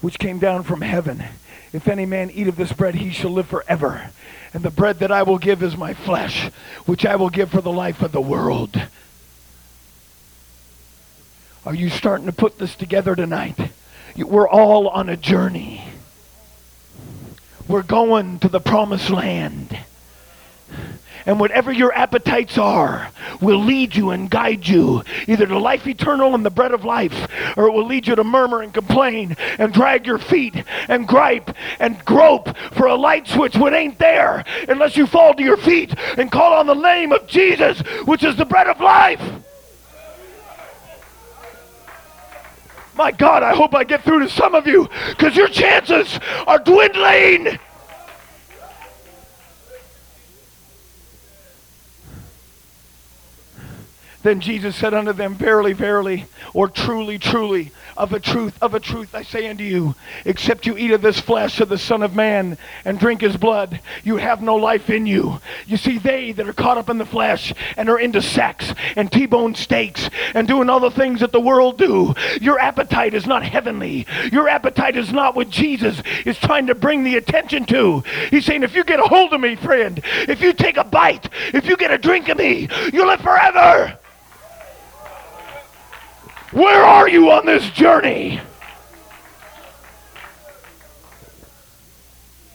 which 0.05 0.19
came 0.19 0.37
down 0.37 0.61
from 0.61 0.81
heaven. 0.81 1.23
If 1.73 1.87
any 1.87 2.05
man 2.05 2.29
eat 2.29 2.47
of 2.47 2.57
this 2.57 2.71
bread, 2.71 2.93
he 2.93 3.09
shall 3.09 3.31
live 3.31 3.47
forever. 3.47 4.11
And 4.53 4.61
the 4.61 4.69
bread 4.69 4.99
that 4.99 5.11
I 5.11 5.23
will 5.23 5.39
give 5.39 5.63
is 5.63 5.75
my 5.75 5.95
flesh, 5.95 6.51
which 6.85 7.07
I 7.07 7.15
will 7.15 7.31
give 7.31 7.49
for 7.49 7.59
the 7.59 7.71
life 7.71 8.03
of 8.03 8.11
the 8.11 8.21
world. 8.21 8.79
Are 11.65 11.73
you 11.73 11.89
starting 11.89 12.27
to 12.27 12.31
put 12.31 12.59
this 12.59 12.75
together 12.75 13.15
tonight? 13.15 13.57
We're 14.15 14.47
all 14.47 14.89
on 14.89 15.09
a 15.09 15.17
journey. 15.17 15.83
We're 17.67 17.81
going 17.81 18.37
to 18.41 18.47
the 18.47 18.59
promised 18.59 19.09
land. 19.09 19.75
And 21.25 21.39
whatever 21.39 21.71
your 21.71 21.91
appetites 21.93 22.57
are 22.57 23.09
will 23.41 23.59
lead 23.59 23.95
you 23.95 24.11
and 24.11 24.29
guide 24.29 24.67
you 24.67 25.03
either 25.27 25.47
to 25.47 25.57
life 25.57 25.87
eternal 25.87 26.35
and 26.35 26.45
the 26.45 26.51
bread 26.51 26.71
of 26.71 26.85
life, 26.85 27.27
or 27.57 27.67
it 27.67 27.71
will 27.71 27.85
lead 27.85 28.07
you 28.07 28.15
to 28.15 28.23
murmur 28.23 28.61
and 28.61 28.73
complain 28.73 29.35
and 29.57 29.73
drag 29.73 30.05
your 30.05 30.19
feet 30.19 30.63
and 30.87 31.07
gripe 31.07 31.55
and 31.79 32.03
grope 32.05 32.55
for 32.73 32.85
a 32.85 32.95
light 32.95 33.27
switch 33.27 33.55
when 33.55 33.73
ain't 33.73 33.97
there 33.97 34.43
unless 34.67 34.95
you 34.95 35.07
fall 35.07 35.33
to 35.33 35.43
your 35.43 35.57
feet 35.57 35.93
and 36.17 36.31
call 36.31 36.53
on 36.53 36.67
the 36.67 36.73
name 36.75 37.11
of 37.11 37.25
Jesus, 37.27 37.79
which 38.05 38.23
is 38.23 38.35
the 38.35 38.45
bread 38.45 38.67
of 38.67 38.79
life. 38.79 39.21
My 42.95 43.11
God, 43.11 43.43
I 43.43 43.53
hope 43.53 43.75
I 43.75 43.83
get 43.83 44.03
through 44.03 44.19
to 44.19 44.29
some 44.29 44.55
of 44.55 44.67
you 44.67 44.87
because 45.09 45.35
your 45.35 45.49
chances 45.49 46.19
are 46.47 46.59
dwindling. 46.59 47.59
Then 54.25 54.39
Jesus 54.39 54.75
said 54.75 54.95
unto 54.95 55.13
them, 55.13 55.35
Verily, 55.35 55.73
verily, 55.73 56.25
or 56.55 56.67
truly, 56.67 57.19
truly, 57.19 57.71
of 57.95 58.11
a 58.11 58.19
truth, 58.19 58.57
of 58.59 58.73
a 58.73 58.79
truth, 58.79 59.13
I 59.13 59.21
say 59.21 59.47
unto 59.47 59.63
you, 59.63 59.93
except 60.25 60.65
you 60.65 60.75
eat 60.75 60.89
of 60.89 61.03
this 61.03 61.19
flesh 61.19 61.61
of 61.61 61.69
the 61.69 61.77
Son 61.77 62.01
of 62.01 62.15
Man 62.15 62.57
and 62.85 62.97
drink 62.97 63.21
his 63.21 63.37
blood, 63.37 63.79
you 64.03 64.17
have 64.17 64.41
no 64.41 64.55
life 64.55 64.89
in 64.89 65.05
you. 65.05 65.39
You 65.67 65.77
see, 65.77 65.99
they 65.99 66.31
that 66.31 66.49
are 66.49 66.53
caught 66.53 66.79
up 66.79 66.89
in 66.89 66.97
the 66.97 67.05
flesh 67.05 67.53
and 67.77 67.87
are 67.87 67.99
into 67.99 68.19
sex 68.19 68.73
and 68.95 69.11
T-bone 69.11 69.53
steaks 69.53 70.09
and 70.33 70.47
doing 70.47 70.71
all 70.71 70.79
the 70.79 70.89
things 70.89 71.19
that 71.19 71.31
the 71.31 71.39
world 71.39 71.77
do, 71.77 72.15
your 72.41 72.57
appetite 72.57 73.13
is 73.13 73.27
not 73.27 73.43
heavenly. 73.43 74.07
Your 74.31 74.49
appetite 74.49 74.97
is 74.97 75.13
not 75.13 75.35
what 75.35 75.51
Jesus 75.51 76.01
is 76.25 76.39
trying 76.39 76.65
to 76.65 76.73
bring 76.73 77.03
the 77.03 77.17
attention 77.17 77.63
to. 77.65 78.03
He's 78.31 78.45
saying, 78.45 78.63
if 78.63 78.73
you 78.73 78.85
get 78.85 78.99
a 78.99 79.03
hold 79.03 79.33
of 79.33 79.41
me, 79.41 79.55
friend, 79.55 80.01
if 80.03 80.41
you 80.41 80.51
take 80.51 80.77
a 80.77 80.83
bite, 80.83 81.29
if 81.53 81.67
you 81.67 81.77
get 81.77 81.91
a 81.91 81.99
drink 81.99 82.27
of 82.27 82.39
me, 82.39 82.67
you 82.91 83.05
live 83.05 83.21
forever. 83.21 83.99
Where 86.55 86.83
are 86.83 87.09
you 87.09 87.31
on 87.31 87.45
this 87.45 87.69
journey? 87.71 88.39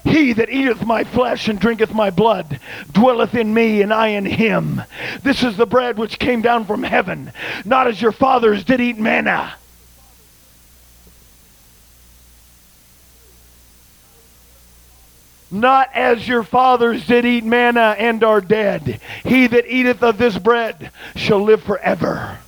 He 0.04 0.32
that 0.32 0.48
eateth 0.48 0.86
my 0.86 1.04
flesh 1.04 1.48
and 1.48 1.60
drinketh 1.60 1.92
my 1.92 2.08
blood 2.08 2.60
dwelleth 2.90 3.34
in 3.34 3.52
me, 3.52 3.82
and 3.82 3.92
I 3.92 4.08
in 4.08 4.24
him. 4.24 4.80
This 5.22 5.42
is 5.42 5.58
the 5.58 5.66
bread 5.66 5.98
which 5.98 6.18
came 6.18 6.40
down 6.40 6.64
from 6.64 6.82
heaven, 6.82 7.30
not 7.66 7.88
as 7.88 8.00
your 8.00 8.10
fathers 8.10 8.64
did 8.64 8.80
eat 8.80 8.96
manna. 8.96 9.52
Not 15.50 15.90
as 15.92 16.26
your 16.26 16.42
fathers 16.42 17.06
did 17.06 17.26
eat 17.26 17.44
manna 17.44 17.94
and 17.98 18.24
are 18.24 18.40
dead. 18.40 18.98
He 19.24 19.46
that 19.46 19.70
eateth 19.70 20.02
of 20.02 20.16
this 20.16 20.38
bread 20.38 20.90
shall 21.16 21.42
live 21.42 21.62
forever. 21.62 22.38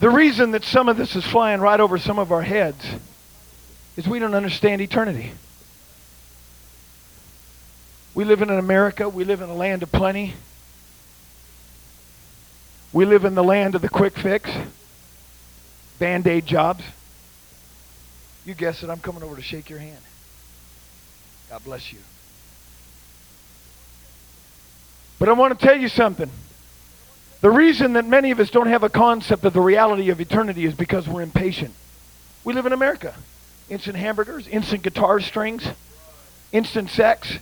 The 0.00 0.10
reason 0.10 0.52
that 0.52 0.64
some 0.64 0.88
of 0.88 0.96
this 0.96 1.16
is 1.16 1.24
flying 1.24 1.60
right 1.60 1.80
over 1.80 1.98
some 1.98 2.18
of 2.18 2.30
our 2.30 2.42
heads 2.42 2.84
is 3.96 4.06
we 4.06 4.18
don't 4.18 4.34
understand 4.34 4.80
eternity. 4.80 5.32
We 8.14 8.24
live 8.24 8.42
in 8.42 8.50
an 8.50 8.58
America. 8.58 9.08
We 9.08 9.24
live 9.24 9.40
in 9.40 9.50
a 9.50 9.54
land 9.54 9.82
of 9.82 9.90
plenty. 9.90 10.34
We 12.92 13.04
live 13.04 13.24
in 13.24 13.34
the 13.34 13.44
land 13.44 13.74
of 13.74 13.82
the 13.82 13.88
quick 13.88 14.16
fix, 14.16 14.50
band 15.98 16.26
aid 16.26 16.46
jobs. 16.46 16.84
You 18.46 18.54
guess 18.54 18.82
it, 18.82 18.90
I'm 18.90 19.00
coming 19.00 19.22
over 19.22 19.36
to 19.36 19.42
shake 19.42 19.68
your 19.68 19.78
hand. 19.78 19.98
God 21.50 21.62
bless 21.64 21.92
you. 21.92 21.98
But 25.18 25.28
I 25.28 25.32
want 25.32 25.58
to 25.58 25.66
tell 25.66 25.76
you 25.76 25.88
something. 25.88 26.30
The 27.40 27.50
reason 27.50 27.92
that 27.92 28.04
many 28.04 28.32
of 28.32 28.40
us 28.40 28.50
don't 28.50 28.66
have 28.66 28.82
a 28.82 28.88
concept 28.88 29.44
of 29.44 29.52
the 29.52 29.60
reality 29.60 30.10
of 30.10 30.20
eternity 30.20 30.64
is 30.64 30.74
because 30.74 31.06
we're 31.06 31.22
impatient. 31.22 31.72
We 32.42 32.52
live 32.52 32.66
in 32.66 32.72
America. 32.72 33.14
Instant 33.70 33.96
hamburgers, 33.96 34.48
instant 34.48 34.82
guitar 34.82 35.20
strings, 35.20 35.68
instant 36.50 36.90
sex, 36.90 37.38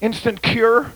instant 0.00 0.42
cure, 0.42 0.92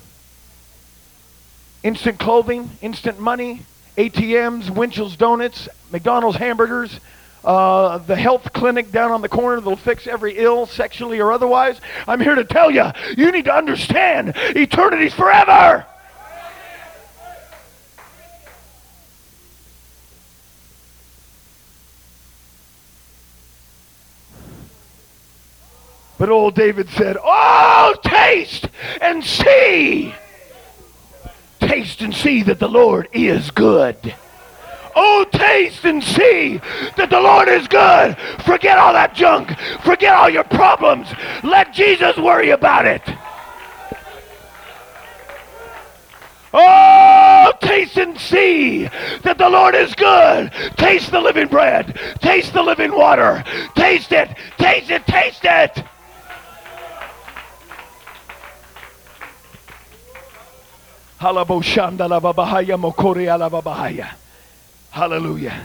instant 1.84 2.18
clothing, 2.18 2.70
instant 2.80 3.20
money, 3.20 3.62
ATMs, 3.96 4.70
Winchell's 4.70 5.16
Donuts, 5.16 5.68
McDonald's 5.92 6.38
hamburgers, 6.38 6.98
uh, 7.44 7.98
the 7.98 8.16
health 8.16 8.52
clinic 8.52 8.90
down 8.90 9.12
on 9.12 9.22
the 9.22 9.28
corner 9.28 9.60
that'll 9.60 9.76
fix 9.76 10.08
every 10.08 10.36
ill, 10.36 10.66
sexually 10.66 11.20
or 11.20 11.30
otherwise. 11.30 11.80
I'm 12.08 12.20
here 12.20 12.34
to 12.34 12.44
tell 12.44 12.72
you, 12.72 12.90
you 13.16 13.30
need 13.30 13.44
to 13.44 13.54
understand 13.54 14.34
eternity's 14.56 15.14
forever. 15.14 15.86
But 26.18 26.30
old 26.30 26.54
David 26.54 26.88
said, 26.90 27.16
Oh, 27.22 27.94
taste 28.02 28.68
and 29.00 29.24
see. 29.24 30.14
Taste 31.60 32.00
and 32.00 32.14
see 32.14 32.42
that 32.42 32.58
the 32.58 32.68
Lord 32.68 33.08
is 33.12 33.50
good. 33.50 34.14
Oh, 34.98 35.26
taste 35.30 35.84
and 35.84 36.02
see 36.02 36.58
that 36.96 37.10
the 37.10 37.20
Lord 37.20 37.48
is 37.48 37.68
good. 37.68 38.16
Forget 38.46 38.78
all 38.78 38.94
that 38.94 39.14
junk. 39.14 39.50
Forget 39.84 40.14
all 40.14 40.30
your 40.30 40.44
problems. 40.44 41.08
Let 41.42 41.74
Jesus 41.74 42.16
worry 42.16 42.50
about 42.50 42.86
it. 42.86 43.02
Oh, 46.54 47.52
taste 47.60 47.98
and 47.98 48.18
see 48.18 48.84
that 49.22 49.36
the 49.36 49.50
Lord 49.50 49.74
is 49.74 49.94
good. 49.94 50.50
Taste 50.78 51.10
the 51.10 51.20
living 51.20 51.48
bread. 51.48 51.98
Taste 52.20 52.54
the 52.54 52.62
living 52.62 52.92
water. 52.92 53.44
Taste 53.74 54.12
it. 54.12 54.34
Taste 54.56 54.90
it. 54.90 55.06
Taste 55.06 55.44
it. 55.44 55.84
Hallelujah. 64.90 65.62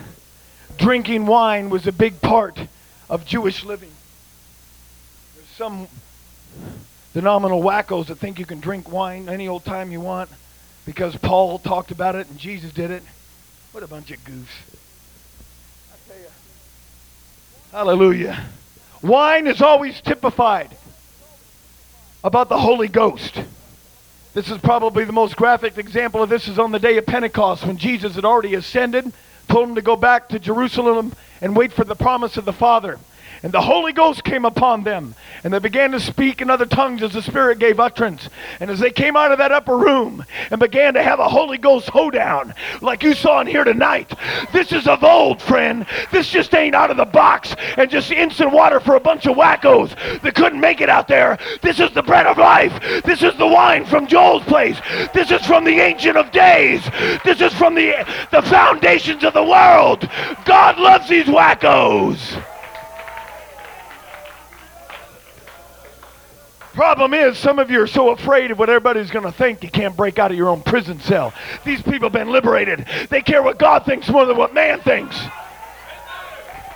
Drinking 0.78 1.26
wine 1.26 1.70
was 1.70 1.88
a 1.88 1.92
big 1.92 2.22
part 2.22 2.58
of 3.10 3.26
Jewish 3.26 3.66
living. 3.66 3.92
There's 5.36 5.48
some 5.50 5.88
phenomenal 7.12 7.62
wackos 7.62 8.08
that 8.08 8.16
think 8.16 8.40
you 8.40 8.46
can 8.46 8.62
drink 8.62 8.90
wine 8.90 9.28
any 9.28 9.48
old 9.48 9.66
time 9.66 9.92
you 9.92 10.00
want 10.00 10.30
because 10.86 11.16
Paul 11.18 11.60
talked 11.60 11.92
about 11.92 12.16
it 12.16 12.30
and 12.30 12.40
Jesus 12.40 12.72
did 12.72 12.90
it. 12.90 13.04
What 13.74 13.84
a 13.84 13.88
bunch 13.88 14.12
of 14.12 14.20
goofs. 14.24 14.48
I 15.92 15.98
tell 16.08 16.18
you. 16.18 16.28
Hallelujah. 17.72 18.46
Wine 19.02 19.48
is 19.48 19.62
always 19.62 20.00
typified 20.00 20.76
about 22.24 22.48
the 22.48 22.58
Holy 22.58 22.88
Ghost. 22.88 23.42
This 24.34 24.50
is 24.50 24.60
probably 24.60 25.04
the 25.04 25.12
most 25.12 25.36
graphic 25.36 25.78
example 25.78 26.24
of 26.24 26.30
this 26.30 26.48
is 26.48 26.58
on 26.58 26.72
the 26.72 26.80
day 26.80 26.96
of 26.98 27.06
Pentecost 27.06 27.66
when 27.66 27.76
Jesus 27.76 28.16
had 28.16 28.24
already 28.24 28.56
ascended, 28.56 29.12
told 29.50 29.68
him 29.68 29.76
to 29.76 29.82
go 29.82 29.98
back 29.98 30.30
to 30.30 30.40
Jerusalem 30.40 31.14
and 31.42 31.54
wait 31.54 31.74
for 31.74 31.84
the 31.84 31.98
promise 31.98 32.38
of 32.38 32.46
the 32.46 32.54
Father. 32.54 32.98
And 33.44 33.52
the 33.52 33.62
Holy 33.62 33.92
Ghost 33.92 34.24
came 34.24 34.46
upon 34.46 34.84
them, 34.84 35.16
and 35.44 35.52
they 35.52 35.58
began 35.58 35.92
to 35.92 36.00
speak 36.00 36.42
in 36.42 36.52
other 36.52 36.68
tongues 36.68 37.02
as 37.02 37.14
the 37.14 37.24
Spirit 37.24 37.58
gave 37.58 37.80
utterance. 37.80 38.30
And 38.60 38.70
as 38.70 38.80
they 38.80 38.92
came 38.92 39.16
out 39.16 39.32
of 39.32 39.40
that 39.40 39.52
upper 39.52 39.76
room 39.76 40.24
and 40.52 40.60
began 40.60 40.94
to 40.94 41.02
have 41.02 41.20
a 41.20 41.28
Holy 41.28 41.58
Ghost 41.58 41.90
hoedown, 41.90 42.54
like 42.82 43.02
you 43.02 43.16
saw 43.16 43.42
in 43.42 43.48
here 43.48 43.64
tonight, 43.64 44.14
this 44.54 44.72
is 44.72 44.88
of 44.88 45.04
old, 45.04 45.42
friend. 45.42 45.88
This 46.12 46.30
just 46.30 46.54
ain't 46.54 46.76
out 46.76 46.92
of 46.92 46.98
the 46.98 47.06
box 47.06 47.56
and 47.78 47.90
just 47.90 48.12
instant 48.12 48.52
water 48.52 48.80
for 48.80 48.94
a 48.94 49.00
bunch 49.00 49.26
of 49.26 49.36
wackos 49.36 49.96
that 50.22 50.36
couldn't 50.36 50.60
make 50.60 50.80
it 50.80 50.90
out 50.90 51.08
there. 51.08 51.40
This 51.64 51.80
is 51.80 51.92
the 51.94 52.04
bread 52.04 52.28
of 52.28 52.38
life. 52.38 52.80
This 53.04 53.24
is 53.24 53.36
the 53.38 53.48
wine 53.48 53.86
from 53.86 54.06
Joel's 54.06 54.44
place. 54.44 54.80
This 55.16 55.32
is 55.32 55.44
from 55.48 55.64
the 55.64 55.80
Ancient 55.80 56.16
of 56.16 56.32
Days. 56.32 56.84
This 57.26 57.42
is 57.42 57.54
from 57.54 57.74
the, 57.74 58.06
the 58.32 58.44
foundations 58.44 59.24
of 59.24 59.34
the 59.34 59.44
world. 59.44 60.08
God 60.46 60.78
loves 60.78 61.10
these 61.10 61.26
wackos. 61.26 62.40
Problem 66.74 67.14
is, 67.14 67.38
some 67.38 67.60
of 67.60 67.70
you 67.70 67.82
are 67.82 67.88
so 67.88 68.12
afraid 68.12 68.50
of 68.50 68.58
what 68.58 68.70
everybody's 68.70 69.12
going 69.12 69.26
to 69.26 69.32
think, 69.32 69.62
you 69.62 69.70
can't 69.70 69.96
break 69.96 70.20
out 70.20 70.32
of 70.32 70.38
your 70.38 70.48
own 70.48 70.62
prison 70.62 71.02
cell. 71.02 71.34
These 71.66 71.82
people 71.82 72.06
have 72.06 72.14
been 72.14 72.32
liberated. 72.32 72.86
They 73.10 73.22
care 73.22 73.44
what 73.44 73.60
God 73.60 73.86
thinks 73.86 74.08
more 74.08 74.26
than 74.26 74.38
what 74.38 74.54
man 74.54 74.80
thinks. 74.80 75.20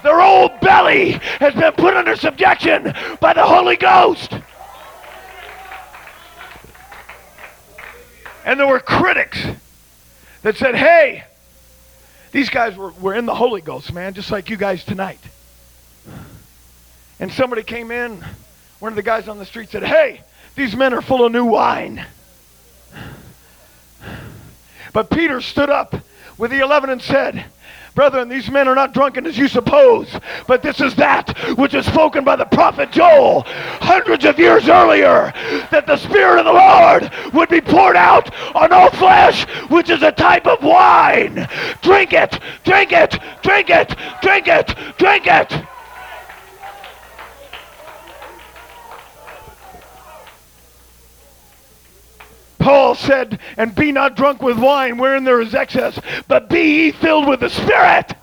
Their 0.03 0.19
old 0.21 0.59
belly 0.59 1.11
has 1.39 1.53
been 1.53 1.71
put 1.73 1.95
under 1.95 2.15
subjection 2.17 2.93
by 3.21 3.33
the 3.33 3.43
Holy 3.43 3.77
Ghost. 3.77 4.33
And 8.45 8.59
there 8.59 8.67
were 8.67 8.81
critics 8.81 9.43
that 10.41 10.57
said, 10.57 10.75
hey, 10.75 11.23
these 12.33 12.49
guys 12.49 12.75
were, 12.75 12.91
were 12.91 13.15
in 13.15 13.25
the 13.25 13.33
Holy 13.33 13.61
Ghost, 13.61 13.93
man, 13.93 14.13
just 14.13 14.29
like 14.29 14.49
you 14.49 14.57
guys 14.57 14.83
tonight. 14.83 15.21
And 17.17 17.31
somebody 17.31 17.63
came 17.63 17.91
in 17.91 18.23
one 18.79 18.91
of 18.91 18.95
the 18.95 19.03
guys 19.03 19.27
on 19.27 19.37
the 19.37 19.45
street 19.45 19.69
said, 19.69 19.83
Hey, 19.83 20.21
these 20.55 20.75
men 20.75 20.93
are 20.93 21.01
full 21.01 21.25
of 21.25 21.31
new 21.31 21.45
wine. 21.45 22.05
But 24.93 25.09
Peter 25.09 25.41
stood 25.41 25.69
up 25.69 25.95
with 26.37 26.51
the 26.51 26.59
eleven 26.59 26.89
and 26.89 27.01
said, 27.01 27.45
Brethren, 27.95 28.27
these 28.27 28.51
men 28.51 28.67
are 28.67 28.75
not 28.75 28.93
drunken 28.93 29.25
as 29.25 29.37
you 29.37 29.47
suppose, 29.47 30.09
but 30.47 30.61
this 30.61 30.81
is 30.81 30.95
that 30.95 31.29
which 31.57 31.73
is 31.73 31.85
spoken 31.85 32.25
by 32.25 32.35
the 32.35 32.43
prophet 32.43 32.91
Joel 32.91 33.43
hundreds 33.45 34.25
of 34.25 34.37
years 34.37 34.67
earlier, 34.67 35.31
that 35.71 35.87
the 35.87 35.95
Spirit 35.95 36.39
of 36.39 36.45
the 36.45 36.51
Lord 36.51 37.09
would 37.33 37.47
be 37.47 37.61
poured 37.61 37.95
out 37.95 38.33
on 38.53 38.73
all 38.73 38.89
flesh, 38.91 39.45
which 39.69 39.89
is 39.89 40.03
a 40.03 40.11
type 40.11 40.45
of 40.45 40.61
wine. 40.61 41.47
Drink 41.81 42.11
it, 42.11 42.37
drink 42.65 42.91
it, 42.91 43.17
drink 43.41 43.69
it, 43.69 43.95
drink 44.21 44.47
it, 44.49 44.75
drink 44.97 45.27
it. 45.27 45.65
Paul 52.65 52.95
said, 52.95 53.37
and 53.57 53.75
be 53.75 53.91
not 53.91 54.15
drunk 54.15 54.41
with 54.41 54.57
wine 54.57 54.97
wherein 54.97 55.23
there 55.23 55.39
is 55.39 55.53
excess, 55.53 55.99
but 56.27 56.49
be 56.49 56.61
ye 56.61 56.91
filled 56.91 57.27
with 57.27 57.41
the 57.41 57.49
Spirit. 57.51 58.15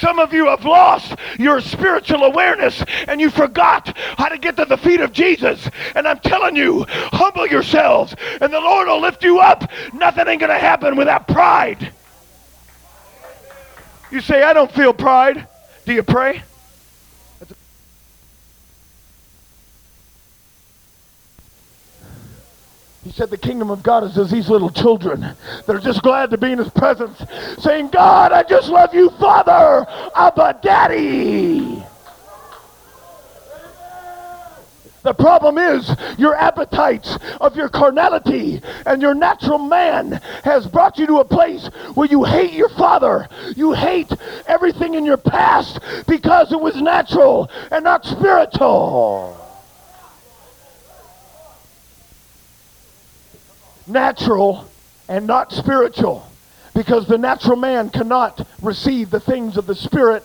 Some 0.00 0.18
of 0.18 0.32
you 0.32 0.46
have 0.46 0.64
lost 0.64 1.14
your 1.38 1.60
spiritual 1.60 2.24
awareness 2.24 2.82
and 3.06 3.20
you 3.20 3.30
forgot 3.30 3.96
how 3.96 4.28
to 4.28 4.38
get 4.38 4.56
to 4.56 4.64
the 4.64 4.76
feet 4.76 5.00
of 5.00 5.12
Jesus. 5.12 5.70
And 5.94 6.08
I'm 6.08 6.18
telling 6.18 6.56
you, 6.56 6.84
humble 6.88 7.46
yourselves 7.46 8.16
and 8.40 8.52
the 8.52 8.60
Lord 8.60 8.88
will 8.88 9.00
lift 9.00 9.22
you 9.22 9.38
up. 9.38 9.70
Nothing 9.92 10.26
ain't 10.26 10.40
going 10.40 10.50
to 10.50 10.58
happen 10.58 10.96
without 10.96 11.28
pride. 11.28 11.92
You 14.10 14.20
say, 14.20 14.42
I 14.42 14.52
don't 14.52 14.72
feel 14.72 14.92
pride. 14.92 15.46
Do 15.86 15.92
you 15.92 16.02
pray? 16.02 16.42
He 23.04 23.10
said 23.10 23.30
the 23.30 23.38
kingdom 23.38 23.70
of 23.70 23.82
God 23.82 24.04
is 24.04 24.16
as 24.16 24.30
these 24.30 24.48
little 24.48 24.70
children 24.70 25.20
that 25.20 25.68
are 25.68 25.80
just 25.80 26.02
glad 26.02 26.30
to 26.30 26.38
be 26.38 26.52
in 26.52 26.58
his 26.58 26.70
presence, 26.70 27.20
saying, 27.58 27.88
God, 27.88 28.30
I 28.30 28.44
just 28.44 28.68
love 28.68 28.94
you, 28.94 29.10
Father, 29.10 29.86
Abba, 30.14 30.60
Daddy. 30.62 31.82
The 35.02 35.14
problem 35.14 35.58
is 35.58 35.92
your 36.16 36.36
appetites 36.36 37.18
of 37.40 37.56
your 37.56 37.68
carnality 37.68 38.62
and 38.86 39.02
your 39.02 39.14
natural 39.14 39.58
man 39.58 40.20
has 40.44 40.68
brought 40.68 40.96
you 40.96 41.08
to 41.08 41.18
a 41.18 41.24
place 41.24 41.66
where 41.94 42.06
you 42.06 42.22
hate 42.22 42.52
your 42.52 42.68
father. 42.68 43.28
You 43.56 43.72
hate 43.72 44.12
everything 44.46 44.94
in 44.94 45.04
your 45.04 45.16
past 45.16 45.80
because 46.06 46.52
it 46.52 46.60
was 46.60 46.76
natural 46.76 47.50
and 47.72 47.82
not 47.82 48.04
spiritual. 48.04 49.41
Natural 53.86 54.68
and 55.08 55.26
not 55.26 55.52
spiritual. 55.52 56.28
Because 56.74 57.06
the 57.06 57.18
natural 57.18 57.56
man 57.56 57.90
cannot 57.90 58.46
receive 58.62 59.10
the 59.10 59.20
things 59.20 59.56
of 59.56 59.66
the 59.66 59.74
Spirit, 59.74 60.24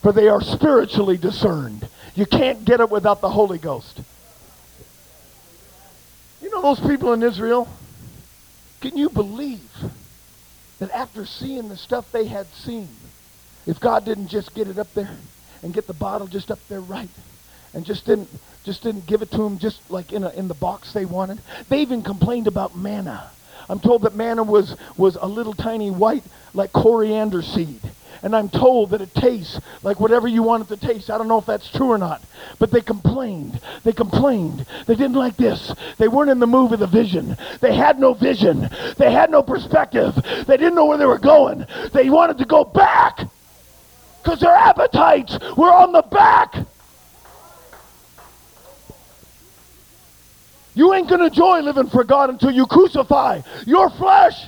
for 0.00 0.12
they 0.12 0.28
are 0.28 0.40
spiritually 0.40 1.16
discerned. 1.16 1.88
You 2.14 2.24
can't 2.24 2.64
get 2.64 2.80
it 2.80 2.88
without 2.88 3.20
the 3.20 3.30
Holy 3.30 3.58
Ghost. 3.58 4.00
You 6.40 6.50
know 6.50 6.62
those 6.62 6.80
people 6.80 7.12
in 7.12 7.22
Israel? 7.22 7.68
Can 8.80 8.96
you 8.96 9.10
believe 9.10 9.68
that 10.78 10.90
after 10.92 11.26
seeing 11.26 11.68
the 11.68 11.76
stuff 11.76 12.10
they 12.12 12.26
had 12.26 12.46
seen, 12.54 12.88
if 13.66 13.80
God 13.80 14.04
didn't 14.04 14.28
just 14.28 14.54
get 14.54 14.68
it 14.68 14.78
up 14.78 14.92
there 14.94 15.10
and 15.62 15.74
get 15.74 15.88
the 15.88 15.92
bottle 15.92 16.28
just 16.28 16.50
up 16.50 16.60
there 16.68 16.80
right, 16.80 17.08
and 17.74 17.84
just 17.84 18.06
didn't 18.06 18.28
just 18.64 18.82
didn't 18.82 19.06
give 19.06 19.22
it 19.22 19.30
to 19.30 19.38
them 19.38 19.58
just 19.58 19.90
like 19.90 20.12
in 20.12 20.24
a, 20.24 20.30
in 20.30 20.48
the 20.48 20.54
box 20.54 20.92
they 20.92 21.04
wanted. 21.04 21.40
They 21.68 21.80
even 21.80 22.02
complained 22.02 22.46
about 22.46 22.76
manna. 22.76 23.30
I'm 23.68 23.80
told 23.80 24.02
that 24.02 24.14
manna 24.14 24.42
was 24.42 24.76
was 24.96 25.16
a 25.16 25.26
little 25.26 25.54
tiny 25.54 25.90
white 25.90 26.24
like 26.54 26.72
coriander 26.72 27.42
seed. 27.42 27.80
And 28.22 28.34
I'm 28.34 28.48
told 28.48 28.90
that 28.90 29.00
it 29.00 29.14
tastes 29.14 29.60
like 29.82 30.00
whatever 30.00 30.26
you 30.26 30.42
want 30.42 30.68
it 30.68 30.76
to 30.76 30.86
taste. 30.86 31.08
I 31.08 31.18
don't 31.18 31.28
know 31.28 31.38
if 31.38 31.46
that's 31.46 31.70
true 31.70 31.90
or 31.90 31.98
not. 31.98 32.20
But 32.58 32.72
they 32.72 32.80
complained. 32.80 33.60
They 33.84 33.92
complained. 33.92 34.66
They 34.86 34.96
didn't 34.96 35.14
like 35.14 35.36
this. 35.36 35.72
They 35.98 36.08
weren't 36.08 36.30
in 36.30 36.40
the 36.40 36.46
move 36.46 36.72
of 36.72 36.80
the 36.80 36.86
vision. 36.86 37.36
They 37.60 37.74
had 37.74 38.00
no 38.00 38.14
vision. 38.14 38.68
They 38.96 39.12
had 39.12 39.30
no 39.30 39.42
perspective. 39.42 40.16
They 40.46 40.56
didn't 40.56 40.74
know 40.74 40.86
where 40.86 40.98
they 40.98 41.06
were 41.06 41.18
going. 41.18 41.66
They 41.92 42.10
wanted 42.10 42.38
to 42.38 42.44
go 42.44 42.64
back 42.64 43.20
because 44.22 44.40
their 44.40 44.54
appetites 44.54 45.38
were 45.56 45.72
on 45.72 45.92
the 45.92 46.02
back. 46.02 46.54
You 50.78 50.94
ain't 50.94 51.08
going 51.08 51.18
to 51.18 51.26
enjoy 51.26 51.58
living 51.58 51.88
for 51.88 52.04
God 52.04 52.30
until 52.30 52.52
you 52.52 52.64
crucify 52.64 53.42
your 53.66 53.90
flesh. 53.90 54.44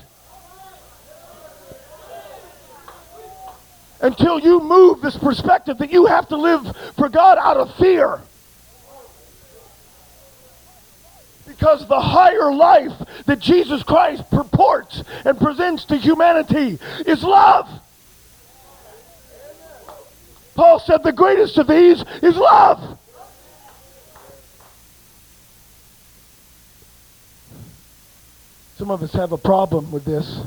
Until 4.01 4.39
you 4.39 4.61
move 4.61 5.01
this 5.01 5.17
perspective 5.17 5.79
that 5.79 5.91
you 5.91 6.07
have 6.07 6.29
to 6.29 6.37
live 6.37 6.77
for 6.95 7.09
God 7.09 7.37
out 7.37 7.57
of 7.57 7.75
fear. 7.75 8.21
Because 11.49 11.89
the 11.89 12.01
higher 12.01 12.55
life 12.55 12.93
that 13.27 13.41
Jesus 13.41 13.83
Christ 13.83 14.31
purports 14.31 15.03
and 15.25 15.37
presents 15.37 15.85
to 15.87 15.97
humanity 15.97 16.79
is 17.07 17.25
love. 17.25 17.69
Paul 20.55 20.79
said 20.79 21.03
the 21.03 21.11
greatest 21.11 21.59
of 21.59 21.67
these 21.67 22.05
is 22.23 22.37
love. 22.37 22.99
Some 28.81 28.91
of 28.91 29.03
us 29.03 29.13
have 29.13 29.33
a 29.33 29.37
problem 29.37 29.93
with 29.93 30.07
this 30.07 30.41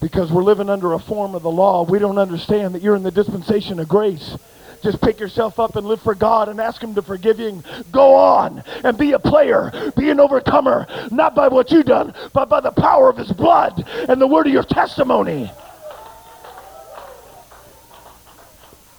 because 0.00 0.32
we're 0.32 0.42
living 0.42 0.68
under 0.68 0.92
a 0.92 0.98
form 0.98 1.36
of 1.36 1.44
the 1.44 1.50
law. 1.52 1.84
We 1.84 2.00
don't 2.00 2.18
understand 2.18 2.74
that 2.74 2.82
you're 2.82 2.96
in 2.96 3.04
the 3.04 3.12
dispensation 3.12 3.78
of 3.78 3.88
grace. 3.88 4.36
Just 4.82 5.00
pick 5.00 5.20
yourself 5.20 5.60
up 5.60 5.76
and 5.76 5.86
live 5.86 6.02
for 6.02 6.16
God 6.16 6.48
and 6.48 6.60
ask 6.60 6.82
Him 6.82 6.96
to 6.96 7.02
forgive 7.02 7.38
you. 7.38 7.62
Go 7.92 8.16
on 8.16 8.64
and 8.82 8.98
be 8.98 9.12
a 9.12 9.20
player, 9.20 9.92
be 9.96 10.10
an 10.10 10.18
overcomer, 10.18 10.88
not 11.12 11.36
by 11.36 11.46
what 11.46 11.70
you've 11.70 11.86
done, 11.86 12.12
but 12.32 12.48
by 12.48 12.58
the 12.58 12.72
power 12.72 13.08
of 13.08 13.18
His 13.18 13.30
blood 13.30 13.86
and 14.08 14.20
the 14.20 14.26
word 14.26 14.48
of 14.48 14.52
your 14.52 14.64
testimony. 14.64 15.48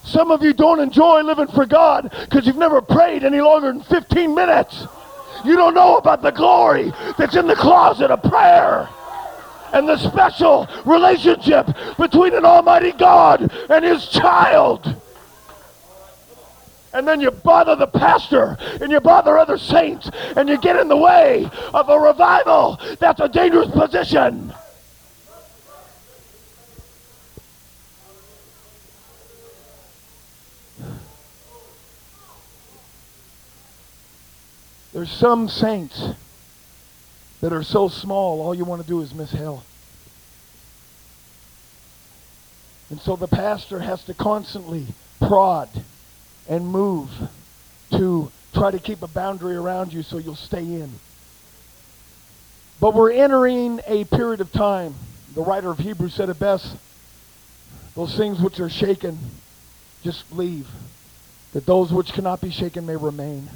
Some 0.05 0.32
of 0.32 0.43
you 0.43 0.53
don't 0.53 0.80
enjoy 0.80 1.24
living 1.24 1.47
for 1.47 1.65
God 1.65 2.09
because 2.21 2.47
you've 2.47 2.55
never 2.55 2.82
prayed 2.82 3.26
any 3.26 3.41
longer 3.41 3.74
than 3.74 3.84
15 3.84 4.34
minutes. 4.34 4.88
You 5.43 5.55
don't 5.55 5.73
know 5.73 5.97
about 5.97 6.21
the 6.21 6.31
glory 6.31 6.93
that's 7.17 7.35
in 7.35 7.47
the 7.47 7.55
closet 7.55 8.11
of 8.11 8.23
prayer 8.23 8.89
and 9.73 9.87
the 9.89 9.97
special 9.97 10.67
relationship 10.85 11.67
between 11.97 12.33
an 12.33 12.45
almighty 12.45 12.91
God 12.91 13.51
and 13.69 13.83
his 13.83 14.07
child. 14.07 14.95
And 16.93 17.07
then 17.07 17.19
you 17.19 17.31
bother 17.31 17.75
the 17.75 17.87
pastor 17.87 18.55
and 18.79 18.91
you 18.91 19.01
bother 19.01 19.37
other 19.37 19.57
saints 19.57 20.09
and 20.35 20.47
you 20.47 20.59
get 20.59 20.75
in 20.75 20.87
the 20.87 20.97
way 20.97 21.49
of 21.73 21.89
a 21.89 21.99
revival. 21.99 22.79
That's 22.99 23.19
a 23.19 23.27
dangerous 23.27 23.71
position. 23.71 24.53
There's 34.93 35.11
some 35.11 35.49
saints 35.49 36.09
that 37.41 37.51
are 37.51 37.63
so 37.63 37.89
small, 37.89 38.41
all 38.41 38.53
you 38.53 38.63
want 38.63 38.81
to 38.81 38.87
do 38.87 39.01
is 39.01 39.13
miss 39.13 39.31
hell. 39.31 39.63
And 42.89 43.01
so 43.01 43.15
the 43.15 43.27
pastor 43.27 43.79
has 43.79 44.03
to 44.05 44.13
constantly 44.13 44.85
prod 45.19 45.67
and 46.47 46.67
move 46.67 47.09
to 47.91 48.31
try 48.53 48.69
to 48.69 48.79
keep 48.79 49.01
a 49.01 49.07
boundary 49.07 49.55
around 49.55 49.91
you 49.91 50.03
so 50.03 50.19
you'll 50.19 50.35
stay 50.35 50.59
in. 50.63 50.91
But 52.79 52.93
we're 52.93 53.11
entering 53.11 53.81
a 53.87 54.03
period 54.05 54.41
of 54.41 54.51
time. 54.51 54.93
The 55.33 55.41
writer 55.41 55.71
of 55.71 55.79
Hebrews 55.79 56.13
said 56.13 56.29
it 56.29 56.39
best. 56.39 56.75
Those 57.95 58.15
things 58.15 58.39
which 58.39 58.59
are 58.59 58.69
shaken, 58.69 59.17
just 60.03 60.31
leave. 60.31 60.67
That 61.53 61.65
those 61.65 61.91
which 61.91 62.13
cannot 62.13 62.41
be 62.41 62.51
shaken 62.51 62.85
may 62.85 62.95
remain. 62.95 63.49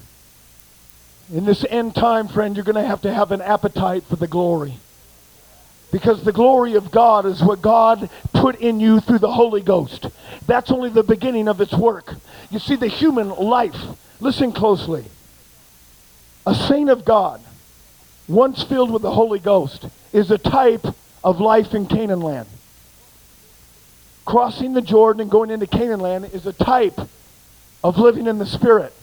In 1.33 1.45
this 1.45 1.65
end 1.69 1.93
time, 1.93 2.27
friend, 2.27 2.55
you're 2.55 2.63
going 2.63 2.75
to 2.75 2.87
have 2.87 3.01
to 3.01 3.13
have 3.13 3.31
an 3.31 3.41
appetite 3.41 4.03
for 4.03 4.15
the 4.15 4.27
glory. 4.27 4.75
Because 5.91 6.23
the 6.23 6.31
glory 6.31 6.75
of 6.75 6.91
God 6.91 7.25
is 7.25 7.41
what 7.41 7.61
God 7.61 8.09
put 8.33 8.59
in 8.59 8.79
you 8.79 8.99
through 8.99 9.19
the 9.19 9.31
Holy 9.31 9.61
Ghost. 9.61 10.07
That's 10.45 10.71
only 10.71 10.89
the 10.89 11.03
beginning 11.03 11.47
of 11.47 11.59
its 11.59 11.73
work. 11.73 12.15
You 12.49 12.59
see, 12.59 12.75
the 12.75 12.87
human 12.87 13.29
life, 13.29 13.77
listen 14.19 14.51
closely. 14.51 15.05
A 16.45 16.55
saint 16.55 16.89
of 16.89 17.03
God, 17.03 17.41
once 18.27 18.63
filled 18.63 18.91
with 18.91 19.01
the 19.01 19.11
Holy 19.11 19.39
Ghost, 19.39 19.85
is 20.13 20.31
a 20.31 20.37
type 20.37 20.85
of 21.23 21.41
life 21.41 21.73
in 21.73 21.87
Canaan 21.87 22.21
land. 22.21 22.47
Crossing 24.25 24.73
the 24.73 24.81
Jordan 24.81 25.21
and 25.21 25.31
going 25.31 25.51
into 25.51 25.67
Canaan 25.67 25.99
land 25.99 26.29
is 26.33 26.45
a 26.45 26.53
type 26.53 26.99
of 27.83 27.97
living 27.97 28.27
in 28.27 28.37
the 28.37 28.45
Spirit. 28.45 28.93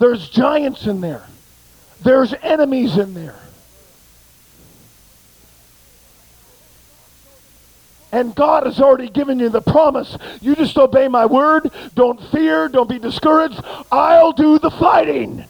There's 0.00 0.30
giants 0.30 0.86
in 0.86 1.02
there. 1.02 1.22
There's 2.02 2.32
enemies 2.42 2.96
in 2.96 3.12
there. 3.12 3.38
And 8.10 8.34
God 8.34 8.64
has 8.64 8.80
already 8.80 9.10
given 9.10 9.38
you 9.38 9.50
the 9.50 9.60
promise. 9.60 10.16
You 10.40 10.56
just 10.56 10.76
obey 10.78 11.06
my 11.06 11.26
word. 11.26 11.70
Don't 11.94 12.20
fear. 12.30 12.68
Don't 12.68 12.88
be 12.88 12.98
discouraged. 12.98 13.60
I'll 13.92 14.32
do 14.32 14.58
the 14.58 14.70
fighting. 14.70 15.44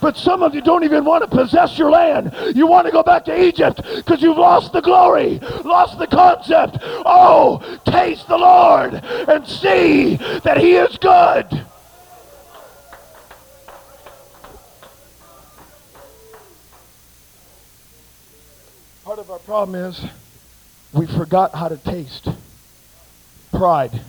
But 0.00 0.16
some 0.16 0.42
of 0.42 0.54
you 0.54 0.62
don't 0.62 0.84
even 0.84 1.04
want 1.04 1.24
to 1.24 1.36
possess 1.36 1.76
your 1.76 1.90
land. 1.90 2.32
You 2.56 2.68
want 2.68 2.86
to 2.86 2.92
go 2.92 3.02
back 3.02 3.24
to 3.26 3.44
Egypt 3.44 3.82
because 3.96 4.22
you've 4.22 4.38
lost 4.38 4.72
the 4.72 4.80
glory, 4.80 5.40
lost 5.62 5.98
the 5.98 6.06
concept. 6.06 6.78
Oh, 6.80 7.60
taste 7.84 8.26
the 8.28 8.38
Lord 8.38 8.94
and 8.94 9.46
see 9.46 10.14
that 10.44 10.56
He 10.58 10.76
is 10.76 10.96
good. 10.96 11.66
Part 19.10 19.18
of 19.18 19.30
our 19.32 19.40
problem 19.40 19.74
is 19.74 20.04
we 20.92 21.04
forgot 21.04 21.52
how 21.52 21.66
to 21.66 21.76
taste 21.76 22.28
pride. 23.50 24.02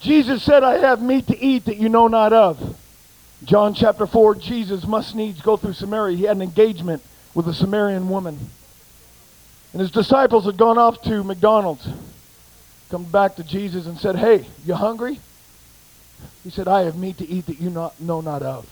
Jesus 0.00 0.42
said, 0.42 0.62
I 0.62 0.76
have 0.76 1.00
meat 1.00 1.28
to 1.28 1.42
eat 1.42 1.64
that 1.64 1.78
you 1.78 1.88
know 1.88 2.08
not 2.08 2.34
of. 2.34 2.76
John 3.42 3.72
chapter 3.72 4.06
4, 4.06 4.34
Jesus 4.34 4.86
must 4.86 5.14
needs 5.14 5.40
go 5.40 5.56
through 5.56 5.72
Samaria. 5.72 6.14
He 6.14 6.24
had 6.24 6.36
an 6.36 6.42
engagement 6.42 7.02
with 7.34 7.48
a 7.48 7.54
Samaritan 7.54 8.10
woman. 8.10 8.38
And 9.72 9.80
his 9.80 9.90
disciples 9.90 10.44
had 10.44 10.58
gone 10.58 10.76
off 10.76 11.00
to 11.04 11.24
McDonald's, 11.24 11.88
come 12.90 13.04
back 13.04 13.36
to 13.36 13.44
Jesus 13.44 13.86
and 13.86 13.96
said, 13.96 14.14
Hey, 14.14 14.44
you 14.66 14.74
hungry? 14.74 15.20
He 16.44 16.50
said, 16.50 16.68
I 16.68 16.82
have 16.82 16.98
meat 16.98 17.16
to 17.16 17.26
eat 17.26 17.46
that 17.46 17.62
you 17.62 17.70
not, 17.70 17.98
know 17.98 18.20
not 18.20 18.42
of. 18.42 18.68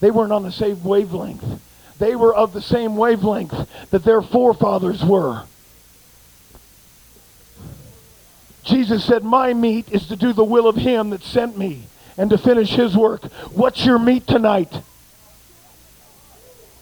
They 0.00 0.10
weren't 0.10 0.32
on 0.32 0.42
the 0.42 0.50
same 0.50 0.82
wavelength. 0.82 1.60
They 1.98 2.16
were 2.16 2.34
of 2.34 2.52
the 2.52 2.62
same 2.62 2.96
wavelength 2.96 3.90
that 3.90 4.04
their 4.04 4.22
forefathers 4.22 5.04
were. 5.04 5.44
Jesus 8.64 9.04
said, 9.04 9.22
My 9.22 9.52
meat 9.52 9.90
is 9.92 10.08
to 10.08 10.16
do 10.16 10.32
the 10.32 10.44
will 10.44 10.66
of 10.66 10.76
him 10.76 11.10
that 11.10 11.22
sent 11.22 11.56
me 11.56 11.84
and 12.16 12.30
to 12.30 12.38
finish 12.38 12.70
his 12.70 12.96
work. 12.96 13.24
What's 13.52 13.84
your 13.84 13.98
meat 13.98 14.26
tonight? 14.26 14.72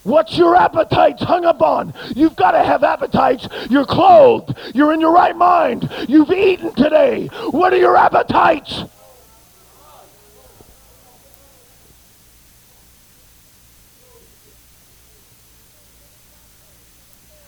What's 0.04 0.36
your 0.36 0.56
appetites 0.56 1.22
hung 1.22 1.44
up 1.44 1.62
on? 1.62 1.94
You've 2.16 2.34
got 2.34 2.52
to 2.52 2.62
have 2.62 2.82
appetites. 2.82 3.46
You're 3.70 3.86
clothed. 3.86 4.54
You're 4.74 4.92
in 4.92 5.00
your 5.00 5.12
right 5.12 5.36
mind. 5.36 5.88
You've 6.08 6.30
eaten 6.32 6.74
today. 6.74 7.28
What 7.50 7.72
are 7.72 7.76
your 7.76 7.96
appetites? 7.96 8.84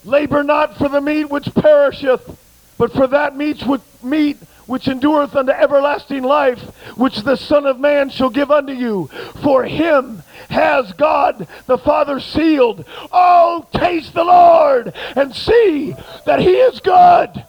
Labor 0.05 0.43
not 0.43 0.77
for 0.77 0.89
the 0.89 1.01
meat 1.01 1.25
which 1.31 1.55
perisheth, 1.55 2.39
but 2.79 2.93
for 2.93 3.07
that 3.07 3.37
meat 3.37 3.67
which, 3.67 3.83
meat 4.03 4.37
which 4.67 4.89
endureth 4.89 5.37
unto 5.37 5.53
everlasting 5.53 6.23
life, 6.23 6.61
which 6.97 7.23
the 7.23 7.37
Son 7.37 7.67
of 7.67 7.79
Man 7.79 8.11
shall 8.11 8.31
give 8.31 8.51
unto 8.51 8.73
you. 8.73 9.09
For 9.43 9.65
him 9.65 10.23
has 10.51 10.93
God 10.93 11.47
the 11.67 11.79
Father 11.79 12.21
sealed. 12.21 12.85
Oh, 13.13 13.67
taste 13.75 14.15
the 14.15 14.25
Lord 14.25 14.93
and 15.17 15.35
see 15.35 15.95
that 16.27 16.41
he 16.41 16.57
is 16.57 16.81
good. 16.81 17.45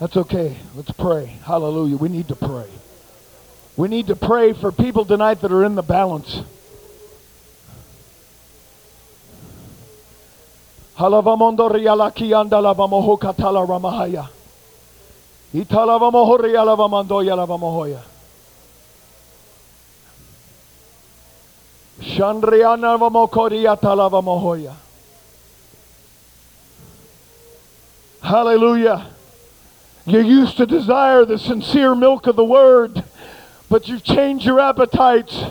That's 0.00 0.16
okay. 0.16 0.56
Let's 0.74 0.90
pray. 0.92 1.26
Hallelujah. 1.44 1.98
We 1.98 2.08
need 2.08 2.28
to 2.28 2.34
pray. 2.34 2.70
We 3.76 3.86
need 3.88 4.06
to 4.06 4.16
pray 4.16 4.54
for 4.54 4.72
people 4.72 5.04
tonight 5.04 5.42
that 5.42 5.52
are 5.52 5.62
in 5.62 5.74
the 5.74 5.82
balance. 5.82 6.40
Hallelujah. 28.22 29.19
You 30.10 30.22
used 30.22 30.56
to 30.56 30.66
desire 30.66 31.24
the 31.24 31.38
sincere 31.38 31.94
milk 31.94 32.26
of 32.26 32.34
the 32.34 32.44
word, 32.44 33.04
but 33.68 33.86
you've 33.86 34.02
changed 34.02 34.44
your 34.44 34.58
appetites. 34.58 35.44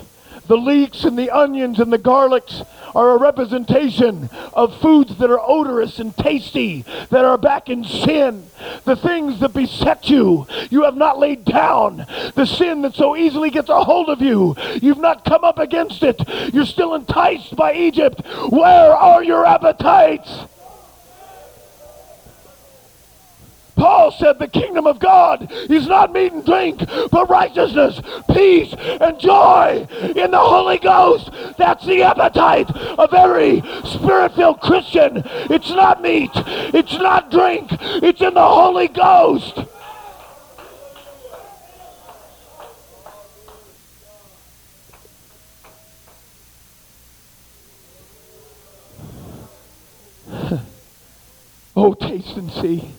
The 0.48 0.58
leeks 0.58 1.04
and 1.04 1.18
the 1.18 1.30
onions 1.30 1.80
and 1.80 1.90
the 1.90 1.98
garlics 1.98 2.66
are 2.94 3.12
a 3.12 3.18
representation 3.18 4.28
of 4.52 4.78
foods 4.78 5.16
that 5.16 5.30
are 5.30 5.40
odorous 5.40 5.98
and 5.98 6.14
tasty, 6.14 6.82
that 7.08 7.24
are 7.24 7.38
back 7.38 7.70
in 7.70 7.84
sin. 7.84 8.50
The 8.84 8.96
things 8.96 9.40
that 9.40 9.54
beset 9.54 10.10
you, 10.10 10.46
you 10.68 10.82
have 10.82 10.96
not 10.96 11.18
laid 11.18 11.46
down. 11.46 12.04
The 12.34 12.44
sin 12.44 12.82
that 12.82 12.94
so 12.94 13.16
easily 13.16 13.48
gets 13.48 13.70
a 13.70 13.82
hold 13.82 14.10
of 14.10 14.20
you, 14.20 14.56
you've 14.82 14.98
not 14.98 15.24
come 15.24 15.42
up 15.42 15.58
against 15.58 16.02
it. 16.02 16.20
You're 16.52 16.66
still 16.66 16.94
enticed 16.94 17.56
by 17.56 17.72
Egypt. 17.72 18.20
Where 18.50 18.94
are 18.94 19.24
your 19.24 19.46
appetites? 19.46 20.44
Paul 23.80 24.12
said 24.12 24.38
the 24.38 24.46
kingdom 24.46 24.86
of 24.86 24.98
God 24.98 25.50
is 25.70 25.86
not 25.86 26.12
meat 26.12 26.34
and 26.34 26.44
drink, 26.44 26.84
but 27.10 27.30
righteousness, 27.30 27.98
peace, 28.30 28.74
and 28.74 29.18
joy 29.18 29.88
in 30.14 30.30
the 30.32 30.38
Holy 30.38 30.76
Ghost. 30.76 31.30
That's 31.56 31.86
the 31.86 32.02
appetite 32.02 32.70
of 32.76 33.14
every 33.14 33.62
spirit-filled 33.86 34.60
Christian. 34.60 35.22
It's 35.48 35.70
not 35.70 36.02
meat. 36.02 36.28
It's 36.34 36.92
not 36.92 37.30
drink. 37.30 37.70
It's 37.70 38.20
in 38.20 38.34
the 38.34 38.46
Holy 38.46 38.88
Ghost. 38.88 39.60
oh, 51.74 51.94
taste 51.94 52.36
and 52.36 52.50
see 52.52 52.92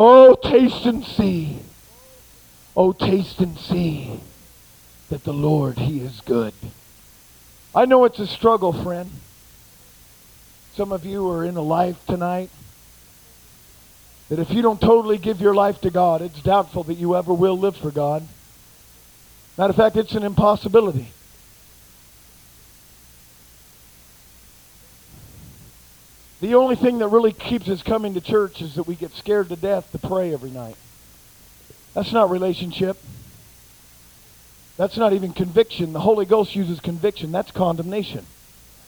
Oh, 0.00 0.36
taste 0.36 0.86
and 0.86 1.04
see. 1.04 1.58
Oh, 2.76 2.92
taste 2.92 3.40
and 3.40 3.58
see 3.58 4.20
that 5.10 5.24
the 5.24 5.32
Lord, 5.32 5.76
He 5.76 5.98
is 5.98 6.20
good. 6.20 6.54
I 7.74 7.84
know 7.84 8.04
it's 8.04 8.20
a 8.20 8.26
struggle, 8.28 8.72
friend. 8.72 9.10
Some 10.76 10.92
of 10.92 11.04
you 11.04 11.28
are 11.28 11.44
in 11.44 11.56
a 11.56 11.62
life 11.62 11.96
tonight 12.06 12.50
that 14.28 14.38
if 14.38 14.52
you 14.52 14.62
don't 14.62 14.80
totally 14.80 15.18
give 15.18 15.40
your 15.40 15.56
life 15.56 15.80
to 15.80 15.90
God, 15.90 16.22
it's 16.22 16.40
doubtful 16.42 16.84
that 16.84 16.94
you 16.94 17.16
ever 17.16 17.34
will 17.34 17.58
live 17.58 17.76
for 17.76 17.90
God. 17.90 18.22
Matter 19.56 19.70
of 19.70 19.76
fact, 19.76 19.96
it's 19.96 20.12
an 20.12 20.22
impossibility. 20.22 21.08
The 26.40 26.54
only 26.54 26.76
thing 26.76 26.98
that 26.98 27.08
really 27.08 27.32
keeps 27.32 27.68
us 27.68 27.82
coming 27.82 28.14
to 28.14 28.20
church 28.20 28.62
is 28.62 28.76
that 28.76 28.84
we 28.84 28.94
get 28.94 29.12
scared 29.12 29.48
to 29.48 29.56
death 29.56 29.90
to 29.92 29.98
pray 29.98 30.32
every 30.32 30.50
night. 30.50 30.76
That's 31.94 32.12
not 32.12 32.30
relationship. 32.30 32.96
That's 34.76 34.96
not 34.96 35.12
even 35.12 35.32
conviction. 35.32 35.92
The 35.92 36.00
Holy 36.00 36.24
Ghost 36.24 36.54
uses 36.54 36.78
conviction. 36.78 37.32
That's 37.32 37.50
condemnation. 37.50 38.24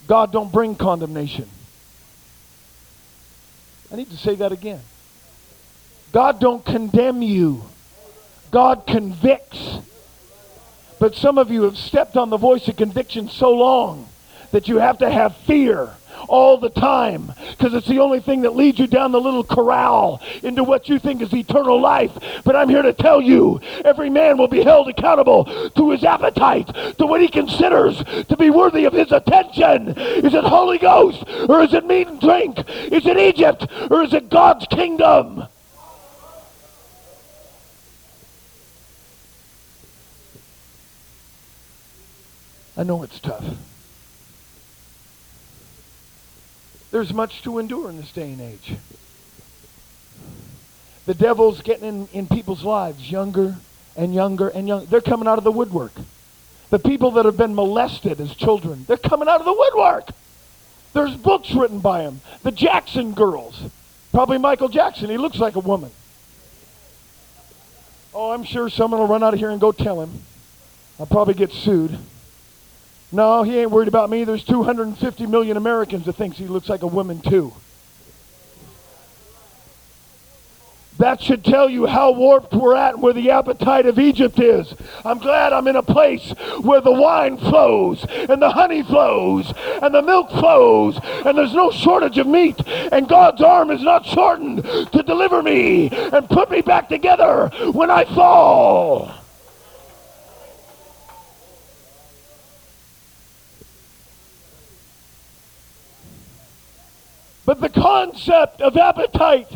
God 0.07 0.31
don't 0.31 0.53
bring 0.53 0.77
condemnation. 0.77 1.49
I 3.93 3.97
need 3.97 4.11
to 4.11 4.17
say 4.17 4.37
that 4.37 4.53
again. 4.53 4.81
God 6.13 6.39
don't 6.39 6.65
condemn 6.65 7.23
you. 7.23 7.65
God 8.53 8.87
convicts. 8.87 9.79
But 11.01 11.17
some 11.17 11.39
of 11.39 11.51
you 11.51 11.65
have 11.65 11.77
stepped 11.77 12.17
on 12.17 12.31
the 12.31 12.37
voice 12.37 12.69
of 12.69 12.77
conviction 12.77 13.29
so 13.29 13.51
long 13.51 14.09
that 14.53 14.69
you 14.69 14.79
have 14.79 14.99
to 14.99 15.11
have 15.11 15.37
fear 15.39 15.91
all 16.29 16.59
the 16.59 16.71
time 16.71 17.33
because 17.51 17.75
it's 17.75 17.87
the 17.87 17.99
only 17.99 18.21
thing 18.21 18.43
that 18.43 18.57
leads 18.57 18.79
you 18.79 18.87
down 18.87 19.13
the 19.13 19.21
little 19.21 19.45
corral 19.45 20.21
into 20.43 20.65
what 20.65 20.89
you 20.89 20.99
think 20.99 21.23
is 21.23 21.33
eternal 21.33 21.81
life. 21.81 22.13
But 22.45 22.57
I'm 22.57 22.69
here 22.69 22.83
to 22.83 22.93
tell 22.93 23.21
you 23.21 23.61
every 23.85 24.11
man 24.11 24.39
will 24.39 24.49
be 24.49 24.63
held 24.63 24.89
accountable 24.89 25.45
to 25.71 25.91
his 25.91 26.05
appetite, 26.05 26.69
to 26.99 27.07
what 27.07 27.21
he 27.21 27.29
considers 27.29 28.03
to 28.05 28.37
be 28.37 28.51
worthy 28.51 28.85
of 28.85 28.93
his 28.93 29.13
attention. 29.13 29.89
Is 29.99 30.35
it 30.35 30.45
Holy 30.45 30.79
Ghost 30.79 31.25
or 31.49 31.63
is 31.63 31.75
it 31.75 31.87
meat 31.87 32.09
and 32.09 32.21
drink? 32.21 32.59
Is 32.69 33.07
it 33.07 33.19
Egypt 33.19 33.67
or 33.91 34.03
is 34.03 34.15
it 34.15 34.29
God's 34.29 34.67
kingdom? 34.67 35.47
I 42.77 42.83
know 42.83 43.03
it's 43.03 43.21
tough. 43.21 43.45
There's 46.91 47.13
much 47.13 47.43
to 47.43 47.59
endure 47.59 47.89
in 47.91 47.97
this 47.97 48.13
day 48.13 48.33
and 48.33 48.41
age. 48.41 48.75
The 51.07 51.15
devil's 51.15 51.63
getting 51.63 51.89
in, 51.89 52.09
in 52.13 52.27
people's 52.27 52.65
lives 52.65 53.11
younger 53.11 53.57
and 53.97 54.15
younger 54.15 54.49
and 54.49 54.69
younger. 54.69 54.87
They're 54.87 55.01
coming 55.01 55.29
out 55.29 55.39
of 55.39 55.45
the 55.45 55.53
woodwork. 55.53 55.93
The 56.71 56.79
people 56.79 57.13
that 57.13 57.25
have 57.25 57.37
been 57.37 57.55
molested 57.55 58.21
as 58.21 58.35
children, 58.35 58.85
they're 58.87 58.97
coming 58.97 59.29
out 59.29 59.41
of 59.41 59.47
the 59.47 59.53
woodwork. 59.53 60.11
There's 60.93 61.17
books 61.17 61.53
written 61.53 61.81
by 61.81 62.03
them. 62.03 62.21
The 62.43 62.51
Jackson 62.51 63.13
girls. 63.13 63.63
Probably 64.13 64.39
Michael 64.39 64.69
Jackson. 64.69 65.09
He 65.09 65.19
looks 65.19 65.39
like 65.39 65.57
a 65.57 65.61
woman. 65.61 65.91
Oh, 68.13 68.33
I'm 68.33 68.43
sure 68.43 68.69
someone 68.69 69.01
will 69.01 69.07
run 69.07 69.23
out 69.23 69.35
of 69.35 69.41
here 69.41 69.51
and 69.51 69.61
go 69.61 69.71
tell 69.71 70.01
him. 70.01 70.23
I'll 70.99 71.07
probably 71.07 71.35
get 71.35 71.53
sued. 71.53 71.97
No, 73.13 73.43
he 73.43 73.59
ain't 73.59 73.71
worried 73.71 73.89
about 73.89 74.09
me. 74.09 74.25
There's 74.25 74.45
250 74.45 75.27
million 75.27 75.57
Americans 75.57 76.05
that 76.07 76.15
thinks 76.15 76.39
he 76.39 76.47
looks 76.47 76.69
like 76.69 76.83
a 76.83 76.87
woman 76.87 77.21
too. 77.21 77.53
That 80.99 81.23
should 81.23 81.43
tell 81.43 81.71
you 81.71 81.87
how 81.87 82.13
warped 82.13 82.53
we're 82.53 82.77
at 82.77 82.93
and 82.93 83.03
where 83.03 83.15
the 83.15 83.31
appetite 83.31 83.87
of 83.87 83.99
Egypt 83.99 84.39
is. 84.39 84.75
I'm 85.03 85.19
glad 85.19 85.55
I'm 85.55 85.67
in 85.67 85.77
a 85.77 85.83
place 85.83 86.31
where 86.61 86.83
the 86.83 86.93
wine 86.93 87.39
flows 87.39 88.05
and 88.05 88.41
the 88.41 88.51
honey 88.51 88.83
flows 88.83 89.51
and 89.81 89.95
the 89.95 90.03
milk 90.03 90.31
flows 90.31 91.01
and 91.25 91.39
there's 91.39 91.55
no 91.55 91.71
shortage 91.71 92.19
of 92.19 92.27
meat 92.27 92.61
and 92.93 93.09
God's 93.09 93.41
arm 93.41 93.71
is 93.71 93.83
not 93.83 94.05
shortened 94.05 94.63
to 94.93 95.03
deliver 95.03 95.43
me 95.43 95.89
and 95.89 96.29
put 96.29 96.51
me 96.51 96.61
back 96.61 96.91
together 96.91 97.49
when 97.73 97.89
I 97.89 98.05
fall. 98.05 99.20
But 107.45 107.61
the 107.61 107.69
concept 107.69 108.61
of 108.61 108.77
appetite 108.77 109.49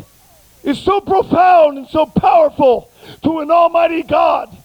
is 0.63 0.79
so 0.79 0.99
profound 0.99 1.77
and 1.77 1.87
so 1.87 2.05
powerful 2.05 2.89
to 3.23 3.39
an 3.39 3.51
almighty 3.51 4.03
God 4.03 4.55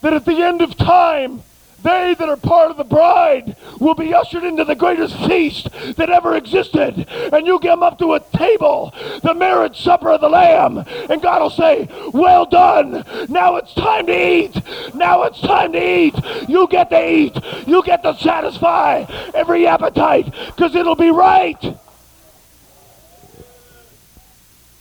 that 0.00 0.14
at 0.14 0.24
the 0.24 0.42
end 0.42 0.62
of 0.62 0.76
time, 0.76 1.42
they 1.82 2.14
that 2.14 2.28
are 2.28 2.36
part 2.36 2.70
of 2.70 2.76
the 2.76 2.84
bride 2.84 3.56
will 3.80 3.94
be 3.94 4.14
ushered 4.14 4.44
into 4.44 4.64
the 4.64 4.74
greatest 4.74 5.16
feast 5.26 5.68
that 5.96 6.10
ever 6.10 6.36
existed. 6.36 7.06
And 7.32 7.46
you 7.46 7.58
get 7.58 7.70
them 7.70 7.82
up 7.82 7.98
to 7.98 8.14
a 8.14 8.20
table, 8.20 8.94
the 9.22 9.34
marriage 9.34 9.80
supper 9.80 10.10
of 10.10 10.20
the 10.20 10.28
Lamb. 10.28 10.84
And 11.10 11.20
God 11.20 11.42
will 11.42 11.50
say, 11.50 11.88
Well 12.12 12.46
done. 12.46 13.04
Now 13.28 13.56
it's 13.56 13.74
time 13.74 14.06
to 14.06 14.12
eat. 14.12 14.62
Now 14.94 15.24
it's 15.24 15.40
time 15.40 15.72
to 15.72 15.98
eat. 15.98 16.14
You 16.48 16.68
get 16.68 16.90
to 16.90 17.10
eat. 17.10 17.36
You 17.66 17.82
get 17.82 18.02
to 18.04 18.16
satisfy 18.16 19.04
every 19.34 19.66
appetite 19.66 20.32
because 20.46 20.74
it'll 20.76 20.96
be 20.96 21.10
right. 21.10 21.76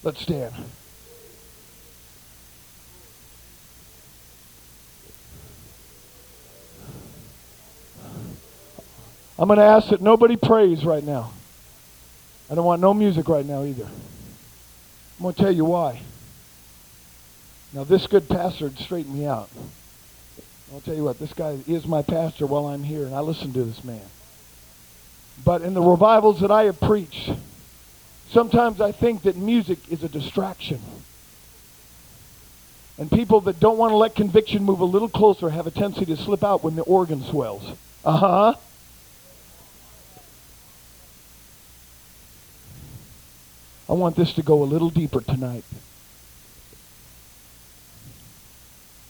Let's 0.03 0.21
stand. 0.21 0.53
I'm 9.37 9.47
going 9.47 9.57
to 9.57 9.65
ask 9.65 9.89
that 9.89 10.01
nobody 10.01 10.35
prays 10.35 10.85
right 10.85 11.03
now. 11.03 11.31
I 12.49 12.55
don't 12.55 12.65
want 12.65 12.81
no 12.81 12.93
music 12.93 13.27
right 13.27 13.45
now 13.45 13.63
either. 13.63 13.85
I'm 13.85 15.23
going 15.23 15.33
to 15.33 15.41
tell 15.41 15.51
you 15.51 15.65
why. 15.65 16.01
Now, 17.73 17.83
this 17.83 18.05
good 18.07 18.27
pastor 18.27 18.65
would 18.65 18.77
straighten 18.77 19.17
me 19.17 19.25
out. 19.25 19.49
I'll 20.73 20.81
tell 20.81 20.95
you 20.95 21.03
what, 21.03 21.19
this 21.19 21.33
guy 21.33 21.57
is 21.67 21.85
my 21.85 22.01
pastor 22.01 22.45
while 22.45 22.67
I'm 22.67 22.83
here, 22.83 23.05
and 23.05 23.15
I 23.15 23.19
listen 23.21 23.53
to 23.53 23.63
this 23.63 23.83
man. 23.83 24.05
But 25.43 25.61
in 25.61 25.73
the 25.73 25.81
revivals 25.81 26.39
that 26.41 26.51
I 26.51 26.63
have 26.63 26.79
preached, 26.79 27.31
Sometimes 28.31 28.79
I 28.79 28.93
think 28.93 29.23
that 29.23 29.35
music 29.35 29.79
is 29.91 30.03
a 30.03 30.09
distraction. 30.09 30.79
And 32.97 33.11
people 33.11 33.41
that 33.41 33.59
don't 33.59 33.77
want 33.77 33.91
to 33.91 33.97
let 33.97 34.15
conviction 34.15 34.63
move 34.63 34.79
a 34.79 34.85
little 34.85 35.09
closer 35.09 35.49
have 35.49 35.67
a 35.67 35.71
tendency 35.71 36.05
to 36.05 36.15
slip 36.15 36.43
out 36.43 36.63
when 36.63 36.75
the 36.75 36.83
organ 36.83 37.23
swells. 37.23 37.75
Uh 38.05 38.17
huh. 38.17 38.53
I 43.89 43.93
want 43.93 44.15
this 44.15 44.31
to 44.33 44.41
go 44.41 44.63
a 44.63 44.65
little 44.65 44.89
deeper 44.89 45.19
tonight. 45.19 45.65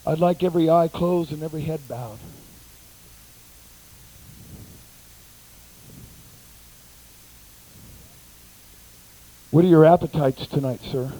I'd 0.07 0.17
like 0.17 0.41
every 0.41 0.67
eye 0.67 0.88
closed 0.88 1.32
and 1.32 1.43
every 1.43 1.61
head 1.61 1.82
bowed. 1.88 2.17
What 9.52 9.66
are 9.66 9.68
your 9.68 9.86
appetites 9.86 10.47
tonight, 10.47 10.80
sir? 10.82 11.12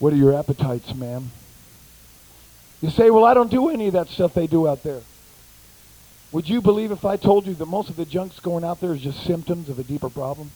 What 0.00 0.12
are 0.12 0.16
your 0.16 0.36
appetites, 0.36 0.92
ma'am? 0.94 1.30
You 2.80 2.90
say, 2.90 3.10
well, 3.10 3.24
I 3.24 3.34
don't 3.34 3.52
do 3.52 3.68
any 3.68 3.86
of 3.86 3.92
that 3.92 4.08
stuff 4.08 4.34
they 4.34 4.48
do 4.48 4.66
out 4.66 4.82
there. 4.82 5.00
Would 6.32 6.48
you 6.48 6.60
believe 6.60 6.90
if 6.90 7.04
I 7.04 7.16
told 7.16 7.46
you 7.46 7.54
that 7.54 7.66
most 7.66 7.88
of 7.88 7.94
the 7.94 8.04
junk's 8.04 8.40
going 8.40 8.64
out 8.64 8.80
there 8.80 8.94
is 8.94 9.02
just 9.02 9.22
symptoms 9.22 9.68
of 9.68 9.78
a 9.78 9.84
deeper 9.84 10.10
problem? 10.10 10.50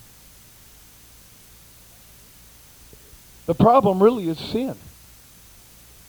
The 3.47 3.55
problem 3.55 4.03
really 4.03 4.29
is 4.29 4.39
sin 4.39 4.75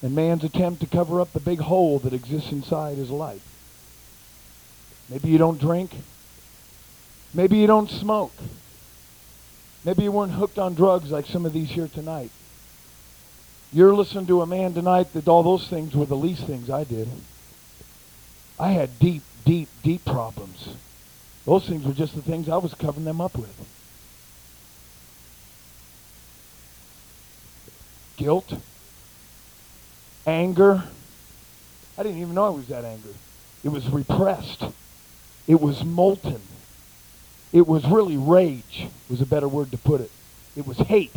and 0.02 0.16
man's 0.16 0.44
attempt 0.44 0.82
to 0.82 0.88
cover 0.88 1.22
up 1.22 1.32
the 1.34 1.40
big 1.40 1.60
hole 1.60 2.00
that 2.00 2.14
exists 2.14 2.52
inside 2.52 2.98
his 2.98 3.12
life. 3.12 3.44
Maybe 5.10 5.30
you 5.30 5.38
don't 5.38 5.60
drink. 5.60 5.92
Maybe 7.34 7.58
you 7.58 7.68
don't 7.68 7.90
smoke. 7.90 8.34
Maybe 9.84 10.04
you 10.04 10.12
weren't 10.12 10.34
hooked 10.34 10.60
on 10.60 10.76
drugs 10.76 11.12
like 11.12 11.26
some 11.26 11.46
of 11.46 11.54
these 11.54 11.70
here 11.70 11.88
tonight. 11.88 12.32
You're 13.72 13.94
listening 13.94 14.28
to 14.28 14.42
a 14.42 14.46
man 14.46 14.74
tonight 14.74 15.14
that 15.14 15.28
all 15.28 15.44
those 15.44 15.68
things 15.68 15.94
were 15.96 16.06
the 16.06 16.16
least 16.16 16.44
things 16.46 16.70
I 16.70 16.84
did. 16.84 17.10
I 18.60 18.72
had 18.72 18.98
deep, 19.00 19.24
deep, 19.46 19.70
deep 19.84 20.04
problems. 20.06 20.70
Those 21.46 21.68
things 21.68 21.86
were 21.86 21.94
just 21.94 22.16
the 22.16 22.22
things 22.22 22.50
I 22.50 22.58
was 22.58 22.74
covering 22.74 23.06
them 23.06 23.22
up 23.22 23.38
with. 23.38 23.56
Guilt, 28.18 28.54
anger. 30.26 30.84
I 31.98 32.04
didn't 32.04 32.20
even 32.20 32.34
know 32.34 32.46
I 32.46 32.50
was 32.50 32.68
that 32.68 32.84
angry. 32.84 33.14
It 33.64 33.70
was 33.70 33.88
repressed. 33.90 34.64
It 35.48 35.62
was 35.62 35.84
molten. 35.84 36.42
It 37.54 37.68
was 37.68 37.86
really 37.86 38.18
rage, 38.18 38.88
was 39.10 39.22
a 39.22 39.26
better 39.26 39.48
word 39.48 39.72
to 39.72 39.78
put 39.78 40.02
it. 40.02 40.12
It 40.56 40.68
was 40.68 40.78
hate. 40.78 41.16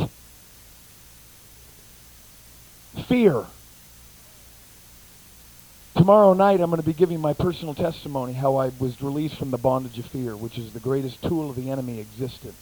Fear. 3.06 3.46
Tomorrow 5.96 6.34
night, 6.34 6.60
I'm 6.60 6.70
going 6.70 6.80
to 6.80 6.86
be 6.86 6.92
giving 6.92 7.20
my 7.20 7.32
personal 7.32 7.74
testimony 7.74 8.32
how 8.32 8.56
I 8.56 8.70
was 8.78 9.02
released 9.02 9.36
from 9.36 9.50
the 9.50 9.58
bondage 9.58 9.98
of 9.98 10.06
fear, 10.06 10.36
which 10.36 10.56
is 10.56 10.72
the 10.72 10.80
greatest 10.80 11.20
tool 11.22 11.50
of 11.50 11.56
the 11.56 11.70
enemy 11.70 11.98
existed. 11.98 12.54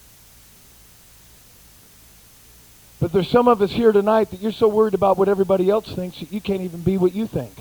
But 2.99 3.13
there's 3.13 3.29
some 3.29 3.47
of 3.47 3.61
us 3.61 3.71
here 3.71 3.91
tonight 3.91 4.31
that 4.31 4.41
you're 4.41 4.51
so 4.51 4.67
worried 4.67 4.93
about 4.93 5.17
what 5.17 5.29
everybody 5.29 5.69
else 5.69 5.87
thinks 5.87 6.19
that 6.19 6.33
you 6.33 6.41
can't 6.41 6.61
even 6.61 6.81
be 6.81 6.97
what 6.97 7.13
you 7.13 7.27
think. 7.27 7.53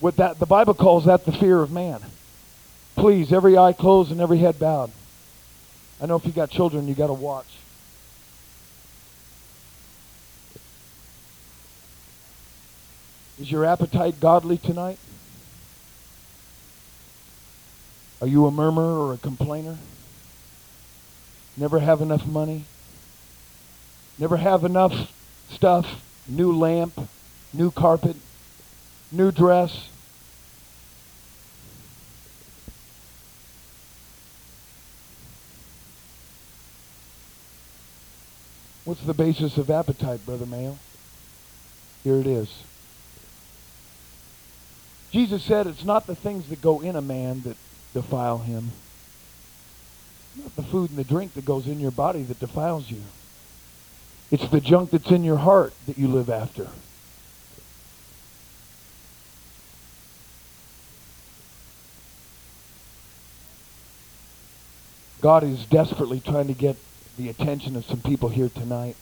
What 0.00 0.16
that 0.16 0.38
the 0.38 0.46
Bible 0.46 0.74
calls 0.74 1.04
that 1.04 1.24
the 1.24 1.32
fear 1.32 1.60
of 1.60 1.70
man. 1.70 2.00
Please, 2.96 3.32
every 3.32 3.56
eye 3.56 3.72
closed 3.72 4.10
and 4.10 4.20
every 4.20 4.38
head 4.38 4.58
bowed. 4.58 4.90
I 6.02 6.06
know 6.06 6.16
if 6.16 6.24
you 6.24 6.32
got 6.32 6.50
children, 6.50 6.88
you 6.88 6.94
got 6.94 7.08
to 7.08 7.12
watch. 7.12 7.46
Is 13.38 13.50
your 13.50 13.64
appetite 13.64 14.20
godly 14.20 14.58
tonight? 14.58 14.98
Are 18.20 18.26
you 18.26 18.46
a 18.46 18.50
murmurer 18.50 19.06
or 19.06 19.14
a 19.14 19.18
complainer? 19.18 19.78
Never 21.56 21.78
have 21.78 22.02
enough 22.02 22.26
money? 22.26 22.64
Never 24.18 24.36
have 24.36 24.64
enough 24.64 25.10
stuff? 25.50 26.02
New 26.28 26.52
lamp, 26.52 27.08
new 27.54 27.70
carpet, 27.70 28.16
new 29.12 29.30
dress? 29.30 29.88
What's 38.84 39.02
the 39.02 39.14
basis 39.14 39.56
of 39.56 39.70
appetite, 39.70 40.24
Brother 40.26 40.46
Mayo? 40.46 40.78
Here 42.02 42.16
it 42.16 42.26
is. 42.26 42.48
Jesus 45.12 45.42
said 45.42 45.66
it's 45.66 45.84
not 45.84 46.06
the 46.06 46.14
things 46.14 46.48
that 46.48 46.62
go 46.62 46.80
in 46.80 46.96
a 46.96 47.02
man 47.02 47.42
that 47.42 47.56
defile 47.94 48.38
him. 48.38 48.70
Not 50.36 50.56
the 50.56 50.62
food 50.62 50.90
and 50.90 50.98
the 50.98 51.04
drink 51.04 51.34
that 51.34 51.44
goes 51.44 51.66
in 51.66 51.80
your 51.80 51.90
body 51.90 52.22
that 52.22 52.38
defiles 52.38 52.90
you. 52.90 53.02
It's 54.30 54.48
the 54.48 54.60
junk 54.60 54.90
that's 54.90 55.10
in 55.10 55.24
your 55.24 55.38
heart 55.38 55.72
that 55.86 55.98
you 55.98 56.08
live 56.08 56.30
after. 56.30 56.68
God 65.20 65.44
is 65.44 65.64
desperately 65.66 66.20
trying 66.20 66.46
to 66.46 66.54
get 66.54 66.76
the 67.18 67.28
attention 67.28 67.76
of 67.76 67.84
some 67.84 68.00
people 68.00 68.30
here 68.30 68.48
tonight. 68.48 68.96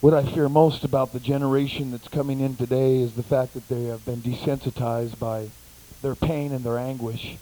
What 0.00 0.14
I 0.14 0.22
fear 0.22 0.48
most 0.48 0.84
about 0.84 1.12
the 1.12 1.20
generation 1.20 1.90
that's 1.90 2.08
coming 2.08 2.40
in 2.40 2.56
today 2.56 2.96
is 2.96 3.14
the 3.14 3.22
fact 3.22 3.54
that 3.54 3.68
they 3.68 3.84
have 3.84 4.04
been 4.04 4.20
desensitized 4.22 5.18
by 5.18 5.48
their 6.02 6.14
pain 6.14 6.52
and 6.52 6.64
their 6.64 6.78
anguish. 6.78 7.36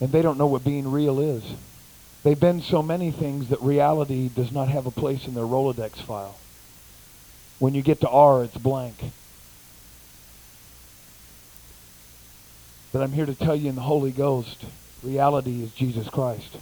And 0.00 0.12
they 0.12 0.22
don't 0.22 0.38
know 0.38 0.46
what 0.46 0.64
being 0.64 0.90
real 0.90 1.20
is. 1.20 1.42
They've 2.22 2.38
been 2.38 2.60
so 2.60 2.82
many 2.82 3.10
things 3.10 3.48
that 3.48 3.60
reality 3.60 4.28
does 4.28 4.52
not 4.52 4.68
have 4.68 4.86
a 4.86 4.90
place 4.90 5.26
in 5.26 5.34
their 5.34 5.44
Rolodex 5.44 5.96
file. 5.96 6.36
When 7.58 7.74
you 7.74 7.82
get 7.82 8.00
to 8.00 8.08
R, 8.08 8.44
it's 8.44 8.56
blank. 8.56 8.96
But 12.92 13.02
I'm 13.02 13.12
here 13.12 13.26
to 13.26 13.34
tell 13.34 13.56
you 13.56 13.68
in 13.68 13.74
the 13.74 13.82
Holy 13.82 14.10
Ghost, 14.10 14.64
reality 15.02 15.62
is 15.62 15.72
Jesus 15.72 16.08
Christ. 16.08 16.56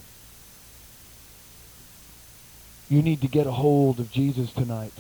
You 2.89 3.03
need 3.03 3.21
to 3.23 3.29
get 3.29 3.47
a 3.47 3.53
hold 3.53 4.01
of 4.01 4.11
Jesus 4.11 4.53
tonight. 4.53 4.93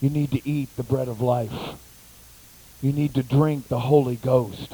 You 0.00 0.10
need 0.10 0.30
to 0.32 0.48
eat 0.48 0.68
the 0.76 0.82
bread 0.82 1.08
of 1.08 1.20
life. 1.20 1.76
You 2.82 2.92
need 2.92 3.14
to 3.14 3.22
drink 3.22 3.68
the 3.68 3.80
Holy 3.80 4.16
Ghost. 4.16 4.72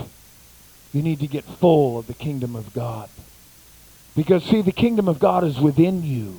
You 0.93 1.03
need 1.03 1.21
to 1.21 1.27
get 1.27 1.45
full 1.45 1.99
of 1.99 2.07
the 2.07 2.15
kingdom 2.15 2.55
of 2.55 2.75
God. 2.75 3.09
Because, 4.15 4.45
see, 4.45 4.63
the 4.63 4.73
kingdom 4.73 5.09
of 5.09 5.19
God 5.19 5.45
is 5.45 5.59
within 5.59 6.05
you. 6.05 6.39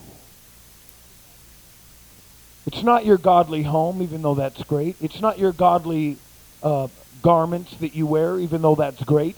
It's 2.67 2.83
not 2.83 3.05
your 3.05 3.17
godly 3.17 3.63
home, 3.63 4.01
even 4.01 4.21
though 4.21 4.35
that's 4.35 4.63
great. 4.63 4.95
It's 5.01 5.19
not 5.19 5.37
your 5.37 5.51
godly 5.51 6.17
uh, 6.63 6.87
garments 7.25 7.75
that 7.77 7.95
you 7.95 8.05
wear, 8.05 8.39
even 8.39 8.61
though 8.61 8.75
that's 8.75 9.03
great. 9.03 9.35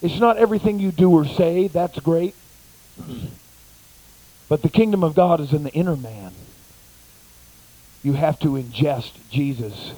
It's 0.00 0.18
not 0.18 0.38
everything 0.38 0.78
you 0.78 0.90
do 0.90 1.10
or 1.10 1.26
say, 1.26 1.68
that's 1.68 2.00
great. 2.00 2.34
But 4.48 4.62
the 4.62 4.70
kingdom 4.70 5.04
of 5.04 5.14
God 5.14 5.38
is 5.38 5.52
in 5.52 5.64
the 5.64 5.70
inner 5.72 5.96
man. 5.96 6.32
You 8.02 8.14
have 8.14 8.38
to 8.40 8.48
ingest 8.54 9.12
Jesus 9.30 9.92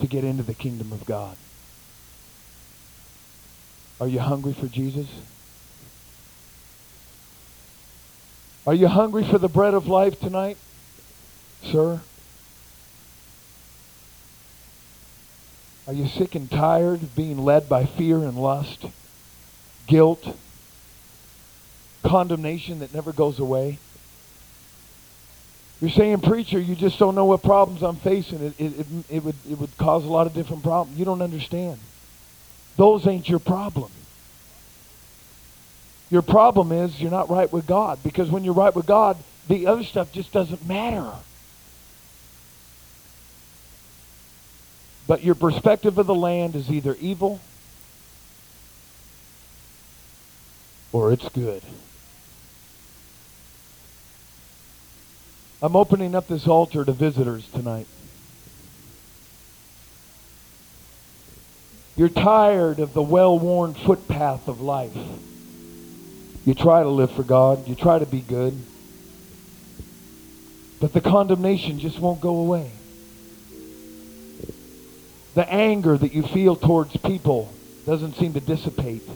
to 0.00 0.08
get 0.08 0.24
into 0.24 0.42
the 0.42 0.54
kingdom 0.54 0.92
of 0.92 1.06
God. 1.06 1.36
Are 4.00 4.08
you 4.08 4.18
hungry 4.18 4.54
for 4.54 4.66
Jesus? 4.66 5.06
Are 8.66 8.74
you 8.74 8.88
hungry 8.88 9.22
for 9.22 9.38
the 9.38 9.48
bread 9.48 9.74
of 9.74 9.86
life 9.86 10.18
tonight, 10.18 10.56
sir? 11.62 12.00
Are 15.86 15.92
you 15.92 16.06
sick 16.06 16.34
and 16.34 16.50
tired 16.50 17.02
of 17.02 17.16
being 17.16 17.38
led 17.38 17.68
by 17.68 17.86
fear 17.86 18.18
and 18.18 18.36
lust, 18.36 18.86
guilt, 19.86 20.36
condemnation 22.04 22.78
that 22.80 22.94
never 22.94 23.12
goes 23.12 23.38
away? 23.38 23.78
You're 25.80 25.90
saying, 25.90 26.20
preacher, 26.20 26.60
you 26.60 26.76
just 26.76 27.00
don't 27.00 27.16
know 27.16 27.24
what 27.24 27.42
problems 27.42 27.82
I'm 27.82 27.96
facing. 27.96 28.40
It, 28.40 28.54
it, 28.60 28.78
it, 28.78 28.86
it, 29.10 29.24
would, 29.24 29.34
it 29.50 29.58
would 29.58 29.76
cause 29.78 30.04
a 30.04 30.08
lot 30.08 30.28
of 30.28 30.34
different 30.34 30.62
problems. 30.62 30.96
You 30.96 31.04
don't 31.04 31.22
understand. 31.22 31.80
Those 32.76 33.04
ain't 33.08 33.28
your 33.28 33.40
problem. 33.40 33.90
Your 36.08 36.22
problem 36.22 36.70
is 36.70 37.00
you're 37.00 37.10
not 37.10 37.30
right 37.30 37.52
with 37.52 37.66
God. 37.66 37.98
Because 38.04 38.30
when 38.30 38.44
you're 38.44 38.54
right 38.54 38.74
with 38.74 38.86
God, 38.86 39.16
the 39.48 39.66
other 39.66 39.82
stuff 39.82 40.12
just 40.12 40.30
doesn't 40.30 40.64
matter. 40.68 41.10
But 45.06 45.24
your 45.24 45.34
perspective 45.34 45.98
of 45.98 46.06
the 46.06 46.14
land 46.14 46.54
is 46.54 46.70
either 46.70 46.96
evil 47.00 47.40
or 50.92 51.12
it's 51.12 51.28
good. 51.30 51.62
I'm 55.60 55.76
opening 55.76 56.14
up 56.14 56.26
this 56.26 56.46
altar 56.46 56.84
to 56.84 56.92
visitors 56.92 57.48
tonight. 57.48 57.86
You're 61.96 62.08
tired 62.08 62.80
of 62.80 62.94
the 62.94 63.02
well-worn 63.02 63.74
footpath 63.74 64.48
of 64.48 64.60
life. 64.60 64.96
You 66.44 66.54
try 66.54 66.82
to 66.82 66.88
live 66.88 67.12
for 67.12 67.22
God. 67.22 67.68
You 67.68 67.74
try 67.74 67.98
to 67.98 68.06
be 68.06 68.20
good. 68.20 68.58
But 70.80 70.92
the 70.92 71.00
condemnation 71.00 71.78
just 71.78 72.00
won't 72.00 72.20
go 72.20 72.36
away. 72.36 72.72
The 75.34 75.50
anger 75.50 75.96
that 75.96 76.12
you 76.12 76.22
feel 76.22 76.56
towards 76.56 76.96
people 76.98 77.52
doesn't 77.86 78.16
seem 78.16 78.34
to 78.34 78.40
dissipate. 78.40 79.08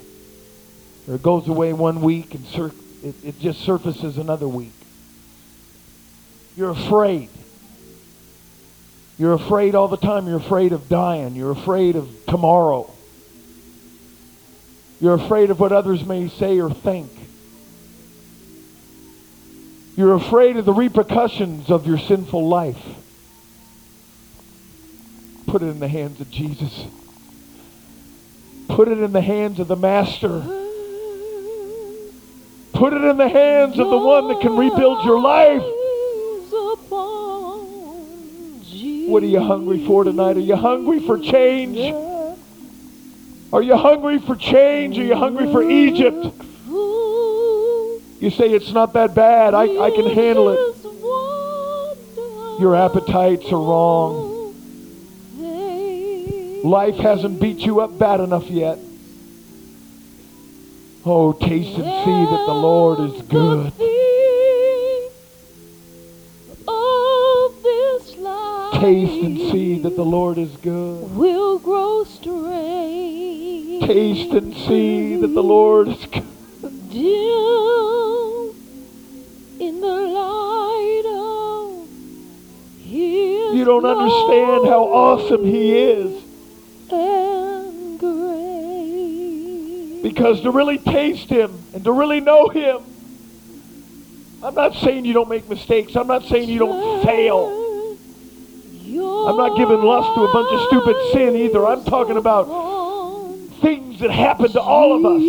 Or 1.09 1.15
it 1.15 1.23
goes 1.23 1.47
away 1.47 1.73
one 1.73 2.01
week 2.01 2.35
and 2.35 2.47
sur- 2.47 2.73
it, 3.03 3.15
it 3.23 3.41
just 3.41 3.61
surfaces 3.61 4.19
another 4.19 4.49
week. 4.49 4.73
You're 6.57 6.71
afraid. 6.71 7.29
You're 9.19 9.35
afraid 9.35 9.75
all 9.75 9.89
the 9.89 9.97
time. 9.97 10.27
You're 10.27 10.39
afraid 10.39 10.73
of 10.73 10.89
dying. 10.89 11.37
You're 11.37 11.53
afraid 11.53 11.97
of 11.97 12.09
tomorrow. 12.27 12.91
You're 15.01 15.15
afraid 15.15 15.51
of 15.51 15.61
what 15.61 15.73
others 15.73 16.05
may 16.05 16.29
say 16.29 16.59
or 16.61 16.71
think. 16.71 17.11
You're 19.97 20.15
afraid 20.15 20.57
of 20.57 20.65
the 20.65 20.73
repercussions 20.73 21.71
of 21.71 21.87
your 21.87 21.99
sinful 21.99 22.49
life. 22.49 22.83
Put 25.57 25.63
it 25.63 25.71
in 25.71 25.81
the 25.81 25.89
hands 25.89 26.21
of 26.21 26.31
Jesus. 26.31 26.85
Put 28.69 28.89
it 28.89 28.99
in 28.99 29.11
the 29.11 29.23
hands 29.23 29.59
of 29.59 29.69
the 29.69 29.77
Master. 29.77 30.41
Put 32.75 32.93
it 32.93 33.03
in 33.03 33.17
the 33.17 33.27
hands 33.27 33.79
of 33.79 33.89
the 33.89 33.97
one 33.97 34.29
that 34.29 34.43
can 34.43 34.55
rebuild 34.55 35.03
your 35.07 35.19
life. 35.19 35.63
What 39.09 39.23
are 39.23 39.27
you 39.27 39.41
hungry 39.41 39.87
for 39.87 40.05
tonight? 40.05 40.37
Are 40.37 40.41
you 40.41 40.57
hungry 40.57 41.01
for 41.01 41.19
change? 41.19 41.79
Are 43.51 43.63
you 43.63 43.77
hungry 43.79 44.19
for 44.19 44.37
change? 44.37 44.99
Are 44.99 45.05
you 45.05 45.17
hungry 45.17 45.51
for 45.51 45.63
Egypt? 45.63 46.27
You 48.21 48.29
say 48.29 48.51
it's 48.51 48.73
not 48.73 48.93
that 48.93 49.15
bad. 49.15 49.55
I, 49.55 49.63
I 49.63 49.91
can 49.91 50.05
handle 50.11 50.51
it. 50.51 50.77
Your 52.61 52.77
appetites 52.77 53.51
are 53.51 53.59
wrong. 53.59 54.26
Life 56.67 56.97
hasn't 56.97 57.41
beat 57.41 57.59
you 57.61 57.81
up 57.81 57.97
bad 57.97 58.19
enough 58.19 58.51
yet. 58.51 58.79
Oh, 61.05 61.33
taste 61.33 61.79
and 61.79 62.05
see 62.05 62.25
that 62.33 62.45
the 62.47 62.55
Lord 62.55 62.99
is 62.99 63.23
good. 63.23 63.73
Taste 68.81 69.25
and 69.25 69.39
see 69.53 69.79
that 69.79 69.95
the 69.97 70.05
Lord 70.05 70.39
is 70.39 70.51
good. 70.57 71.17
Will 71.17 71.61
grow 71.61 72.05
straight. 72.05 73.83
Taste 73.87 74.33
and 74.33 74.53
see 74.53 75.17
that 75.21 75.29
the 75.29 75.43
Lord 75.43 75.89
is 75.89 76.05
good. 76.07 76.27
Dim 76.91 78.55
in 79.61 79.81
the 79.81 79.87
light 79.87 81.03
of 81.07 81.27
don't 83.67 83.85
understand 83.85 84.69
how 84.69 84.85
awesome 84.85 85.45
He 85.45 85.77
is. 85.77 86.26
Because 90.07 90.41
to 90.43 90.53
really 90.53 90.79
taste 90.79 91.29
Him 91.29 91.51
and 91.75 91.83
to 91.83 91.91
really 91.91 92.21
know 92.21 92.49
Him, 92.49 92.79
I'm 94.41 94.55
not 94.55 94.77
saying 94.77 95.05
you 95.05 95.13
don't 95.13 95.29
make 95.29 95.49
mistakes. 95.49 95.97
I'm 95.97 96.07
not 96.07 96.25
saying 96.27 96.49
you 96.49 96.61
don't 96.61 97.05
fail. 97.05 97.99
I'm 99.29 99.37
not 99.37 99.57
giving 99.57 99.83
lust 99.83 100.15
to 100.15 100.23
a 100.23 100.33
bunch 100.33 100.53
of 100.53 100.61
stupid 100.69 100.97
sin 101.13 101.35
either. 101.35 101.67
I'm 101.67 101.85
talking 101.85 102.17
about 102.17 102.45
things 103.61 103.99
that 103.99 104.13
happen 104.13 104.53
to 104.53 104.61
all 104.61 104.97
of 104.97 105.05
us. 105.05 105.23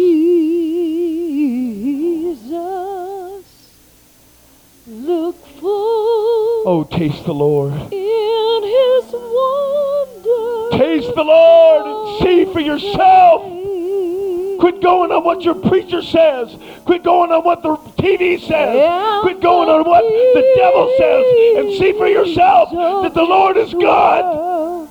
Oh, 6.69 6.87
taste 6.91 7.25
the 7.25 7.33
Lord. 7.33 7.73
in 7.73 8.63
His 8.63 9.11
wonder. 9.11 10.77
Taste 10.77 11.15
the 11.15 11.23
Lord 11.23 11.87
and 11.87 12.21
see 12.21 12.53
for 12.53 12.59
yourself. 12.59 13.56
Quit 14.59 14.81
going 14.81 15.11
on 15.11 15.23
what 15.23 15.41
your 15.43 15.55
preacher 15.55 16.01
says. 16.01 16.55
Quit 16.85 17.03
going 17.03 17.31
on 17.31 17.43
what 17.43 17.61
the 17.61 17.75
TV 18.01 18.39
says. 18.39 19.21
Quit 19.21 19.39
going 19.41 19.69
on 19.69 19.83
what 19.83 20.03
the 20.03 20.53
devil 20.55 20.93
says. 20.97 21.25
And 21.57 21.77
see 21.77 21.93
for 21.93 22.07
yourself 22.07 22.71
that 23.03 23.13
the 23.13 23.23
Lord 23.23 23.57
is 23.57 23.73
God. 23.73 24.87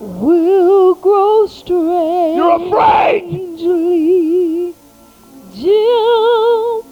Will 0.00 0.94
grow 0.94 1.46
strange. 1.46 2.36
You're 2.36 2.68
afraid. 2.68 3.56
Dim 5.54 6.84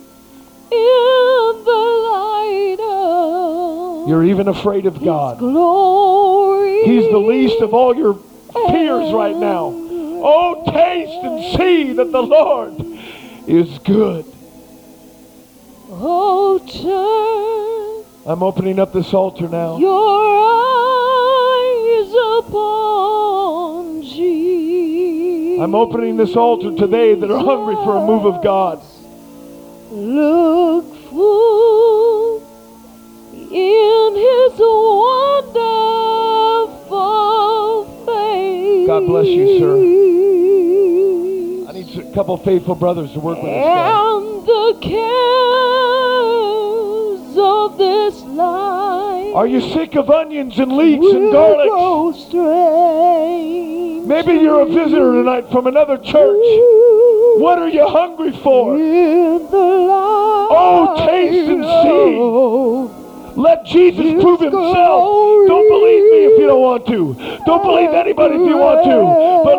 in 0.73 1.65
the 1.65 1.85
light 2.11 2.77
of 2.81 4.09
You're 4.09 4.25
even 4.25 4.49
afraid 4.49 4.87
of 4.87 5.03
God. 5.05 5.39
glory. 5.39 6.83
He's 6.85 7.09
the 7.11 7.19
least 7.19 7.61
of 7.63 7.75
all 7.75 7.95
your 7.95 8.15
fears 8.71 9.13
right 9.13 9.37
now. 9.37 9.86
Oh, 10.23 10.63
taste 10.67 11.25
and 11.25 11.59
see 11.59 11.93
that 11.95 12.11
the 12.13 12.23
Lord 12.23 12.75
is 13.47 13.79
good. 13.81 14.25
Oh, 15.89 16.59
turn 16.59 17.77
I'm 18.27 18.43
opening 18.43 18.81
up 18.81 18.93
this 18.93 19.15
altar 19.15 19.49
now. 19.49 19.79
your 19.79 20.37
eyes 22.03 22.13
upon 22.45 24.03
Jesus. 24.03 25.61
I'm 25.61 25.77
opening 25.77 26.17
this 26.17 26.35
altar 26.35 26.75
today 26.75 27.15
that 27.15 27.31
are 27.31 27.45
hungry 27.45 27.77
for 27.77 27.97
a 27.97 28.01
move 28.05 28.25
of 28.27 28.43
God. 28.43 28.83
Look 29.93 30.93
full 31.11 32.43
in 33.33 34.15
His 34.17 34.59
wonderful 34.59 35.96
God 38.97 39.07
bless 39.09 39.27
you, 39.27 39.59
sir. 39.59 39.75
I 41.69 41.73
need 41.73 41.99
a 41.99 42.15
couple 42.15 42.35
faithful 42.39 42.75
brothers 42.75 43.13
to 43.13 43.21
work 43.21 43.37
with 43.37 43.53
us. 43.53 43.67
And 43.67 44.47
the 44.47 44.79
cares 44.81 44.97
of 47.37 47.77
this 47.77 48.23
life. 48.23 49.35
Are 49.37 49.47
you 49.47 49.61
sick 49.61 49.97
of 49.97 50.09
onions 50.09 50.59
and 50.59 50.73
leeks 50.73 51.05
and 51.13 51.25
will 51.25 51.33
garlic? 51.33 51.69
Maybe 54.07 54.33
you're 54.41 54.63
a 54.63 54.65
visitor 54.65 55.13
tonight 55.13 55.51
from 55.53 55.67
another 55.67 55.99
church. 55.99 56.41
What 57.39 57.59
are 57.59 57.69
you 57.69 57.87
hungry 57.87 58.33
for? 58.33 58.77
In 58.79 59.47
the 59.51 59.59
light 59.59 60.49
Oh, 60.49 61.07
taste 61.07 61.51
and 61.51 61.65
see. 61.65 62.96
Let 63.37 63.65
Jesus 63.67 64.23
prove 64.23 64.41
himself. 64.41 65.47
Don't 65.47 65.69
believe 65.69 66.05
me 66.11 66.25
if 66.25 66.41
you 66.41 66.47
don't 66.47 66.63
want 66.63 66.87
to. 66.87 67.15
Don't 67.45 67.63
believe 67.63 67.91
anybody 67.91 68.37
if 68.37 68.49
you 68.49 68.57
want 68.57 68.85
to. 68.85 69.45
But 69.45 69.59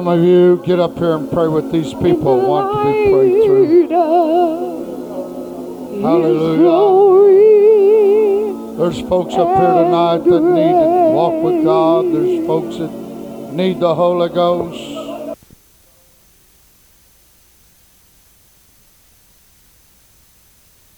Some 0.00 0.08
of 0.08 0.24
you 0.24 0.62
get 0.64 0.80
up 0.80 0.96
here 0.96 1.14
and 1.14 1.30
pray 1.30 1.46
with 1.46 1.70
these 1.70 1.92
people 1.92 2.40
want 2.48 2.72
to 2.72 2.84
be 2.90 3.12
prayed 3.12 3.44
through. 3.44 3.88
Hallelujah. 6.00 7.18
There's 8.78 9.00
folks 9.06 9.34
up 9.34 9.48
here 9.58 9.74
tonight 9.84 10.24
that 10.24 10.40
need 10.40 10.72
to 10.72 11.10
walk 11.12 11.42
with 11.44 11.62
God. 11.64 12.06
There's 12.14 12.46
folks 12.46 12.78
that 12.78 12.90
need 13.52 13.80
the 13.80 13.94
Holy 13.94 14.30
Ghost. 14.30 14.99